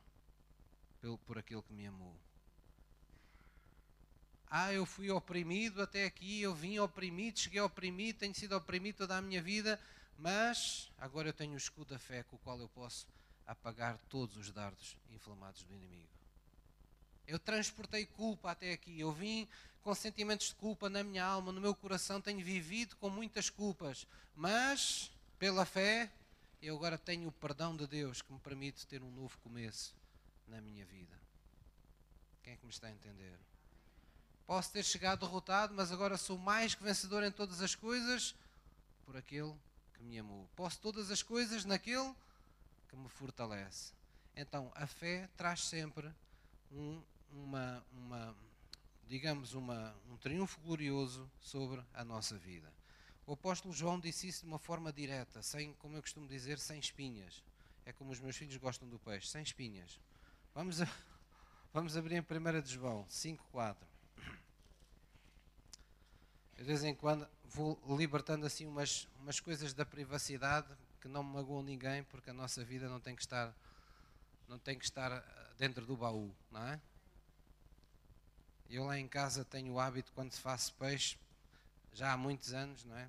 por 1.25 1.37
aquele 1.37 1.61
que 1.61 1.73
me 1.73 1.87
amou. 1.87 2.15
Ah, 4.49 4.73
eu 4.73 4.85
fui 4.85 5.11
oprimido 5.11 5.81
até 5.81 6.05
aqui, 6.05 6.41
eu 6.41 6.55
vim 6.55 6.79
oprimido, 6.79 7.39
cheguei 7.39 7.61
oprimido, 7.61 8.17
tenho 8.17 8.33
sido 8.33 8.55
oprimido 8.55 8.97
toda 8.97 9.15
a 9.15 9.21
minha 9.21 9.41
vida, 9.41 9.79
mas 10.17 10.91
agora 10.97 11.29
eu 11.29 11.33
tenho 11.33 11.53
o 11.53 11.57
escudo 11.57 11.93
da 11.93 11.99
fé 11.99 12.23
com 12.23 12.35
o 12.35 12.39
qual 12.39 12.59
eu 12.59 12.67
posso 12.69 13.07
apagar 13.45 13.97
todos 14.09 14.37
os 14.37 14.51
dardos 14.51 14.97
inflamados 15.11 15.63
do 15.63 15.73
inimigo. 15.73 16.09
Eu 17.27 17.37
transportei 17.37 18.07
culpa 18.07 18.51
até 18.51 18.73
aqui, 18.73 18.99
eu 18.99 19.11
vim 19.11 19.47
com 19.83 19.93
sentimentos 19.93 20.47
de 20.47 20.55
culpa 20.55 20.89
na 20.89 21.03
minha 21.03 21.23
alma, 21.23 21.51
no 21.51 21.61
meu 21.61 21.75
coração, 21.75 22.19
tenho 22.19 22.43
vivido 22.43 22.95
com 22.95 23.09
muitas 23.09 23.51
culpas, 23.51 24.07
mas 24.35 25.11
pela 25.37 25.63
fé 25.63 26.11
eu 26.59 26.75
agora 26.75 26.97
tenho 26.97 27.29
o 27.29 27.31
perdão 27.31 27.77
de 27.77 27.85
Deus 27.85 28.21
que 28.21 28.33
me 28.33 28.39
permite 28.39 28.87
ter 28.87 29.03
um 29.03 29.11
novo 29.11 29.37
começo 29.43 29.98
na 30.49 30.61
minha 30.61 30.85
vida. 30.85 31.15
Quem 32.43 32.53
é 32.53 32.57
que 32.57 32.65
me 32.65 32.71
está 32.71 32.87
a 32.87 32.91
entender? 32.91 33.37
Posso 34.45 34.71
ter 34.71 34.83
chegado 34.83 35.25
derrotado, 35.25 35.73
mas 35.73 35.91
agora 35.91 36.17
sou 36.17 36.37
mais 36.37 36.73
que 36.73 36.83
vencedor 36.83 37.23
em 37.23 37.31
todas 37.31 37.61
as 37.61 37.75
coisas 37.75 38.35
por 39.05 39.15
aquele 39.15 39.53
que 39.93 40.03
me 40.03 40.17
amou. 40.17 40.49
Posso 40.55 40.79
todas 40.79 41.11
as 41.11 41.21
coisas 41.21 41.65
naquele 41.65 42.13
que 42.87 42.95
me 42.95 43.07
fortalece. 43.07 43.93
Então, 44.35 44.71
a 44.73 44.87
fé 44.87 45.29
traz 45.37 45.63
sempre 45.63 46.11
um, 46.71 47.01
uma, 47.31 47.85
uma, 47.91 48.35
digamos, 49.07 49.53
uma, 49.53 49.95
um 50.09 50.17
triunfo 50.17 50.59
glorioso 50.61 51.29
sobre 51.39 51.83
a 51.93 52.03
nossa 52.03 52.37
vida. 52.37 52.73
O 53.27 53.33
apóstolo 53.33 53.73
João 53.73 53.99
disse 53.99 54.27
isso 54.27 54.41
de 54.41 54.47
uma 54.47 54.57
forma 54.57 54.91
direta, 54.91 55.43
sem, 55.43 55.73
como 55.75 55.95
eu 55.95 56.01
costumo 56.01 56.27
dizer, 56.27 56.57
sem 56.57 56.79
espinhas. 56.79 57.43
É 57.85 57.93
como 57.93 58.11
os 58.11 58.19
meus 58.19 58.35
filhos 58.35 58.57
gostam 58.57 58.89
do 58.89 58.97
peixe, 58.97 59.27
sem 59.27 59.43
espinhas. 59.43 59.99
Vamos, 60.53 60.77
vamos 61.71 61.95
abrir 61.95 62.15
em 62.15 62.21
1 62.21 62.61
de 62.61 62.73
João 62.73 63.05
5,4. 63.05 63.75
De 66.57 66.63
vez 66.63 66.83
em 66.83 66.93
quando 66.93 67.27
vou 67.45 67.79
libertando 67.97 68.45
assim 68.45 68.65
umas, 68.65 69.07
umas 69.19 69.39
coisas 69.39 69.73
da 69.73 69.85
privacidade 69.85 70.67
que 70.99 71.07
não 71.07 71.23
magoam 71.23 71.63
ninguém, 71.63 72.03
porque 72.03 72.29
a 72.29 72.33
nossa 72.33 72.63
vida 72.63 72.89
não 72.89 72.99
tem 72.99 73.15
que 73.15 73.21
estar, 73.21 73.55
não 74.47 74.59
tem 74.59 74.77
que 74.77 74.83
estar 74.83 75.11
eh, 75.11 75.23
dentro 75.57 75.85
do 75.85 75.95
baú, 75.95 76.35
não 76.51 76.67
é? 76.67 76.81
Eu 78.69 78.85
lá 78.85 78.99
em 78.99 79.07
casa 79.07 79.45
tenho 79.45 79.73
o 79.73 79.79
hábito, 79.79 80.11
quando 80.13 80.33
faço 80.33 80.73
peixe, 80.73 81.17
já 81.93 82.11
há 82.11 82.17
muitos 82.17 82.53
anos, 82.53 82.83
não 82.83 82.97
é? 82.97 83.07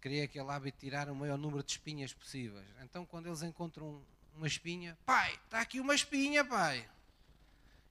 Criei 0.00 0.22
aquele 0.22 0.50
hábito 0.50 0.78
de 0.78 0.80
tirar 0.80 1.08
o 1.10 1.14
maior 1.14 1.36
número 1.36 1.62
de 1.62 1.72
espinhas 1.72 2.14
possíveis. 2.14 2.66
Então, 2.82 3.04
quando 3.04 3.26
eles 3.26 3.42
encontram 3.42 4.02
uma 4.34 4.46
espinha. 4.46 4.96
Pai, 5.04 5.34
está 5.44 5.60
aqui 5.60 5.80
uma 5.80 5.94
espinha, 5.94 6.44
pai. 6.44 6.88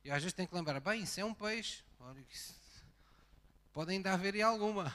E 0.03 0.11
às 0.11 0.23
vezes 0.23 0.33
tem 0.33 0.47
que 0.47 0.55
lembrar, 0.55 0.79
bem, 0.79 1.03
isso 1.03 1.19
é 1.19 1.25
um 1.25 1.33
peixe. 1.33 1.83
Olha, 1.99 2.23
isso... 2.31 2.55
Pode 3.73 3.91
ainda 3.91 4.13
haver 4.13 4.33
aí 4.33 4.41
alguma. 4.41 4.93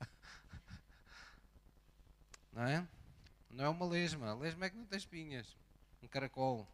Não 2.52 2.62
é? 2.62 2.86
Não 3.50 3.64
é 3.64 3.68
uma 3.68 3.86
lesma. 3.86 4.30
A 4.30 4.34
lesma 4.34 4.66
é 4.66 4.70
que 4.70 4.76
não 4.76 4.86
tem 4.86 4.98
espinhas. 4.98 5.56
Um 6.02 6.08
caracol. 6.08 6.66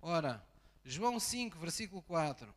Ora, 0.00 0.44
João 0.84 1.20
5, 1.20 1.58
versículo 1.58 2.02
4. 2.02 2.52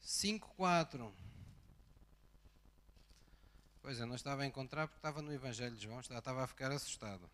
5, 0.00 0.48
4. 0.56 1.14
Pois 3.82 3.98
é, 3.98 4.04
não 4.04 4.14
estava 4.14 4.42
a 4.42 4.46
encontrar 4.46 4.86
porque 4.86 4.98
estava 4.98 5.22
no 5.22 5.32
Evangelho 5.32 5.74
de 5.74 5.82
João, 5.82 6.00
estava 6.00 6.44
a 6.44 6.46
ficar 6.46 6.70
assustado. 6.70 7.28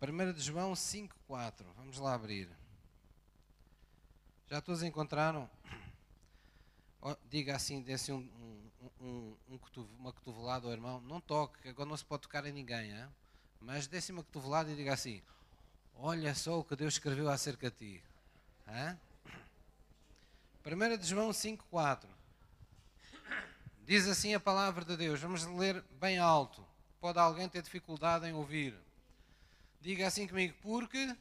1 0.00 0.32
de 0.32 0.40
João 0.40 0.72
5,4. 0.72 1.64
Vamos 1.76 1.98
lá 1.98 2.14
abrir. 2.14 2.48
Já 4.48 4.60
todos 4.60 4.82
encontraram? 4.82 5.48
Diga 7.28 7.56
assim, 7.56 7.82
desse 7.82 8.12
um, 8.12 8.28
um, 9.00 9.36
um, 9.50 9.86
uma 9.98 10.12
cotovelada 10.12 10.66
ao 10.66 10.72
irmão. 10.72 11.00
Não 11.02 11.20
toque, 11.20 11.68
agora 11.68 11.88
não 11.88 11.96
se 11.96 12.04
pode 12.04 12.22
tocar 12.22 12.46
em 12.46 12.52
ninguém. 12.52 12.92
Hein? 12.92 13.08
Mas 13.60 13.86
desse 13.86 14.12
uma 14.12 14.22
cotovelada 14.22 14.70
e 14.70 14.76
diga 14.76 14.94
assim: 14.94 15.22
Olha 15.96 16.34
só 16.34 16.58
o 16.58 16.64
que 16.64 16.76
Deus 16.76 16.94
escreveu 16.94 17.28
acerca 17.28 17.70
de 17.70 17.76
ti. 17.76 18.04
Hein? 18.68 18.98
1 20.64 20.98
de 20.98 21.06
João 21.06 21.30
5,4. 21.30 22.06
Diz 23.86 24.08
assim 24.08 24.34
a 24.34 24.40
palavra 24.40 24.82
de 24.82 24.96
Deus, 24.96 25.20
vamos 25.20 25.44
ler 25.44 25.84
bem 26.00 26.18
alto. 26.18 26.66
Pode 27.00 27.18
alguém 27.18 27.46
ter 27.48 27.60
dificuldade 27.60 28.26
em 28.26 28.32
ouvir. 28.32 28.74
Diga 29.80 30.06
assim 30.06 30.26
comigo, 30.26 30.54
porque 30.62 31.14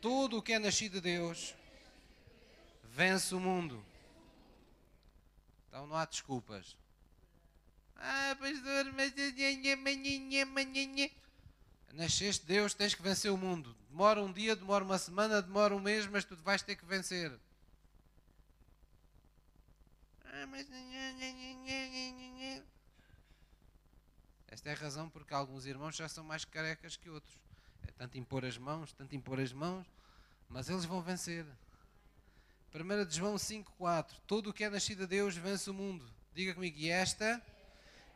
tudo 0.00 0.38
o 0.38 0.42
que 0.42 0.54
é 0.54 0.58
nascido 0.58 0.94
de 0.94 1.00
Deus 1.02 1.54
vence 2.84 3.34
o 3.34 3.40
mundo. 3.40 3.84
Então 5.68 5.86
não 5.86 5.96
há 5.96 6.06
desculpas. 6.06 6.76
Ah, 7.96 8.36
pastor, 8.40 8.90
mas. 8.94 9.12
Nasceste 11.92 12.46
Deus, 12.46 12.72
tens 12.72 12.94
que 12.94 13.02
vencer 13.02 13.30
o 13.30 13.36
mundo. 13.36 13.76
Demora 13.90 14.22
um 14.22 14.32
dia, 14.32 14.56
demora 14.56 14.82
uma 14.82 14.98
semana, 14.98 15.42
demora 15.42 15.76
um 15.76 15.80
mês, 15.80 16.06
mas 16.06 16.24
tu 16.24 16.34
vais 16.36 16.62
ter 16.62 16.74
que 16.74 16.86
vencer. 16.86 17.30
Mas. 20.46 20.66
Esta 24.48 24.68
é 24.68 24.72
a 24.72 24.76
razão 24.76 25.08
porque 25.08 25.32
alguns 25.32 25.64
irmãos 25.64 25.96
já 25.96 26.08
são 26.08 26.22
mais 26.22 26.44
carecas 26.44 26.96
que 26.96 27.08
outros. 27.08 27.34
É 27.86 27.90
tanto 27.92 28.18
impor 28.18 28.44
as 28.44 28.58
mãos, 28.58 28.92
tanto 28.92 29.14
impor 29.16 29.40
as 29.40 29.52
mãos, 29.52 29.86
mas 30.48 30.68
eles 30.68 30.84
vão 30.84 31.00
vencer. 31.00 31.46
1 32.74 33.04
de 33.06 33.16
João 33.16 33.34
5,4 33.34 34.14
Todo 34.26 34.50
o 34.50 34.52
que 34.52 34.64
é 34.64 34.70
nascido 34.70 35.00
de 35.00 35.06
Deus 35.06 35.36
vence 35.36 35.68
o 35.68 35.74
mundo. 35.74 36.08
Diga 36.34 36.54
comigo, 36.54 36.78
e 36.78 36.88
esta 36.88 37.42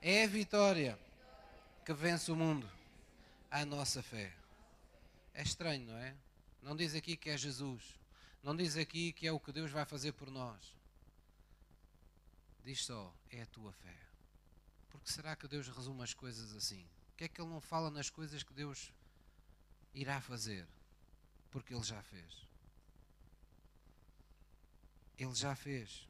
é 0.00 0.24
a 0.24 0.26
vitória 0.26 0.98
que 1.84 1.92
vence 1.92 2.30
o 2.30 2.36
mundo. 2.36 2.68
A 3.50 3.64
nossa 3.64 4.02
fé. 4.02 4.32
É 5.32 5.42
estranho, 5.42 5.86
não 5.86 5.96
é? 5.96 6.14
Não 6.62 6.76
diz 6.76 6.94
aqui 6.94 7.16
que 7.16 7.30
é 7.30 7.36
Jesus. 7.36 7.82
Não 8.42 8.54
diz 8.54 8.76
aqui 8.76 9.12
que 9.12 9.26
é 9.26 9.32
o 9.32 9.40
que 9.40 9.52
Deus 9.52 9.70
vai 9.70 9.84
fazer 9.84 10.12
por 10.12 10.30
nós. 10.30 10.75
Diz 12.66 12.84
só, 12.84 13.14
é 13.30 13.42
a 13.42 13.46
tua 13.46 13.72
fé. 13.72 13.96
Porque 14.90 15.08
será 15.08 15.36
que 15.36 15.46
Deus 15.46 15.68
resume 15.68 16.02
as 16.02 16.12
coisas 16.12 16.52
assim? 16.52 16.84
O 17.12 17.16
que 17.16 17.22
é 17.22 17.28
que 17.28 17.40
Ele 17.40 17.48
não 17.48 17.60
fala 17.60 17.92
nas 17.92 18.10
coisas 18.10 18.42
que 18.42 18.52
Deus 18.52 18.92
irá 19.94 20.20
fazer? 20.20 20.66
Porque 21.52 21.72
Ele 21.72 21.84
já 21.84 22.02
fez. 22.02 22.48
Ele 25.16 25.32
já 25.32 25.54
fez. 25.54 26.08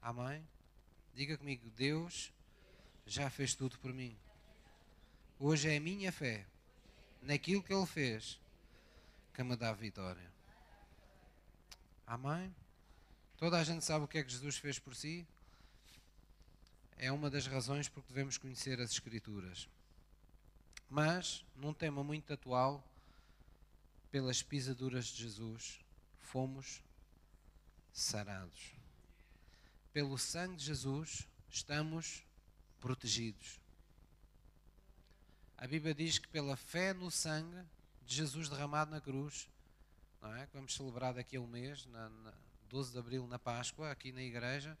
Amém? 0.00 0.44
Diga 1.14 1.38
comigo, 1.38 1.70
Deus 1.70 2.32
já 3.06 3.30
fez 3.30 3.54
tudo 3.54 3.78
por 3.78 3.92
mim. 3.92 4.18
Hoje 5.38 5.68
é 5.68 5.76
a 5.76 5.80
minha 5.80 6.10
fé 6.10 6.44
naquilo 7.20 7.62
que 7.62 7.72
Ele 7.72 7.86
fez 7.86 8.40
que 9.32 9.44
me 9.44 9.54
dá 9.54 9.72
vitória. 9.72 10.28
Amém? 12.04 12.52
Toda 13.36 13.60
a 13.60 13.62
gente 13.62 13.84
sabe 13.84 14.04
o 14.04 14.08
que 14.08 14.18
é 14.18 14.24
que 14.24 14.32
Jesus 14.32 14.56
fez 14.56 14.80
por 14.80 14.96
si? 14.96 15.24
É 17.02 17.10
uma 17.10 17.28
das 17.28 17.48
razões 17.48 17.88
porque 17.88 18.12
devemos 18.12 18.38
conhecer 18.38 18.80
as 18.80 18.92
Escrituras. 18.92 19.68
Mas, 20.88 21.44
num 21.56 21.74
tema 21.74 22.04
muito 22.04 22.32
atual, 22.32 22.80
pelas 24.08 24.40
pisaduras 24.40 25.06
de 25.06 25.24
Jesus, 25.24 25.80
fomos 26.20 26.80
sarados. 27.92 28.72
Pelo 29.92 30.16
sangue 30.16 30.54
de 30.54 30.64
Jesus, 30.64 31.26
estamos 31.50 32.22
protegidos. 32.78 33.58
A 35.58 35.66
Bíblia 35.66 35.92
diz 35.92 36.20
que 36.20 36.28
pela 36.28 36.56
fé 36.56 36.94
no 36.94 37.10
sangue 37.10 37.66
de 38.06 38.14
Jesus 38.14 38.48
derramado 38.48 38.92
na 38.92 39.00
cruz, 39.00 39.48
não 40.20 40.32
é? 40.36 40.46
que 40.46 40.54
vamos 40.54 40.72
celebrar 40.72 41.14
daqui 41.14 41.36
a 41.36 41.40
um 41.40 41.48
mês, 41.48 41.84
na, 41.86 42.08
na 42.08 42.32
12 42.70 42.92
de 42.92 42.98
abril, 43.00 43.26
na 43.26 43.40
Páscoa, 43.40 43.90
aqui 43.90 44.12
na 44.12 44.22
igreja, 44.22 44.78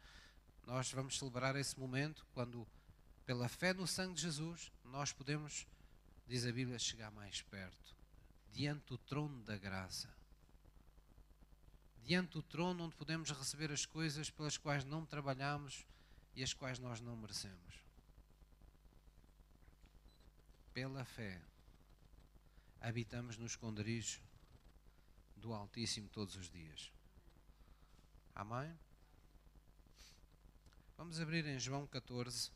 nós 0.66 0.90
vamos 0.92 1.18
celebrar 1.18 1.56
esse 1.56 1.78
momento 1.78 2.26
quando, 2.32 2.66
pela 3.26 3.48
fé 3.48 3.72
no 3.72 3.86
sangue 3.86 4.14
de 4.14 4.22
Jesus, 4.22 4.70
nós 4.84 5.12
podemos, 5.12 5.66
diz 6.26 6.46
a 6.46 6.52
Bíblia, 6.52 6.78
chegar 6.78 7.10
mais 7.10 7.42
perto, 7.42 7.96
diante 8.52 8.86
do 8.86 8.98
trono 8.98 9.42
da 9.42 9.56
graça. 9.56 10.08
Diante 12.04 12.32
do 12.32 12.42
trono 12.42 12.84
onde 12.84 12.96
podemos 12.96 13.30
receber 13.30 13.70
as 13.70 13.86
coisas 13.86 14.28
pelas 14.28 14.56
quais 14.56 14.84
não 14.84 15.06
trabalhamos 15.06 15.86
e 16.34 16.42
as 16.42 16.52
quais 16.52 16.78
nós 16.78 17.00
não 17.00 17.16
merecemos. 17.16 17.82
Pela 20.72 21.04
fé, 21.04 21.40
habitamos 22.80 23.36
no 23.36 23.46
esconderijo 23.46 24.20
do 25.36 25.52
Altíssimo 25.52 26.08
todos 26.08 26.34
os 26.36 26.50
dias. 26.50 26.90
Amém? 28.34 28.76
Vamos 30.96 31.20
abrir 31.20 31.46
em 31.46 31.58
João 31.58 31.86
14. 31.86 32.50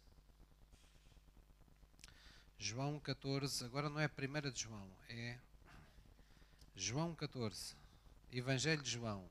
João 2.59 2.99
14, 3.01 3.65
agora 3.65 3.89
não 3.89 4.01
é 4.01 4.05
a 4.05 4.09
primeira 4.09 4.51
de 4.51 4.63
João, 4.63 4.91
é 5.09 5.39
João 6.75 7.15
14. 7.15 7.77
Evangelho 8.33 8.83
de 8.83 8.91
João. 8.91 9.29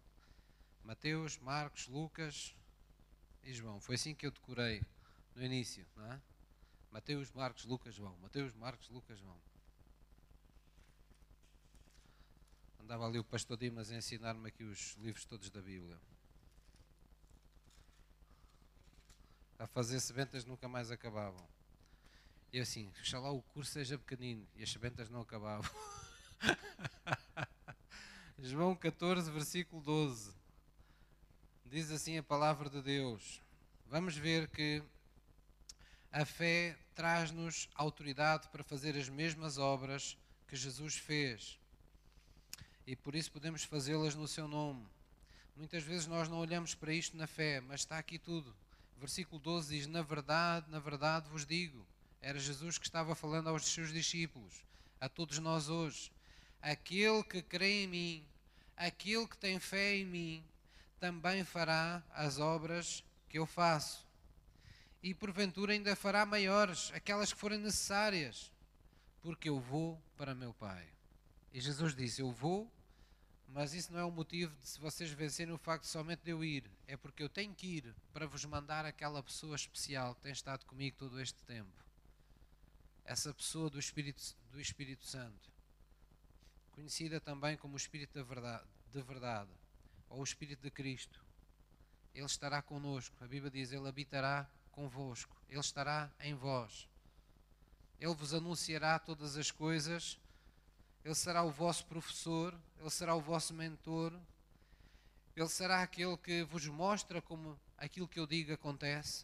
Mateus, 0.83 1.37
Marcos, 1.39 1.87
Lucas 1.87 2.55
e 3.43 3.53
João. 3.53 3.79
Foi 3.79 3.95
assim 3.95 4.13
que 4.13 4.25
eu 4.25 4.31
decorei 4.31 4.81
no 5.35 5.43
início, 5.43 5.85
não 5.95 6.11
é? 6.11 6.21
Mateus, 6.91 7.31
Marcos, 7.31 7.65
Lucas, 7.65 7.93
João. 7.93 8.15
Mateus, 8.21 8.53
Marcos, 8.53 8.89
Lucas, 8.89 9.19
João. 9.19 9.37
Andava 12.79 13.05
ali 13.05 13.19
o 13.19 13.23
pastor 13.23 13.57
Dimas 13.57 13.91
a 13.91 13.97
ensinar-me 13.97 14.47
aqui 14.47 14.63
os 14.63 14.95
livros 14.99 15.25
todos 15.25 15.49
da 15.49 15.61
Bíblia. 15.61 15.99
A 19.57 19.65
fazer 19.65 19.99
sebentas 19.99 20.45
nunca 20.45 20.67
mais 20.67 20.91
acabavam. 20.91 21.45
E 22.51 22.59
assim, 22.59 22.91
lá 23.13 23.31
o 23.31 23.41
curso 23.41 23.71
seja 23.71 23.97
pequenino 23.97 24.47
e 24.55 24.63
as 24.63 24.71
sebentas 24.71 25.09
não 25.09 25.21
acabavam. 25.21 25.69
João 28.39 28.75
14, 28.75 29.31
versículo 29.31 29.81
12. 29.81 30.33
Diz 31.65 31.91
assim 31.91 32.17
a 32.17 32.23
palavra 32.23 32.69
de 32.69 32.81
Deus. 32.81 33.41
Vamos 33.87 34.15
ver 34.15 34.47
que 34.49 34.83
a 36.11 36.25
fé 36.25 36.77
traz-nos 36.93 37.67
autoridade 37.75 38.47
para 38.49 38.63
fazer 38.63 38.95
as 38.95 39.09
mesmas 39.09 39.57
obras 39.57 40.17
que 40.47 40.55
Jesus 40.55 40.95
fez. 40.95 41.59
E 42.87 42.95
por 42.95 43.15
isso 43.15 43.31
podemos 43.31 43.63
fazê-las 43.63 44.15
no 44.15 44.27
seu 44.27 44.47
nome. 44.47 44.85
Muitas 45.55 45.83
vezes 45.83 46.07
nós 46.07 46.29
não 46.29 46.37
olhamos 46.37 46.75
para 46.75 46.93
isto 46.93 47.17
na 47.17 47.27
fé, 47.27 47.59
mas 47.61 47.81
está 47.81 47.97
aqui 47.97 48.19
tudo 48.19 48.55
versículo 48.99 49.39
12 49.39 49.75
diz: 49.75 49.87
Na 49.87 50.01
verdade, 50.01 50.69
na 50.69 50.79
verdade 50.79 51.29
vos 51.29 51.45
digo. 51.45 51.85
Era 52.21 52.39
Jesus 52.39 52.77
que 52.77 52.85
estava 52.85 53.13
falando 53.13 53.49
aos 53.49 53.65
seus 53.65 53.93
discípulos, 53.93 54.65
a 54.99 55.07
todos 55.07 55.37
nós 55.39 55.69
hoje. 55.69 56.11
Aquele 56.61 57.23
que 57.23 57.41
crê 57.41 57.83
em 57.83 57.87
mim, 57.87 58.27
aquele 58.75 59.27
que 59.27 59.37
tem 59.37 59.59
fé 59.59 59.97
em 59.97 60.05
mim, 60.05 60.43
também 60.99 61.43
fará 61.43 62.03
as 62.11 62.39
obras 62.39 63.03
que 63.29 63.37
eu 63.37 63.45
faço. 63.45 64.05
E 65.03 65.13
porventura 65.13 65.73
ainda 65.73 65.95
fará 65.95 66.25
maiores, 66.25 66.91
aquelas 66.95 67.31
que 67.31 67.39
forem 67.39 67.59
necessárias, 67.59 68.51
porque 69.21 69.49
eu 69.49 69.59
vou 69.59 70.01
para 70.17 70.33
meu 70.33 70.51
Pai. 70.53 70.87
E 71.53 71.61
Jesus 71.61 71.95
disse: 71.95 72.21
Eu 72.21 72.31
vou 72.31 72.71
mas 73.55 73.73
isso 73.73 73.93
não 73.93 73.99
é 74.01 74.03
o 74.03 74.11
motivo 74.11 74.53
de 74.59 74.67
se 74.67 74.77
vocês 74.81 75.09
vencerem 75.11 75.53
o 75.53 75.57
facto 75.57 75.83
de 75.83 75.89
somente 75.89 76.19
de 76.25 76.31
eu 76.31 76.43
ir. 76.43 76.69
É 76.85 76.97
porque 76.97 77.23
eu 77.23 77.29
tenho 77.29 77.55
que 77.55 77.77
ir 77.77 77.95
para 78.11 78.27
vos 78.27 78.43
mandar 78.43 78.83
aquela 78.83 79.23
pessoa 79.23 79.55
especial 79.55 80.13
que 80.13 80.23
tem 80.23 80.33
estado 80.33 80.65
comigo 80.65 80.97
todo 80.99 81.21
este 81.21 81.41
tempo. 81.45 81.71
Essa 83.05 83.33
pessoa 83.33 83.69
do 83.69 83.79
Espírito, 83.79 84.21
do 84.51 84.59
Espírito 84.59 85.05
Santo. 85.05 85.49
Conhecida 86.73 87.21
também 87.21 87.55
como 87.55 87.75
o 87.75 87.77
Espírito 87.77 88.13
da 88.15 88.23
verdade, 88.23 88.65
de 88.91 89.01
verdade. 89.01 89.51
Ou 90.09 90.19
o 90.19 90.23
Espírito 90.25 90.61
de 90.61 90.69
Cristo. 90.69 91.23
Ele 92.13 92.25
estará 92.25 92.61
conosco. 92.61 93.15
A 93.23 93.27
Bíblia 93.27 93.49
diz: 93.49 93.71
Ele 93.71 93.87
habitará 93.87 94.49
convosco. 94.69 95.33
Ele 95.47 95.61
estará 95.61 96.11
em 96.19 96.33
vós. 96.33 96.89
Ele 98.01 98.13
vos 98.13 98.33
anunciará 98.33 98.99
todas 98.99 99.37
as 99.37 99.49
coisas 99.49 100.19
ele 101.05 101.13
será 101.13 101.43
o 101.43 101.51
vosso 101.51 101.85
professor, 101.85 102.59
ele 102.79 102.89
será 102.89 103.13
o 103.13 103.21
vosso 103.21 103.53
mentor, 103.53 104.11
ele 105.35 105.47
será 105.47 105.83
aquele 105.83 106.17
que 106.17 106.43
vos 106.45 106.65
mostra 106.65 107.21
como 107.21 107.59
aquilo 107.77 108.07
que 108.07 108.19
eu 108.19 108.25
digo 108.25 108.51
acontece. 108.51 109.23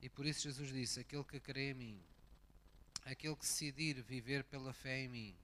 E 0.00 0.08
por 0.08 0.24
isso 0.24 0.44
Jesus 0.44 0.72
disse: 0.72 1.00
aquele 1.00 1.24
que 1.24 1.38
crê 1.38 1.72
em 1.72 1.74
mim, 1.74 2.02
aquele 3.04 3.36
que 3.36 3.42
decidir 3.42 4.00
viver 4.00 4.44
pela 4.44 4.72
fé 4.72 5.00
em 5.00 5.08
mim, 5.08 5.36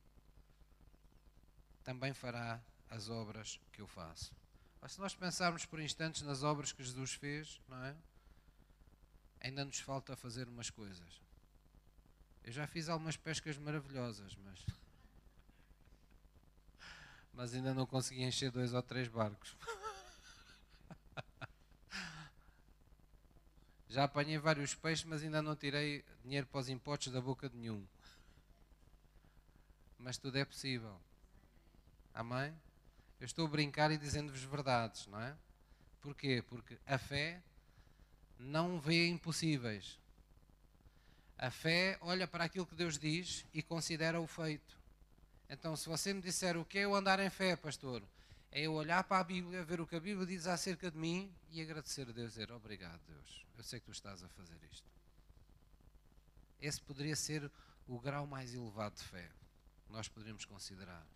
também 1.84 2.14
fará 2.14 2.58
as 2.88 3.10
obras 3.10 3.60
que 3.70 3.82
eu 3.82 3.86
faço. 3.86 4.32
Mas 4.80 4.92
se 4.92 4.98
nós 4.98 5.14
pensarmos 5.14 5.66
por 5.66 5.78
instantes 5.78 6.22
nas 6.22 6.42
obras 6.42 6.72
que 6.72 6.82
Jesus 6.82 7.12
fez, 7.12 7.60
não 7.68 7.84
é? 7.84 7.94
Ainda 9.42 9.62
nos 9.62 9.78
falta 9.78 10.16
fazer 10.16 10.48
umas 10.48 10.70
coisas. 10.70 11.20
Eu 12.42 12.52
já 12.52 12.66
fiz 12.66 12.88
algumas 12.88 13.16
pescas 13.16 13.58
maravilhosas, 13.58 14.34
mas 14.36 14.64
mas 17.32 17.54
ainda 17.54 17.72
não 17.72 17.86
consegui 17.86 18.22
encher 18.22 18.50
dois 18.50 18.74
ou 18.74 18.82
três 18.82 19.08
barcos. 19.08 19.56
Já 23.88 24.04
apanhei 24.04 24.38
vários 24.38 24.74
peixes, 24.74 25.04
mas 25.04 25.22
ainda 25.22 25.42
não 25.42 25.56
tirei 25.56 26.04
dinheiro 26.22 26.46
para 26.46 26.60
os 26.60 26.68
impostos 26.68 27.12
da 27.12 27.20
boca 27.20 27.48
de 27.48 27.56
nenhum. 27.56 27.86
Mas 29.98 30.18
tudo 30.18 30.38
é 30.38 30.44
possível. 30.44 31.00
Amém? 32.14 32.54
Eu 33.20 33.26
estou 33.26 33.46
a 33.46 33.48
brincar 33.48 33.90
e 33.90 33.98
dizendo-vos 33.98 34.42
verdades, 34.42 35.06
não 35.06 35.20
é? 35.20 35.36
Porquê? 36.00 36.42
Porque 36.48 36.78
a 36.86 36.98
fé 36.98 37.42
não 38.38 38.80
vê 38.80 39.08
impossíveis. 39.08 39.98
A 41.38 41.50
fé 41.50 41.96
olha 42.00 42.26
para 42.26 42.44
aquilo 42.44 42.66
que 42.66 42.74
Deus 42.74 42.98
diz 42.98 43.46
e 43.54 43.62
considera 43.62 44.20
o 44.20 44.26
feito. 44.26 44.81
Então, 45.52 45.76
se 45.76 45.86
você 45.86 46.14
me 46.14 46.22
disser 46.22 46.56
o 46.56 46.64
que 46.64 46.78
é 46.78 46.84
eu 46.86 46.94
andar 46.94 47.20
em 47.20 47.28
fé, 47.28 47.54
pastor, 47.54 48.02
é 48.50 48.62
eu 48.62 48.72
olhar 48.72 49.04
para 49.04 49.18
a 49.18 49.24
Bíblia, 49.24 49.62
ver 49.62 49.82
o 49.82 49.86
que 49.86 49.94
a 49.94 50.00
Bíblia 50.00 50.26
diz 50.26 50.46
acerca 50.46 50.90
de 50.90 50.96
mim 50.96 51.30
e 51.50 51.60
agradecer 51.60 52.08
a 52.08 52.10
Deus, 52.12 52.32
dizer 52.32 52.50
obrigado, 52.50 52.98
Deus, 53.06 53.44
eu 53.58 53.62
sei 53.62 53.78
que 53.78 53.84
tu 53.84 53.92
estás 53.92 54.24
a 54.24 54.28
fazer 54.30 54.58
isto. 54.72 54.90
Esse 56.58 56.80
poderia 56.80 57.14
ser 57.14 57.52
o 57.86 58.00
grau 58.00 58.26
mais 58.26 58.54
elevado 58.54 58.94
de 58.96 59.02
fé 59.02 59.30
que 59.84 59.92
nós 59.92 60.08
poderíamos 60.08 60.46
considerar. 60.46 61.06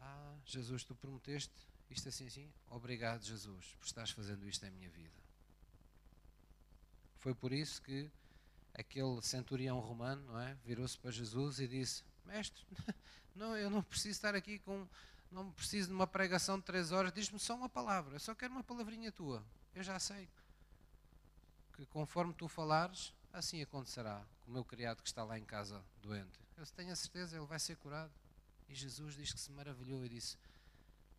Ah, 0.00 0.34
Jesus, 0.46 0.82
tu 0.82 0.94
prometeste 0.94 1.52
isto 1.90 2.08
assim, 2.08 2.26
assim? 2.26 2.50
Obrigado, 2.70 3.22
Jesus, 3.22 3.76
por 3.78 3.84
estás 3.84 4.12
fazendo 4.12 4.48
isto 4.48 4.64
em 4.64 4.70
minha 4.70 4.88
vida. 4.88 5.20
Foi 7.18 7.34
por 7.34 7.52
isso 7.52 7.82
que 7.82 8.10
aquele 8.72 9.20
centurião 9.20 9.78
romano 9.78 10.38
é, 10.38 10.56
virou-se 10.64 10.96
para 10.96 11.10
Jesus 11.10 11.60
e 11.60 11.68
disse: 11.68 12.02
Mestre, 12.30 12.64
não, 13.34 13.56
eu 13.56 13.68
não 13.68 13.82
preciso 13.82 14.12
estar 14.12 14.34
aqui 14.34 14.58
com. 14.60 14.86
Não 15.32 15.50
preciso 15.52 15.88
de 15.88 15.94
uma 15.94 16.06
pregação 16.06 16.58
de 16.58 16.64
três 16.64 16.90
horas, 16.90 17.12
diz-me 17.12 17.38
só 17.38 17.54
uma 17.54 17.68
palavra, 17.68 18.16
eu 18.16 18.20
só 18.20 18.34
quero 18.34 18.52
uma 18.52 18.64
palavrinha 18.64 19.12
tua. 19.12 19.44
Eu 19.72 19.82
já 19.82 19.96
sei 20.00 20.28
que 21.72 21.86
conforme 21.86 22.34
tu 22.34 22.48
falares, 22.48 23.12
assim 23.32 23.62
acontecerá 23.62 24.24
com 24.40 24.50
o 24.50 24.54
meu 24.54 24.64
criado 24.64 25.02
que 25.02 25.08
está 25.08 25.22
lá 25.22 25.38
em 25.38 25.44
casa 25.44 25.80
doente. 26.02 26.40
Eu 26.56 26.66
tenho 26.66 26.92
a 26.92 26.96
certeza, 26.96 27.36
ele 27.36 27.46
vai 27.46 27.60
ser 27.60 27.76
curado. 27.76 28.12
E 28.68 28.74
Jesus 28.74 29.14
diz 29.14 29.32
que 29.32 29.38
se 29.38 29.52
maravilhou 29.52 30.04
e 30.04 30.08
disse: 30.08 30.36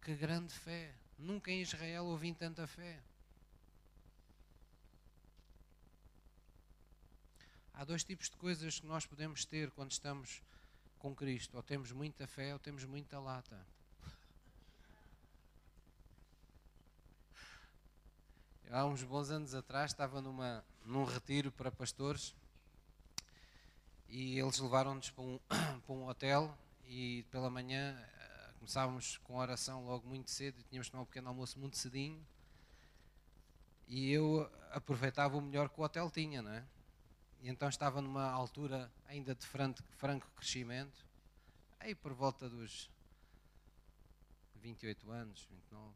Que 0.01 0.13
grande 0.13 0.53
fé! 0.53 0.93
Nunca 1.17 1.51
em 1.51 1.61
Israel 1.61 2.05
ouvi 2.05 2.33
tanta 2.33 2.67
fé. 2.67 2.99
Há 7.73 7.85
dois 7.85 8.03
tipos 8.03 8.29
de 8.29 8.35
coisas 8.35 8.79
que 8.79 8.85
nós 8.85 9.05
podemos 9.05 9.45
ter 9.45 9.71
quando 9.71 9.91
estamos 9.91 10.41
com 11.01 11.15
Cristo: 11.15 11.57
ou 11.57 11.63
temos 11.63 11.91
muita 11.91 12.27
fé 12.27 12.53
ou 12.53 12.59
temos 12.59 12.85
muita 12.85 13.19
lata. 13.19 13.59
há 18.69 18.85
uns 18.85 19.03
bons 19.03 19.29
anos 19.29 19.53
atrás 19.53 19.91
estava 19.91 20.21
numa, 20.21 20.63
num 20.85 21.03
retiro 21.03 21.51
para 21.51 21.69
pastores 21.69 22.33
e 24.07 24.39
eles 24.39 24.59
levaram-nos 24.59 25.09
para 25.09 25.23
um, 25.23 25.39
para 25.85 25.93
um 25.93 26.07
hotel 26.07 26.57
e 26.85 27.23
pela 27.29 27.49
manhã 27.49 27.93
uh, 27.93 28.53
começávamos 28.59 29.17
com 29.17 29.35
oração 29.35 29.85
logo 29.85 30.07
muito 30.07 30.31
cedo 30.31 30.57
e 30.57 30.63
tínhamos 30.63 30.87
que 30.87 30.91
tomar 30.91 31.03
um 31.03 31.05
pequeno 31.05 31.27
almoço 31.27 31.59
muito 31.59 31.77
cedinho 31.77 32.25
e 33.89 34.09
eu 34.09 34.49
aproveitava 34.71 35.35
o 35.35 35.41
melhor 35.41 35.67
que 35.67 35.81
o 35.81 35.83
hotel 35.83 36.09
tinha, 36.09 36.41
não 36.41 36.53
é? 36.53 36.63
E 37.41 37.49
então 37.49 37.67
estava 37.67 38.01
numa 38.01 38.29
altura 38.29 38.91
ainda 39.07 39.33
de 39.33 39.45
franco, 39.45 40.29
crescimento, 40.35 41.05
aí 41.79 41.95
por 41.95 42.13
volta 42.13 42.47
dos 42.47 42.87
28 44.57 45.11
anos, 45.11 45.47
29, 45.49 45.91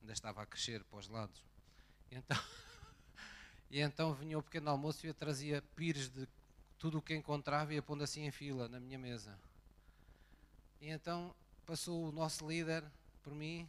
ainda 0.00 0.12
estava 0.12 0.42
a 0.42 0.46
crescer 0.46 0.84
para 0.84 0.98
os 1.00 1.08
lados. 1.08 1.42
E 2.10 2.14
então, 2.14 2.38
e 3.70 3.80
então 3.80 4.14
vinha 4.14 4.38
o 4.38 4.42
pequeno 4.42 4.70
almoço 4.70 5.04
e 5.04 5.08
eu 5.08 5.14
trazia 5.14 5.60
pires 5.74 6.08
de 6.08 6.28
tudo 6.78 6.98
o 6.98 7.02
que 7.02 7.14
encontrava 7.14 7.72
e 7.72 7.76
ia 7.76 7.82
pondo 7.82 8.04
assim 8.04 8.24
em 8.24 8.30
fila 8.30 8.68
na 8.68 8.78
minha 8.78 8.98
mesa. 8.98 9.36
E 10.80 10.90
então 10.90 11.34
passou 11.66 12.08
o 12.08 12.12
nosso 12.12 12.48
líder 12.48 12.84
por 13.20 13.34
mim 13.34 13.68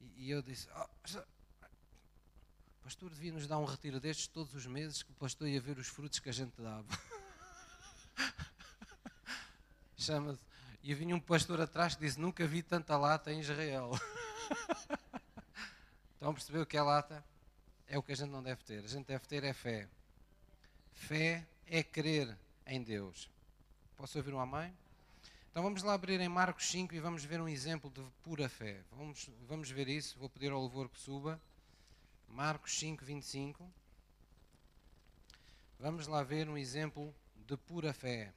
e, 0.00 0.26
e 0.26 0.30
eu 0.30 0.42
disse: 0.42 0.68
oh, 0.74 0.88
Pastor, 2.88 3.10
devia 3.10 3.30
nos 3.30 3.46
dar 3.46 3.58
um 3.58 3.66
retiro 3.66 4.00
destes 4.00 4.28
todos 4.28 4.54
os 4.54 4.64
meses 4.64 5.02
que 5.02 5.10
o 5.10 5.14
pastor 5.16 5.46
ia 5.46 5.60
ver 5.60 5.76
os 5.76 5.88
frutos 5.88 6.20
que 6.20 6.30
a 6.30 6.32
gente 6.32 6.54
dava. 6.58 6.88
Chama-se. 9.94 10.40
E 10.82 10.94
vinha 10.94 11.14
um 11.14 11.20
pastor 11.20 11.60
atrás 11.60 11.94
que 11.94 12.00
disse: 12.00 12.18
Nunca 12.18 12.46
vi 12.46 12.62
tanta 12.62 12.96
lata 12.96 13.30
em 13.30 13.40
Israel. 13.40 13.90
Estão 16.14 16.30
a 16.30 16.32
perceber 16.32 16.60
o 16.60 16.64
que 16.66 16.78
é 16.78 16.80
lata? 16.80 17.22
É 17.86 17.98
o 17.98 18.02
que 18.02 18.12
a 18.12 18.16
gente 18.16 18.30
não 18.30 18.42
deve 18.42 18.64
ter. 18.64 18.82
A 18.82 18.88
gente 18.88 19.04
deve 19.04 19.26
ter 19.26 19.44
é 19.44 19.52
fé. 19.52 19.86
Fé 20.94 21.46
é 21.66 21.82
crer 21.82 22.38
em 22.66 22.82
Deus. 22.82 23.28
Posso 23.98 24.16
ouvir 24.16 24.32
um 24.32 24.40
amém? 24.40 24.74
Então 25.50 25.62
vamos 25.62 25.82
lá 25.82 25.92
abrir 25.92 26.22
em 26.22 26.28
Marcos 26.30 26.66
5 26.70 26.94
e 26.94 27.00
vamos 27.00 27.22
ver 27.22 27.38
um 27.38 27.48
exemplo 27.50 27.90
de 27.90 28.00
pura 28.22 28.48
fé. 28.48 28.80
Vamos, 28.92 29.28
vamos 29.46 29.70
ver 29.70 29.88
isso. 29.88 30.18
Vou 30.18 30.30
pedir 30.30 30.52
ao 30.52 30.58
louvor 30.58 30.88
que 30.88 30.98
suba. 30.98 31.38
Marcos 32.28 32.78
5, 32.78 33.04
25. 33.04 33.68
Vamos 35.78 36.06
lá 36.06 36.22
ver 36.22 36.48
um 36.48 36.56
exemplo 36.56 37.14
de 37.46 37.56
pura 37.56 37.92
fé. 37.92 38.32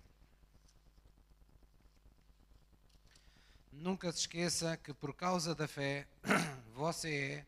Nunca 3.71 4.11
se 4.11 4.19
esqueça 4.19 4.77
que 4.77 4.93
por 4.93 5.13
causa 5.13 5.55
da 5.55 5.67
fé 5.67 6.07
você 6.73 7.45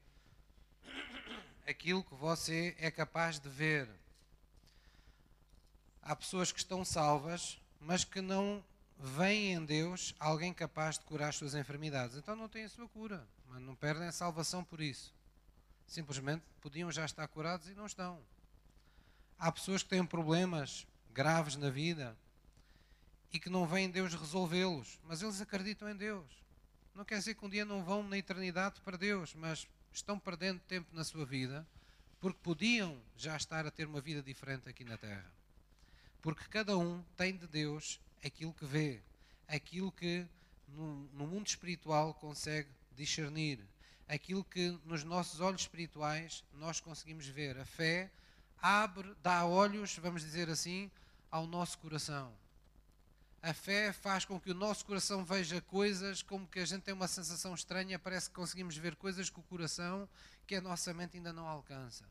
é 1.65 1.71
aquilo 1.71 2.03
que 2.03 2.15
você 2.15 2.75
é 2.79 2.89
capaz 2.89 3.39
de 3.39 3.49
ver. 3.49 3.89
Há 6.01 6.15
pessoas 6.15 6.51
que 6.51 6.59
estão 6.59 6.83
salvas, 6.83 7.61
mas 7.79 8.03
que 8.03 8.19
não 8.19 8.63
veem 8.99 9.53
em 9.53 9.65
Deus 9.65 10.15
alguém 10.19 10.53
capaz 10.53 10.97
de 10.97 11.05
curar 11.05 11.29
as 11.29 11.35
suas 11.35 11.55
enfermidades. 11.55 12.17
Então 12.17 12.35
não 12.35 12.49
têm 12.49 12.65
a 12.65 12.69
sua 12.69 12.87
cura, 12.89 13.25
mas 13.47 13.61
não 13.61 13.75
perdem 13.75 14.07
a 14.07 14.11
salvação 14.11 14.63
por 14.63 14.81
isso. 14.81 15.13
Simplesmente 15.93 16.43
podiam 16.59 16.91
já 16.91 17.05
estar 17.05 17.27
curados 17.27 17.69
e 17.69 17.75
não 17.75 17.85
estão. 17.85 18.19
Há 19.37 19.51
pessoas 19.51 19.83
que 19.83 19.89
têm 19.89 20.03
problemas 20.03 20.87
graves 21.13 21.55
na 21.55 21.69
vida 21.69 22.17
e 23.31 23.39
que 23.39 23.47
não 23.47 23.67
veem 23.67 23.91
Deus 23.91 24.15
resolvê-los, 24.15 24.99
mas 25.03 25.21
eles 25.21 25.39
acreditam 25.39 25.87
em 25.87 25.95
Deus. 25.95 26.25
Não 26.95 27.05
quer 27.05 27.19
dizer 27.19 27.35
que 27.35 27.45
um 27.45 27.49
dia 27.49 27.63
não 27.63 27.83
vão 27.83 28.01
na 28.01 28.17
eternidade 28.17 28.81
para 28.81 28.97
Deus, 28.97 29.35
mas 29.35 29.67
estão 29.93 30.17
perdendo 30.17 30.59
tempo 30.61 30.89
na 30.95 31.03
sua 31.03 31.27
vida 31.27 31.63
porque 32.19 32.39
podiam 32.41 32.99
já 33.15 33.37
estar 33.37 33.67
a 33.67 33.69
ter 33.69 33.85
uma 33.85 34.01
vida 34.01 34.23
diferente 34.23 34.67
aqui 34.67 34.83
na 34.83 34.97
Terra. 34.97 35.31
Porque 36.23 36.45
cada 36.49 36.75
um 36.75 37.03
tem 37.15 37.37
de 37.37 37.45
Deus 37.45 38.01
aquilo 38.25 38.51
que 38.51 38.65
vê, 38.65 38.99
aquilo 39.47 39.91
que 39.91 40.25
no, 40.69 41.07
no 41.13 41.27
mundo 41.27 41.45
espiritual 41.45 42.15
consegue 42.15 42.69
discernir, 42.95 43.59
aquilo 44.13 44.43
que 44.43 44.77
nos 44.85 45.03
nossos 45.03 45.39
olhos 45.39 45.61
espirituais 45.61 46.43
nós 46.53 46.79
conseguimos 46.79 47.27
ver. 47.27 47.57
A 47.57 47.65
fé 47.65 48.11
abre, 48.61 49.13
dá 49.21 49.45
olhos, 49.45 49.97
vamos 49.97 50.21
dizer 50.21 50.49
assim, 50.49 50.89
ao 51.31 51.47
nosso 51.47 51.77
coração. 51.79 52.31
A 53.41 53.53
fé 53.53 53.91
faz 53.91 54.23
com 54.23 54.39
que 54.39 54.51
o 54.51 54.53
nosso 54.53 54.85
coração 54.85 55.25
veja 55.25 55.59
coisas 55.61 56.21
como 56.21 56.47
que 56.47 56.59
a 56.59 56.65
gente 56.65 56.83
tem 56.83 56.93
uma 56.93 57.07
sensação 57.07 57.53
estranha, 57.53 57.99
parece 57.99 58.29
que 58.29 58.35
conseguimos 58.35 58.77
ver 58.77 58.95
coisas 58.95 59.29
com 59.29 59.41
o 59.41 59.43
coração 59.45 60.07
que 60.47 60.55
a 60.55 60.61
nossa 60.61 60.93
mente 60.93 61.17
ainda 61.17 61.33
não 61.33 61.47
alcança. 61.47 62.05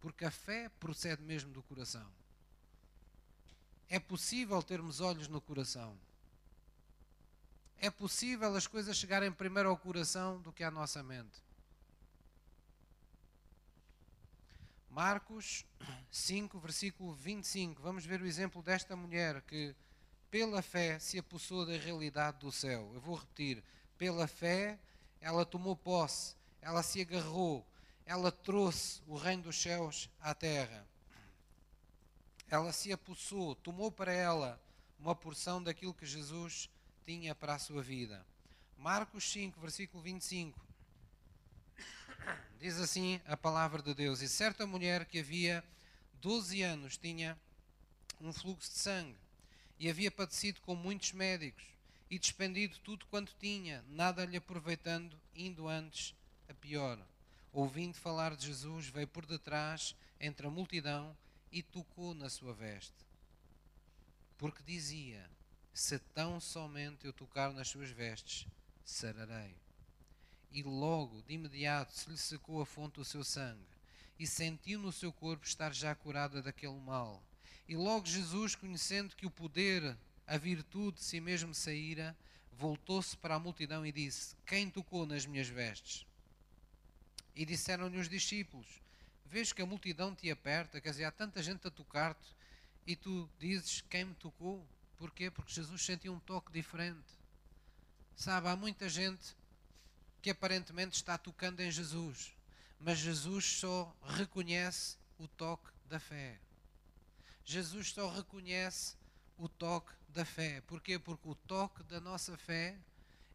Porque 0.00 0.24
a 0.24 0.30
fé 0.30 0.70
procede 0.78 1.22
mesmo 1.22 1.50
do 1.50 1.62
coração. 1.62 2.06
É 3.88 3.98
possível 3.98 4.62
termos 4.62 5.00
olhos 5.00 5.26
no 5.26 5.40
coração. 5.40 5.98
É 7.80 7.90
possível 7.90 8.54
as 8.56 8.66
coisas 8.66 8.96
chegarem 8.96 9.30
primeiro 9.30 9.68
ao 9.68 9.76
coração 9.76 10.40
do 10.40 10.52
que 10.52 10.64
à 10.64 10.70
nossa 10.70 11.00
mente. 11.00 11.40
Marcos 14.90 15.64
5, 16.10 16.58
versículo 16.58 17.12
25. 17.14 17.80
Vamos 17.80 18.04
ver 18.04 18.20
o 18.20 18.26
exemplo 18.26 18.60
desta 18.62 18.96
mulher 18.96 19.42
que 19.42 19.76
pela 20.28 20.60
fé 20.60 20.98
se 20.98 21.20
apossou 21.20 21.64
da 21.64 21.76
realidade 21.76 22.38
do 22.38 22.50
céu. 22.50 22.90
Eu 22.92 23.00
vou 23.00 23.14
repetir: 23.14 23.62
pela 23.96 24.26
fé 24.26 24.76
ela 25.20 25.46
tomou 25.46 25.76
posse, 25.76 26.34
ela 26.60 26.82
se 26.82 27.00
agarrou, 27.00 27.64
ela 28.04 28.32
trouxe 28.32 29.00
o 29.06 29.16
reino 29.16 29.44
dos 29.44 29.60
céus 29.60 30.10
à 30.20 30.34
terra. 30.34 30.84
Ela 32.48 32.72
se 32.72 32.92
apossou, 32.92 33.54
tomou 33.54 33.92
para 33.92 34.12
ela 34.12 34.60
uma 34.98 35.14
porção 35.14 35.62
daquilo 35.62 35.94
que 35.94 36.06
Jesus 36.06 36.68
tinha 37.08 37.34
para 37.34 37.54
a 37.54 37.58
sua 37.58 37.82
vida. 37.82 38.22
Marcos 38.76 39.24
5, 39.32 39.58
versículo 39.58 40.02
25. 40.02 40.60
Diz 42.60 42.78
assim 42.78 43.18
a 43.26 43.34
palavra 43.34 43.80
de 43.80 43.94
Deus: 43.94 44.20
E 44.20 44.28
certa 44.28 44.66
mulher 44.66 45.06
que 45.06 45.20
havia 45.20 45.64
12 46.20 46.60
anos 46.62 46.98
tinha 46.98 47.34
um 48.20 48.30
fluxo 48.30 48.70
de 48.70 48.76
sangue 48.76 49.16
e 49.78 49.88
havia 49.88 50.10
padecido 50.10 50.60
com 50.60 50.74
muitos 50.74 51.12
médicos 51.12 51.64
e 52.10 52.18
despendido 52.18 52.78
tudo 52.80 53.06
quanto 53.06 53.34
tinha, 53.40 53.82
nada 53.88 54.26
lhe 54.26 54.36
aproveitando, 54.36 55.18
indo 55.34 55.66
antes 55.66 56.14
a 56.46 56.52
pior. 56.52 57.02
Ouvindo 57.54 57.94
falar 57.94 58.36
de 58.36 58.48
Jesus, 58.48 58.88
veio 58.88 59.08
por 59.08 59.24
detrás, 59.24 59.96
entre 60.20 60.46
a 60.46 60.50
multidão, 60.50 61.16
e 61.50 61.62
tocou 61.62 62.12
na 62.12 62.28
sua 62.28 62.52
veste. 62.52 63.06
Porque 64.36 64.62
dizia: 64.62 65.37
Se 65.78 65.96
tão 66.12 66.40
somente 66.40 67.06
eu 67.06 67.12
tocar 67.12 67.52
nas 67.52 67.68
suas 67.68 67.88
vestes, 67.88 68.48
sararei. 68.84 69.54
E 70.50 70.60
logo, 70.60 71.22
de 71.22 71.34
imediato, 71.34 71.96
se 71.96 72.10
lhe 72.10 72.18
secou 72.18 72.60
a 72.60 72.66
fonte 72.66 72.96
do 72.96 73.04
seu 73.04 73.22
sangue. 73.22 73.64
e 74.18 74.26
sentiu 74.26 74.80
no 74.80 74.90
seu 74.90 75.12
corpo 75.12 75.46
estar 75.46 75.72
já 75.72 75.94
curada 75.94 76.42
daquele 76.42 76.80
mal. 76.80 77.22
E 77.68 77.76
logo 77.76 78.06
Jesus, 78.06 78.56
conhecendo 78.56 79.14
que 79.14 79.24
o 79.24 79.30
poder, 79.30 79.96
a 80.26 80.36
virtude 80.36 80.98
de 80.98 81.04
si 81.04 81.20
mesmo 81.20 81.54
saíra, 81.54 82.16
voltou-se 82.50 83.16
para 83.16 83.36
a 83.36 83.38
multidão 83.38 83.86
e 83.86 83.92
disse: 83.92 84.34
Quem 84.44 84.68
tocou 84.68 85.06
nas 85.06 85.26
minhas 85.26 85.46
vestes? 85.46 86.04
E 87.36 87.46
disseram-lhe 87.46 87.98
os 87.98 88.08
discípulos: 88.08 88.82
Vês 89.24 89.52
que 89.52 89.62
a 89.62 89.66
multidão 89.66 90.12
te 90.12 90.28
aperta, 90.28 90.80
quer 90.80 90.90
dizer, 90.90 91.04
há 91.04 91.12
tanta 91.12 91.40
gente 91.40 91.68
a 91.68 91.70
tocar-te, 91.70 92.34
e 92.84 92.96
tu 92.96 93.30
dizes: 93.38 93.80
Quem 93.82 94.06
me 94.06 94.14
tocou? 94.16 94.66
Porquê? 94.98 95.30
Porque 95.30 95.52
Jesus 95.52 95.80
sentiu 95.80 96.12
um 96.12 96.20
toque 96.20 96.52
diferente. 96.52 97.16
Sabe, 98.16 98.48
há 98.48 98.56
muita 98.56 98.88
gente 98.88 99.36
que 100.20 100.30
aparentemente 100.30 100.96
está 100.96 101.16
tocando 101.16 101.60
em 101.60 101.70
Jesus, 101.70 102.32
mas 102.80 102.98
Jesus 102.98 103.44
só 103.44 103.96
reconhece 104.02 104.96
o 105.16 105.28
toque 105.28 105.70
da 105.88 106.00
fé. 106.00 106.40
Jesus 107.44 107.92
só 107.92 108.10
reconhece 108.10 108.96
o 109.38 109.48
toque 109.48 109.92
da 110.08 110.24
fé. 110.24 110.60
Porquê? 110.62 110.98
Porque 110.98 111.28
o 111.28 111.34
toque 111.34 111.82
da 111.84 112.00
nossa 112.00 112.36
fé, 112.36 112.76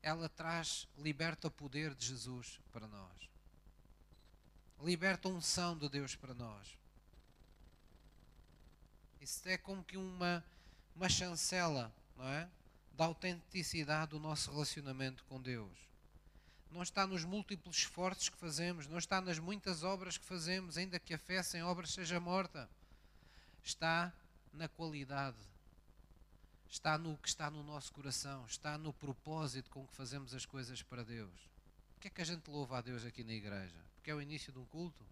ela 0.01 0.27
traz, 0.27 0.87
liberta 0.97 1.47
o 1.47 1.51
poder 1.51 1.95
de 1.95 2.05
Jesus 2.05 2.59
para 2.71 2.87
nós. 2.87 3.29
Liberta 4.81 5.29
a 5.29 5.31
unção 5.31 5.77
de 5.77 5.87
Deus 5.87 6.15
para 6.15 6.33
nós. 6.33 6.77
Isso 9.21 9.47
é 9.47 9.57
como 9.57 9.83
que 9.83 9.95
uma, 9.95 10.43
uma 10.95 11.09
chancela, 11.09 11.93
não 12.15 12.27
é? 12.27 12.49
Da 12.93 13.05
autenticidade 13.05 14.11
do 14.11 14.19
nosso 14.19 14.51
relacionamento 14.51 15.23
com 15.25 15.41
Deus. 15.41 15.71
Não 16.69 16.81
está 16.81 17.05
nos 17.05 17.23
múltiplos 17.23 17.77
esforços 17.77 18.29
que 18.29 18.37
fazemos, 18.37 18.87
não 18.87 18.97
está 18.97 19.21
nas 19.21 19.37
muitas 19.39 19.83
obras 19.83 20.17
que 20.17 20.25
fazemos, 20.25 20.77
ainda 20.77 20.99
que 20.99 21.13
a 21.13 21.17
fé 21.17 21.41
sem 21.43 21.63
obras 21.63 21.91
seja 21.91 22.19
morta. 22.19 22.69
Está 23.63 24.11
na 24.51 24.67
qualidade, 24.67 25.37
está 26.69 26.97
no 26.97 27.17
que 27.17 27.27
está 27.27 27.49
no 27.49 27.63
nosso 27.63 27.91
coração, 27.91 28.45
está 28.45 28.77
no 28.77 28.91
propósito 28.93 29.69
com 29.69 29.85
que 29.85 29.95
fazemos 29.95 30.33
as 30.33 30.45
coisas 30.45 30.81
para 30.81 31.03
Deus. 31.03 31.49
Por 31.93 32.01
que 32.01 32.07
é 32.07 32.11
que 32.11 32.21
a 32.21 32.25
gente 32.25 32.49
louva 32.49 32.79
a 32.79 32.81
Deus 32.81 33.05
aqui 33.05 33.23
na 33.23 33.33
igreja? 33.33 33.79
Porque 33.95 34.11
é 34.11 34.15
o 34.15 34.21
início 34.21 34.51
de 34.51 34.59
um 34.59 34.65
culto? 34.65 35.05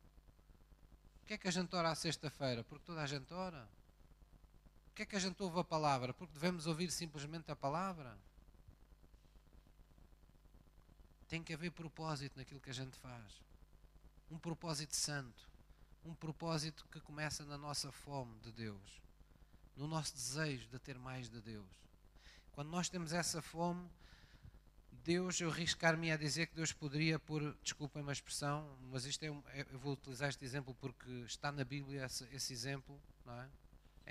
Por 1.20 1.28
que 1.28 1.34
é 1.36 1.38
que 1.38 1.48
a 1.48 1.52
gente 1.52 1.74
ora 1.76 1.92
à 1.92 1.96
sexta-feira? 1.96 2.64
Porque 2.64 2.86
toda 2.86 3.02
a 3.02 3.08
gente 3.08 3.34
ora. 3.34 3.68
Por 4.92 4.96
que 4.98 5.04
é 5.04 5.06
que 5.06 5.16
a 5.16 5.20
gente 5.20 5.42
ouve 5.42 5.58
a 5.58 5.64
palavra? 5.64 6.14
Porque 6.14 6.34
devemos 6.34 6.68
ouvir 6.68 6.92
simplesmente 6.92 7.50
a 7.50 7.56
palavra? 7.56 8.18
Tem 11.30 11.42
que 11.42 11.54
haver 11.54 11.72
propósito 11.72 12.38
naquilo 12.38 12.60
que 12.60 12.70
a 12.70 12.74
gente 12.74 12.98
faz. 12.98 13.42
Um 14.30 14.38
propósito 14.38 14.94
santo. 14.94 15.50
Um 16.04 16.14
propósito 16.14 16.86
que 16.92 17.00
começa 17.00 17.46
na 17.46 17.58
nossa 17.58 17.90
fome 17.90 18.38
de 18.42 18.52
Deus. 18.52 19.02
No 19.78 19.88
nosso 19.88 20.14
desejo 20.14 20.68
de 20.68 20.78
ter 20.78 21.00
mais 21.00 21.30
de 21.30 21.40
Deus. 21.40 21.72
Quando 22.52 22.70
nós 22.70 22.90
temos 22.90 23.14
essa 23.14 23.42
fome, 23.42 23.90
Deus, 25.06 25.40
eu 25.40 25.50
arriscar-me 25.50 26.12
a 26.12 26.18
dizer 26.18 26.48
que 26.48 26.56
Deus 26.56 26.74
poderia 26.74 27.18
pôr, 27.18 27.58
desculpem 27.64 28.04
a 28.06 28.12
expressão, 28.12 28.78
mas 28.92 29.06
isto 29.06 29.24
é, 29.24 29.30
eu 29.72 29.80
vou 29.80 29.94
utilizar 29.94 30.28
este 30.28 30.44
exemplo 30.44 30.76
porque 30.76 31.10
está 31.26 31.50
na 31.50 31.64
Bíblia 31.64 32.06
esse, 32.06 32.26
esse 32.26 32.52
exemplo, 32.52 33.02
não 33.26 33.40
é? 33.40 33.50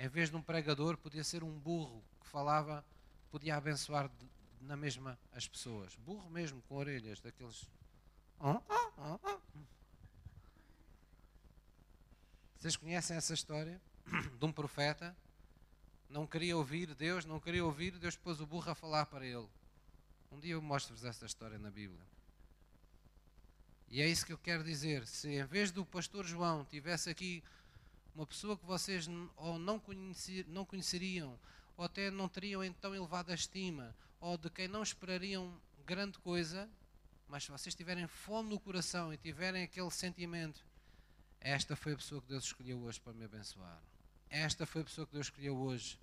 Em 0.01 0.07
vez 0.07 0.31
de 0.31 0.35
um 0.35 0.41
pregador, 0.41 0.97
podia 0.97 1.23
ser 1.23 1.43
um 1.43 1.59
burro 1.59 2.03
que 2.19 2.25
falava, 2.25 2.83
podia 3.29 3.55
abençoar 3.55 4.09
de, 4.09 4.27
na 4.61 4.75
mesma 4.75 5.15
as 5.31 5.47
pessoas. 5.47 5.95
Burro 5.97 6.27
mesmo, 6.27 6.59
com 6.63 6.73
orelhas, 6.73 7.19
daqueles. 7.19 7.69
Vocês 12.57 12.75
conhecem 12.75 13.15
essa 13.15 13.35
história 13.35 13.79
de 14.39 14.43
um 14.43 14.51
profeta? 14.51 15.15
Não 16.09 16.25
queria 16.25 16.57
ouvir 16.57 16.95
Deus, 16.95 17.23
não 17.23 17.39
queria 17.39 17.63
ouvir, 17.63 17.91
Deus 17.99 18.15
pôs 18.15 18.41
o 18.41 18.47
burro 18.47 18.71
a 18.71 18.73
falar 18.73 19.05
para 19.05 19.23
ele. 19.23 19.47
Um 20.31 20.39
dia 20.39 20.53
eu 20.53 20.63
mostro-vos 20.63 21.05
essa 21.05 21.27
história 21.27 21.59
na 21.59 21.69
Bíblia. 21.69 22.01
E 23.87 24.01
é 24.01 24.07
isso 24.07 24.25
que 24.25 24.33
eu 24.33 24.37
quero 24.39 24.63
dizer. 24.63 25.05
Se 25.05 25.29
em 25.29 25.45
vez 25.45 25.71
do 25.71 25.85
pastor 25.85 26.25
João 26.25 26.65
tivesse 26.65 27.07
aqui 27.07 27.43
uma 28.13 28.25
pessoa 28.25 28.57
que 28.57 28.65
vocês 28.65 29.07
ou 29.35 29.57
não, 29.57 29.79
conhecer, 29.79 30.45
não 30.47 30.65
conheceriam, 30.65 31.39
ou 31.77 31.85
até 31.85 32.11
não 32.11 32.27
teriam 32.27 32.63
então 32.63 32.93
elevada 32.93 33.33
estima, 33.33 33.95
ou 34.19 34.37
de 34.37 34.49
quem 34.49 34.67
não 34.67 34.83
esperariam 34.83 35.59
grande 35.85 36.17
coisa, 36.19 36.69
mas 37.27 37.43
se 37.43 37.51
vocês 37.51 37.73
tiverem 37.73 38.07
fome 38.07 38.49
no 38.49 38.59
coração 38.59 39.13
e 39.13 39.17
tiverem 39.17 39.63
aquele 39.63 39.89
sentimento, 39.89 40.65
esta 41.39 41.75
foi 41.75 41.93
a 41.93 41.97
pessoa 41.97 42.21
que 42.21 42.27
Deus 42.27 42.45
escolheu 42.45 42.79
hoje 42.81 42.99
para 42.99 43.13
me 43.13 43.25
abençoar. 43.25 43.81
Esta 44.29 44.65
foi 44.65 44.81
a 44.81 44.85
pessoa 44.85 45.07
que 45.07 45.13
Deus 45.13 45.27
escolheu 45.27 45.57
hoje 45.57 45.99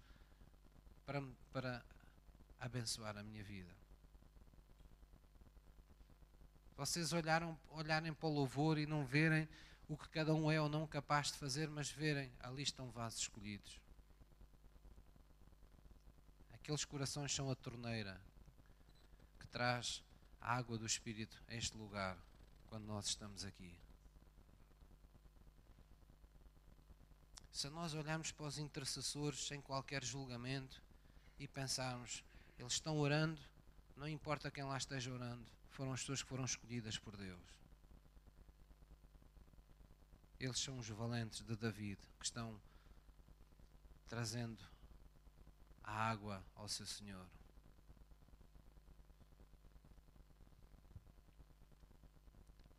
para, 1.07 1.23
para 1.53 1.85
abençoar 2.59 3.17
a 3.17 3.23
minha 3.23 3.43
vida. 3.45 3.71
Vocês 6.77 7.13
olharam, 7.13 7.59
olharem 7.71 8.13
para 8.13 8.29
o 8.29 8.33
louvor 8.33 8.79
e 8.79 8.87
não 8.87 9.05
verem 9.05 9.49
o 9.89 9.97
que 9.97 10.09
cada 10.11 10.35
um 10.35 10.51
é 10.51 10.61
ou 10.61 10.69
não 10.69 10.87
capaz 10.87 11.33
de 11.33 11.39
fazer, 11.39 11.69
mas 11.69 11.91
verem, 11.91 12.31
ali 12.41 12.63
estão 12.63 12.91
vasos 12.91 13.21
escolhidos. 13.21 13.81
Aqueles 16.53 16.85
corações 16.85 17.35
são 17.35 17.51
a 17.51 17.55
torneira 17.55 18.21
que 19.41 19.47
traz 19.47 20.03
a 20.41 20.55
água 20.55 20.77
do 20.77 20.85
Espírito 20.85 21.43
a 21.49 21.55
este 21.55 21.77
lugar 21.77 22.19
quando 22.67 22.85
nós 22.85 23.07
estamos 23.07 23.45
aqui. 23.45 23.75
Se 27.51 27.69
nós 27.71 27.95
olharmos 27.95 28.31
para 28.31 28.47
os 28.47 28.59
intercessores 28.59 29.47
sem 29.47 29.61
qualquer 29.61 30.05
julgamento 30.05 30.81
e 31.39 31.49
pensarmos, 31.49 32.23
eles 32.59 32.75
estão 32.75 32.99
orando, 32.99 33.41
não 33.97 34.07
importa 34.07 34.51
quem 34.51 34.63
lá 34.63 34.77
esteja 34.77 35.13
orando, 35.13 35.45
foram 35.71 35.93
as 35.93 36.01
pessoas 36.01 36.23
que 36.23 36.29
foram 36.29 36.45
escolhidas 36.45 36.99
por 36.99 37.17
Deus. 37.17 37.41
Eles 40.41 40.59
são 40.59 40.79
os 40.79 40.89
valentes 40.89 41.41
de 41.41 41.57
David 41.57 41.99
que 42.19 42.25
estão 42.25 42.61
trazendo 44.07 44.63
a 45.83 45.93
água 45.93 46.45
ao 46.55 46.69
seu 46.69 46.87
Senhor. 46.87 47.27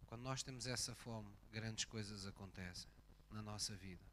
Quando 0.07 0.21
nós 0.21 0.41
temos 0.41 0.65
essa 0.65 0.95
fome, 0.95 1.31
grandes 1.51 1.85
coisas 1.85 2.25
acontecem 2.25 2.89
na 3.29 3.41
nossa 3.41 3.75
vida. 3.75 4.03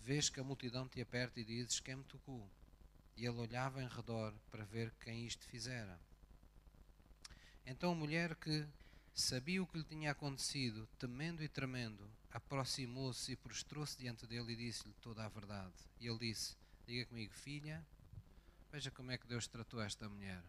Vês 0.00 0.30
que 0.30 0.40
a 0.40 0.44
multidão 0.44 0.88
te 0.88 1.00
aperta 1.00 1.38
e 1.38 1.44
dizes: 1.44 1.78
Quem 1.78 1.96
me 1.96 2.04
tocou? 2.04 2.50
E 3.14 3.26
ele 3.26 3.36
olhava 3.36 3.82
em 3.82 3.88
redor 3.88 4.34
para 4.50 4.64
ver 4.64 4.90
quem 5.00 5.26
isto 5.26 5.44
fizera. 5.44 6.00
Então 7.70 7.92
a 7.92 7.94
mulher 7.94 8.34
que 8.36 8.66
sabia 9.14 9.62
o 9.62 9.66
que 9.66 9.76
lhe 9.76 9.84
tinha 9.84 10.12
acontecido, 10.12 10.88
temendo 10.98 11.42
e 11.42 11.48
tremendo, 11.48 12.10
aproximou-se 12.30 13.30
e 13.30 13.36
prostrou-se 13.36 13.98
diante 13.98 14.26
dele 14.26 14.54
e 14.54 14.56
disse-lhe 14.56 14.94
toda 15.02 15.22
a 15.22 15.28
verdade. 15.28 15.74
E 16.00 16.06
ele 16.06 16.18
disse: 16.18 16.56
Diga 16.86 17.04
comigo, 17.04 17.34
filha, 17.34 17.86
veja 18.72 18.90
como 18.90 19.10
é 19.10 19.18
que 19.18 19.26
Deus 19.26 19.46
tratou 19.46 19.82
esta 19.82 20.08
mulher. 20.08 20.42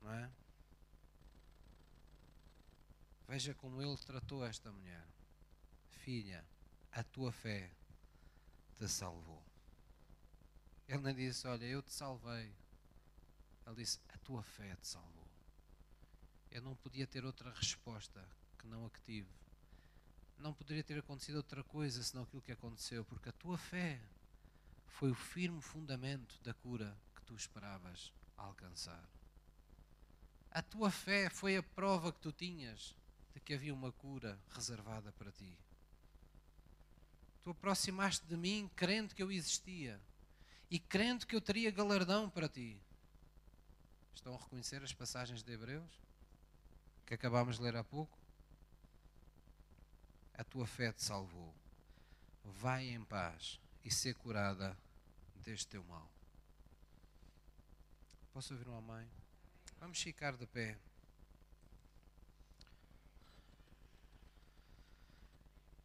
Não 0.00 0.12
é? 0.12 0.30
Veja 3.26 3.52
como 3.54 3.82
ele 3.82 3.96
tratou 3.96 4.46
esta 4.46 4.70
mulher. 4.70 5.04
Filha, 6.04 6.44
a 6.92 7.02
tua 7.02 7.32
fé 7.32 7.68
te 8.78 8.86
salvou. 8.86 9.42
Ele 10.86 10.98
não 10.98 11.12
disse: 11.12 11.48
Olha, 11.48 11.64
eu 11.64 11.82
te 11.82 11.92
salvei. 11.92 12.59
Ele 13.70 13.82
disse: 13.82 14.00
A 14.08 14.18
tua 14.18 14.42
fé 14.42 14.74
te 14.76 14.86
salvou. 14.86 15.28
Eu 16.50 16.62
não 16.62 16.74
podia 16.74 17.06
ter 17.06 17.24
outra 17.24 17.52
resposta 17.52 18.26
que 18.58 18.66
não 18.66 18.84
a 18.86 18.90
que 18.90 19.00
tive. 19.02 19.30
Não 20.38 20.52
poderia 20.52 20.82
ter 20.82 20.98
acontecido 20.98 21.36
outra 21.36 21.62
coisa 21.62 22.02
senão 22.02 22.24
aquilo 22.24 22.42
que 22.42 22.52
aconteceu, 22.52 23.04
porque 23.04 23.28
a 23.28 23.32
tua 23.32 23.56
fé 23.56 24.00
foi 24.86 25.10
o 25.10 25.14
firme 25.14 25.60
fundamento 25.60 26.40
da 26.42 26.52
cura 26.52 26.96
que 27.14 27.22
tu 27.22 27.34
esperavas 27.34 28.12
alcançar. 28.36 29.08
A 30.50 30.62
tua 30.62 30.90
fé 30.90 31.30
foi 31.30 31.56
a 31.56 31.62
prova 31.62 32.12
que 32.12 32.20
tu 32.20 32.32
tinhas 32.32 32.96
de 33.32 33.40
que 33.40 33.54
havia 33.54 33.72
uma 33.72 33.92
cura 33.92 34.38
reservada 34.50 35.12
para 35.12 35.30
ti. 35.30 35.56
Tu 37.42 37.50
aproximaste 37.50 38.26
de 38.26 38.36
mim 38.36 38.68
crendo 38.74 39.14
que 39.14 39.22
eu 39.22 39.30
existia 39.30 40.00
e 40.70 40.78
crendo 40.78 41.26
que 41.26 41.36
eu 41.36 41.40
teria 41.40 41.70
galardão 41.70 42.28
para 42.28 42.48
ti. 42.48 42.80
Estão 44.14 44.34
a 44.34 44.38
reconhecer 44.38 44.82
as 44.82 44.92
passagens 44.92 45.42
de 45.42 45.52
Hebreus 45.52 46.00
que 47.06 47.14
acabámos 47.14 47.56
de 47.56 47.62
ler 47.62 47.76
há 47.76 47.84
pouco? 47.84 48.18
A 50.34 50.44
tua 50.44 50.66
fé 50.66 50.92
te 50.92 51.02
salvou. 51.02 51.54
Vai 52.44 52.88
em 52.88 53.04
paz 53.04 53.60
e 53.84 53.90
ser 53.90 54.14
curada 54.14 54.76
deste 55.36 55.66
teu 55.66 55.84
mal. 55.84 56.10
Posso 58.32 58.54
ouvir 58.54 58.68
uma 58.68 58.80
mãe? 58.80 59.10
Vamos 59.78 60.00
ficar 60.00 60.36
de 60.36 60.46
pé. 60.46 60.78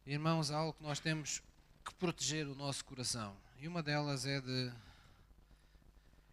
Irmãos, 0.06 0.52
há 0.52 0.56
algo 0.58 0.74
que 0.74 0.82
nós 0.84 1.00
temos 1.00 1.42
que 1.84 1.92
proteger 1.94 2.46
o 2.46 2.54
nosso 2.54 2.84
coração. 2.84 3.36
E 3.58 3.66
uma 3.66 3.82
delas 3.82 4.24
é 4.24 4.40
de 4.40 4.72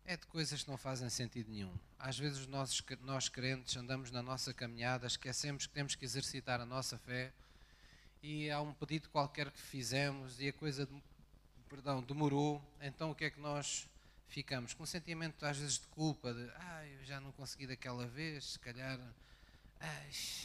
é 0.06 0.18
de 0.18 0.26
coisas 0.28 0.64
que 0.64 0.70
não 0.70 0.78
fazem 0.78 1.10
sentido 1.10 1.50
nenhum. 1.50 1.74
Às 1.98 2.18
vezes 2.18 2.46
nós, 2.48 2.84
nós 3.02 3.30
crentes 3.30 3.76
andamos 3.78 4.12
na 4.12 4.22
nossa 4.22 4.54
caminhada, 4.54 5.08
esquecemos 5.08 5.66
que 5.66 5.74
temos 5.74 5.96
que 5.96 6.04
exercitar 6.04 6.60
a 6.60 6.66
nossa 6.66 6.98
fé 6.98 7.32
e 8.22 8.50
há 8.52 8.62
um 8.62 8.74
pedido 8.74 9.10
qualquer 9.10 9.50
que 9.52 9.60
fizemos 9.60 10.40
e 10.40 10.50
a 10.50 10.54
coisa, 10.54 10.88
perdão, 11.70 12.02
demorou, 12.02 12.62
então 12.82 13.12
o 13.12 13.16
que 13.16 13.26
é 13.26 13.30
que 13.30 13.40
nós 13.40 13.88
ficamos? 14.28 14.74
Com 14.74 14.84
um 14.84 14.88
sentimento 14.88 15.46
às 15.46 15.58
vezes 15.58 15.80
de 15.80 15.88
culpa, 15.88 16.34
de 16.34 16.50
ah, 16.56 16.86
eu 16.86 17.06
já 17.06 17.20
não 17.20 17.32
consegui 17.32 17.68
daquela 17.68 18.06
vez, 18.08 18.52
se 18.52 18.60
calhar 18.60 19.00
ah, 19.80 20.04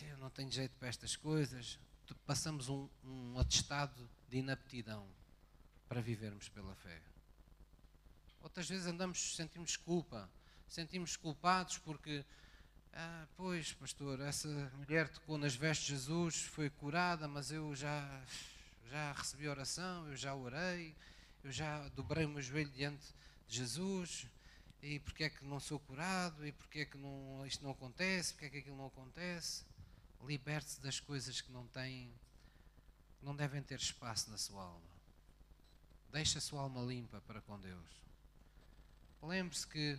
eu 0.08 0.18
não 0.18 0.30
tenho 0.30 0.50
jeito 0.50 0.72
para 0.78 0.88
estas 0.88 1.16
coisas. 1.16 1.78
Passamos 2.26 2.68
um, 2.68 2.88
um 3.04 3.38
atestado 3.38 4.08
de 4.30 4.38
inaptidão 4.38 5.06
para 5.88 6.00
vivermos 6.00 6.48
pela 6.48 6.74
fé. 6.76 6.98
Outras 8.48 8.66
vezes 8.66 8.86
andamos, 8.86 9.36
sentimos 9.36 9.76
culpa, 9.76 10.26
sentimos 10.66 11.16
culpados 11.16 11.76
porque, 11.76 12.24
ah, 12.94 13.26
pois, 13.36 13.74
pastor, 13.74 14.18
essa 14.20 14.48
mulher 14.74 15.06
tocou 15.10 15.36
nas 15.36 15.54
vestes 15.54 15.88
de 15.88 15.92
Jesus, 15.92 16.40
foi 16.44 16.70
curada, 16.70 17.28
mas 17.28 17.50
eu 17.50 17.74
já, 17.74 18.24
já 18.88 19.12
recebi 19.12 19.46
oração, 19.46 20.08
eu 20.08 20.16
já 20.16 20.34
orei, 20.34 20.96
eu 21.44 21.52
já 21.52 21.88
dobrei 21.90 22.24
o 22.24 22.30
meu 22.30 22.40
joelho 22.40 22.70
diante 22.70 23.14
de 23.46 23.58
Jesus, 23.58 24.26
e 24.80 24.98
porque 24.98 25.24
é 25.24 25.30
que 25.30 25.44
não 25.44 25.60
sou 25.60 25.78
curado, 25.78 26.44
e 26.46 26.50
porque 26.50 26.80
é 26.80 26.84
que 26.86 26.96
não, 26.96 27.46
isto 27.46 27.62
não 27.62 27.72
acontece, 27.72 28.32
porque 28.32 28.46
é 28.46 28.48
que 28.48 28.58
aquilo 28.60 28.78
não 28.78 28.86
acontece. 28.86 29.66
Liberte-se 30.24 30.80
das 30.80 30.98
coisas 30.98 31.42
que 31.42 31.52
não 31.52 31.66
têm, 31.66 32.10
não 33.20 33.36
devem 33.36 33.62
ter 33.62 33.78
espaço 33.78 34.30
na 34.30 34.38
sua 34.38 34.62
alma. 34.62 34.90
Deixe 36.10 36.38
a 36.38 36.40
sua 36.40 36.62
alma 36.62 36.80
limpa 36.80 37.20
para 37.20 37.42
com 37.42 37.60
Deus. 37.60 38.07
Lembre-se 39.22 39.66
que 39.66 39.98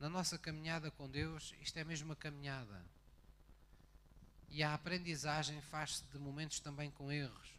na 0.00 0.08
nossa 0.08 0.38
caminhada 0.38 0.90
com 0.90 1.08
Deus, 1.08 1.54
isto 1.60 1.78
é 1.78 1.84
mesmo 1.84 2.06
uma 2.06 2.16
caminhada. 2.16 2.84
E 4.48 4.62
a 4.62 4.74
aprendizagem 4.74 5.60
faz-se 5.62 6.04
de 6.04 6.18
momentos 6.18 6.60
também 6.60 6.90
com 6.90 7.12
erros. 7.12 7.52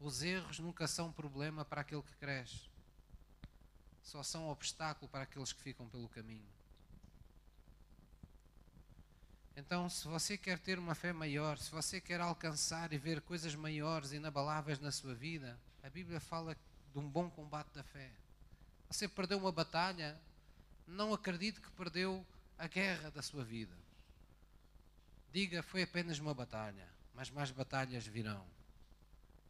Os 0.00 0.22
erros 0.22 0.58
nunca 0.58 0.86
são 0.86 1.12
problema 1.12 1.64
para 1.64 1.80
aquele 1.80 2.02
que 2.02 2.14
cresce. 2.16 2.68
Só 4.02 4.22
são 4.22 4.48
obstáculo 4.48 5.08
para 5.08 5.22
aqueles 5.22 5.52
que 5.52 5.62
ficam 5.62 5.88
pelo 5.88 6.08
caminho. 6.08 6.46
Então, 9.56 9.88
se 9.88 10.06
você 10.06 10.38
quer 10.38 10.58
ter 10.58 10.78
uma 10.78 10.94
fé 10.94 11.12
maior, 11.12 11.58
se 11.58 11.70
você 11.70 12.00
quer 12.00 12.20
alcançar 12.20 12.92
e 12.92 12.98
ver 12.98 13.20
coisas 13.20 13.56
maiores 13.56 14.12
e 14.12 14.16
inabaláveis 14.16 14.78
na 14.78 14.92
sua 14.92 15.14
vida, 15.14 15.58
a 15.82 15.90
Bíblia 15.90 16.20
fala 16.20 16.56
de 16.92 16.98
um 16.98 17.08
bom 17.08 17.28
combate 17.28 17.72
da 17.74 17.82
fé. 17.82 18.12
Você 18.90 19.06
perdeu 19.06 19.38
uma 19.38 19.52
batalha, 19.52 20.18
não 20.86 21.12
acredite 21.12 21.60
que 21.60 21.70
perdeu 21.72 22.24
a 22.58 22.66
guerra 22.66 23.10
da 23.10 23.22
sua 23.22 23.44
vida. 23.44 23.76
Diga, 25.32 25.62
foi 25.62 25.82
apenas 25.82 26.18
uma 26.18 26.32
batalha, 26.32 26.88
mas 27.14 27.30
mais 27.30 27.50
batalhas 27.50 28.06
virão. 28.06 28.44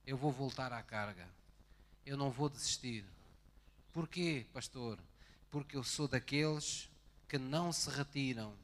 Eu 0.05 0.17
vou 0.17 0.33
voltar 0.33 0.73
à 0.73 0.83
carga. 0.83 1.29
Eu 2.05 2.17
não 2.17 2.31
vou 2.31 2.49
desistir. 2.49 3.05
Porquê, 3.93 4.47
pastor? 4.53 4.99
Porque 5.51 5.77
eu 5.77 5.85
sou 5.85 6.09
daqueles 6.09 6.91
que 7.29 7.39
não 7.39 7.73
se 7.73 7.89
retiram. 7.91 8.57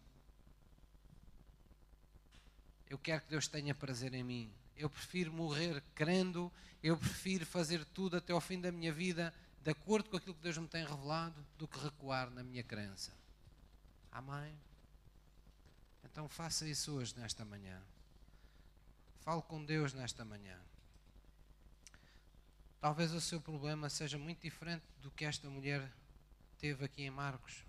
Eu 2.88 2.98
quero 2.98 3.22
que 3.22 3.30
Deus 3.30 3.46
tenha 3.46 3.74
prazer 3.74 4.12
em 4.12 4.24
mim. 4.24 4.52
Eu 4.76 4.90
prefiro 4.90 5.32
morrer 5.32 5.82
crendo, 5.94 6.50
eu 6.82 6.96
prefiro 6.96 7.46
fazer 7.46 7.84
tudo 7.86 8.16
até 8.16 8.32
ao 8.32 8.40
fim 8.40 8.60
da 8.60 8.72
minha 8.72 8.92
vida 8.92 9.32
de 9.64 9.70
acordo 9.70 10.10
com 10.10 10.18
aquilo 10.18 10.34
que 10.34 10.42
Deus 10.42 10.58
me 10.58 10.68
tem 10.68 10.84
revelado, 10.84 11.42
do 11.56 11.66
que 11.66 11.78
recuar 11.78 12.30
na 12.30 12.42
minha 12.42 12.62
crença. 12.62 13.14
Amém? 14.12 14.54
Então 16.04 16.28
faça 16.28 16.68
isso 16.68 16.92
hoje, 16.92 17.16
nesta 17.16 17.46
manhã. 17.46 17.82
Fale 19.20 19.40
com 19.40 19.64
Deus 19.64 19.94
nesta 19.94 20.22
manhã. 20.22 20.60
Talvez 22.78 23.12
o 23.12 23.20
seu 23.22 23.40
problema 23.40 23.88
seja 23.88 24.18
muito 24.18 24.42
diferente 24.42 24.84
do 25.00 25.10
que 25.10 25.24
esta 25.24 25.48
mulher 25.48 25.90
teve 26.58 26.84
aqui 26.84 27.02
em 27.02 27.10
Marcos. 27.10 27.64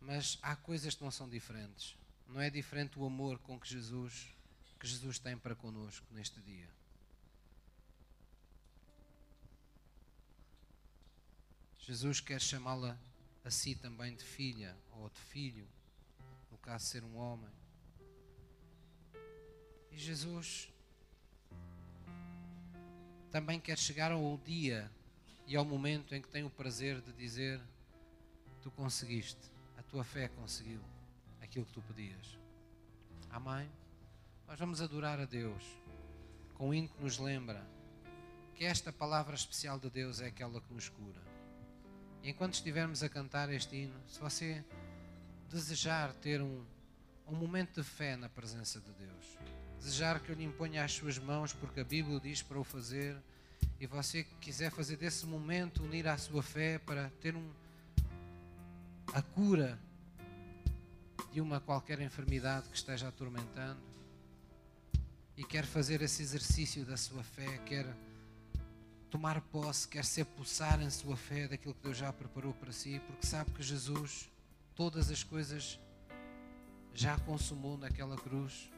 Mas 0.00 0.36
há 0.42 0.56
coisas 0.56 0.96
que 0.96 1.04
não 1.04 1.12
são 1.12 1.28
diferentes. 1.28 1.96
Não 2.26 2.40
é 2.40 2.50
diferente 2.50 2.98
o 2.98 3.06
amor 3.06 3.38
com 3.38 3.58
que 3.58 3.68
Jesus, 3.68 4.26
que 4.80 4.88
Jesus 4.88 5.20
tem 5.20 5.38
para 5.38 5.54
conosco 5.54 6.04
neste 6.10 6.40
dia. 6.40 6.68
Jesus 11.90 12.20
quer 12.20 12.40
chamá-la 12.40 12.96
a 13.44 13.50
si 13.50 13.74
também 13.74 14.14
de 14.14 14.22
filha 14.22 14.76
ou 14.92 15.10
de 15.10 15.18
filho, 15.18 15.66
no 16.48 16.56
caso 16.58 16.86
ser 16.86 17.02
um 17.02 17.16
homem. 17.16 17.50
E 19.90 19.98
Jesus 19.98 20.72
também 23.32 23.58
quer 23.58 23.76
chegar 23.76 24.12
ao 24.12 24.38
dia 24.38 24.88
e 25.48 25.56
ao 25.56 25.64
momento 25.64 26.14
em 26.14 26.22
que 26.22 26.28
tem 26.28 26.44
o 26.44 26.50
prazer 26.50 27.00
de 27.00 27.12
dizer: 27.12 27.60
Tu 28.62 28.70
conseguiste, 28.70 29.50
a 29.76 29.82
tua 29.82 30.04
fé 30.04 30.28
conseguiu 30.28 30.80
aquilo 31.42 31.66
que 31.66 31.72
tu 31.72 31.82
pedias. 31.82 32.38
Amém? 33.30 33.68
Nós 34.46 34.56
vamos 34.56 34.80
adorar 34.80 35.18
a 35.18 35.24
Deus 35.24 35.64
com 36.54 36.68
o 36.68 36.74
hino 36.74 36.88
que 36.88 37.02
nos 37.02 37.18
lembra 37.18 37.66
que 38.54 38.64
esta 38.64 38.92
palavra 38.92 39.34
especial 39.34 39.76
de 39.76 39.90
Deus 39.90 40.20
é 40.20 40.28
aquela 40.28 40.60
que 40.60 40.72
nos 40.72 40.88
cura. 40.88 41.29
E 42.22 42.30
enquanto 42.30 42.54
estivermos 42.54 43.02
a 43.02 43.08
cantar 43.08 43.50
este 43.52 43.76
hino, 43.76 43.94
se 44.06 44.20
você 44.20 44.64
desejar 45.50 46.12
ter 46.14 46.40
um, 46.42 46.64
um 47.26 47.34
momento 47.34 47.80
de 47.80 47.86
fé 47.86 48.16
na 48.16 48.28
presença 48.28 48.78
de 48.80 48.92
Deus, 48.92 49.38
desejar 49.78 50.20
que 50.20 50.30
eu 50.30 50.36
lhe 50.36 50.44
imponha 50.44 50.84
as 50.84 50.92
suas 50.92 51.18
mãos, 51.18 51.52
porque 51.52 51.80
a 51.80 51.84
Bíblia 51.84 52.20
diz 52.20 52.42
para 52.42 52.58
o 52.58 52.64
fazer, 52.64 53.16
e 53.80 53.86
você 53.86 54.24
quiser 54.40 54.70
fazer 54.70 54.96
desse 54.96 55.24
momento 55.24 55.82
unir 55.82 56.06
à 56.06 56.18
sua 56.18 56.42
fé 56.42 56.78
para 56.78 57.08
ter 57.20 57.34
um, 57.34 57.50
a 59.14 59.22
cura 59.22 59.78
de 61.32 61.40
uma 61.40 61.60
qualquer 61.60 62.00
enfermidade 62.00 62.68
que 62.68 62.76
esteja 62.76 63.08
atormentando, 63.08 63.80
e 65.36 65.44
quer 65.44 65.64
fazer 65.64 66.02
esse 66.02 66.22
exercício 66.22 66.84
da 66.84 66.98
sua 66.98 67.22
fé, 67.22 67.58
quer 67.64 67.86
tomar 69.10 69.40
posse, 69.40 69.88
quer 69.88 70.04
ser 70.04 70.24
pulsar 70.24 70.80
em 70.80 70.88
sua 70.88 71.16
fé 71.16 71.48
daquilo 71.48 71.74
que 71.74 71.82
Deus 71.82 71.96
já 71.96 72.12
preparou 72.12 72.54
para 72.54 72.72
si, 72.72 73.00
porque 73.00 73.26
sabe 73.26 73.50
que 73.50 73.62
Jesus 73.62 74.30
todas 74.74 75.10
as 75.10 75.24
coisas 75.24 75.80
já 76.94 77.18
consumou 77.18 77.76
naquela 77.76 78.16
cruz. 78.16 78.70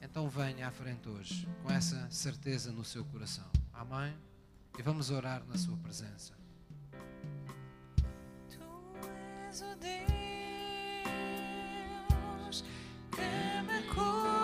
Então 0.00 0.28
venha 0.28 0.66
à 0.66 0.70
frente 0.70 1.08
hoje 1.08 1.46
com 1.62 1.70
essa 1.70 2.08
certeza 2.10 2.72
no 2.72 2.84
seu 2.84 3.04
coração. 3.04 3.48
Amém? 3.72 4.16
E 4.78 4.82
vamos 4.82 5.10
orar 5.10 5.44
na 5.46 5.58
sua 5.58 5.76
presença. 5.76 6.32
Tu 8.48 8.58
és 9.46 9.60
o 9.60 9.76
Deus 9.76 9.90
que 13.10 13.62
me 13.62 13.82
curas, 13.94 14.39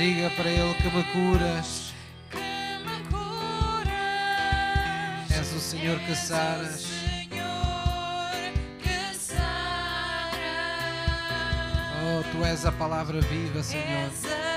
Diga 0.00 0.30
para 0.30 0.48
Ele 0.48 0.72
que 0.76 0.88
me 0.88 1.04
curas. 1.12 1.92
que 2.30 2.38
me 2.38 3.02
curas. 3.10 3.90
És 5.30 5.52
o 5.52 5.60
Senhor 5.60 5.98
que 5.98 6.16
saras. 6.16 6.80
Senhor 6.80 8.32
que 8.78 9.14
saras. 9.14 10.38
Oh, 12.02 12.22
tu 12.32 12.42
és 12.46 12.64
a 12.64 12.72
palavra 12.72 13.20
viva, 13.20 13.62
Senhor. 13.62 14.49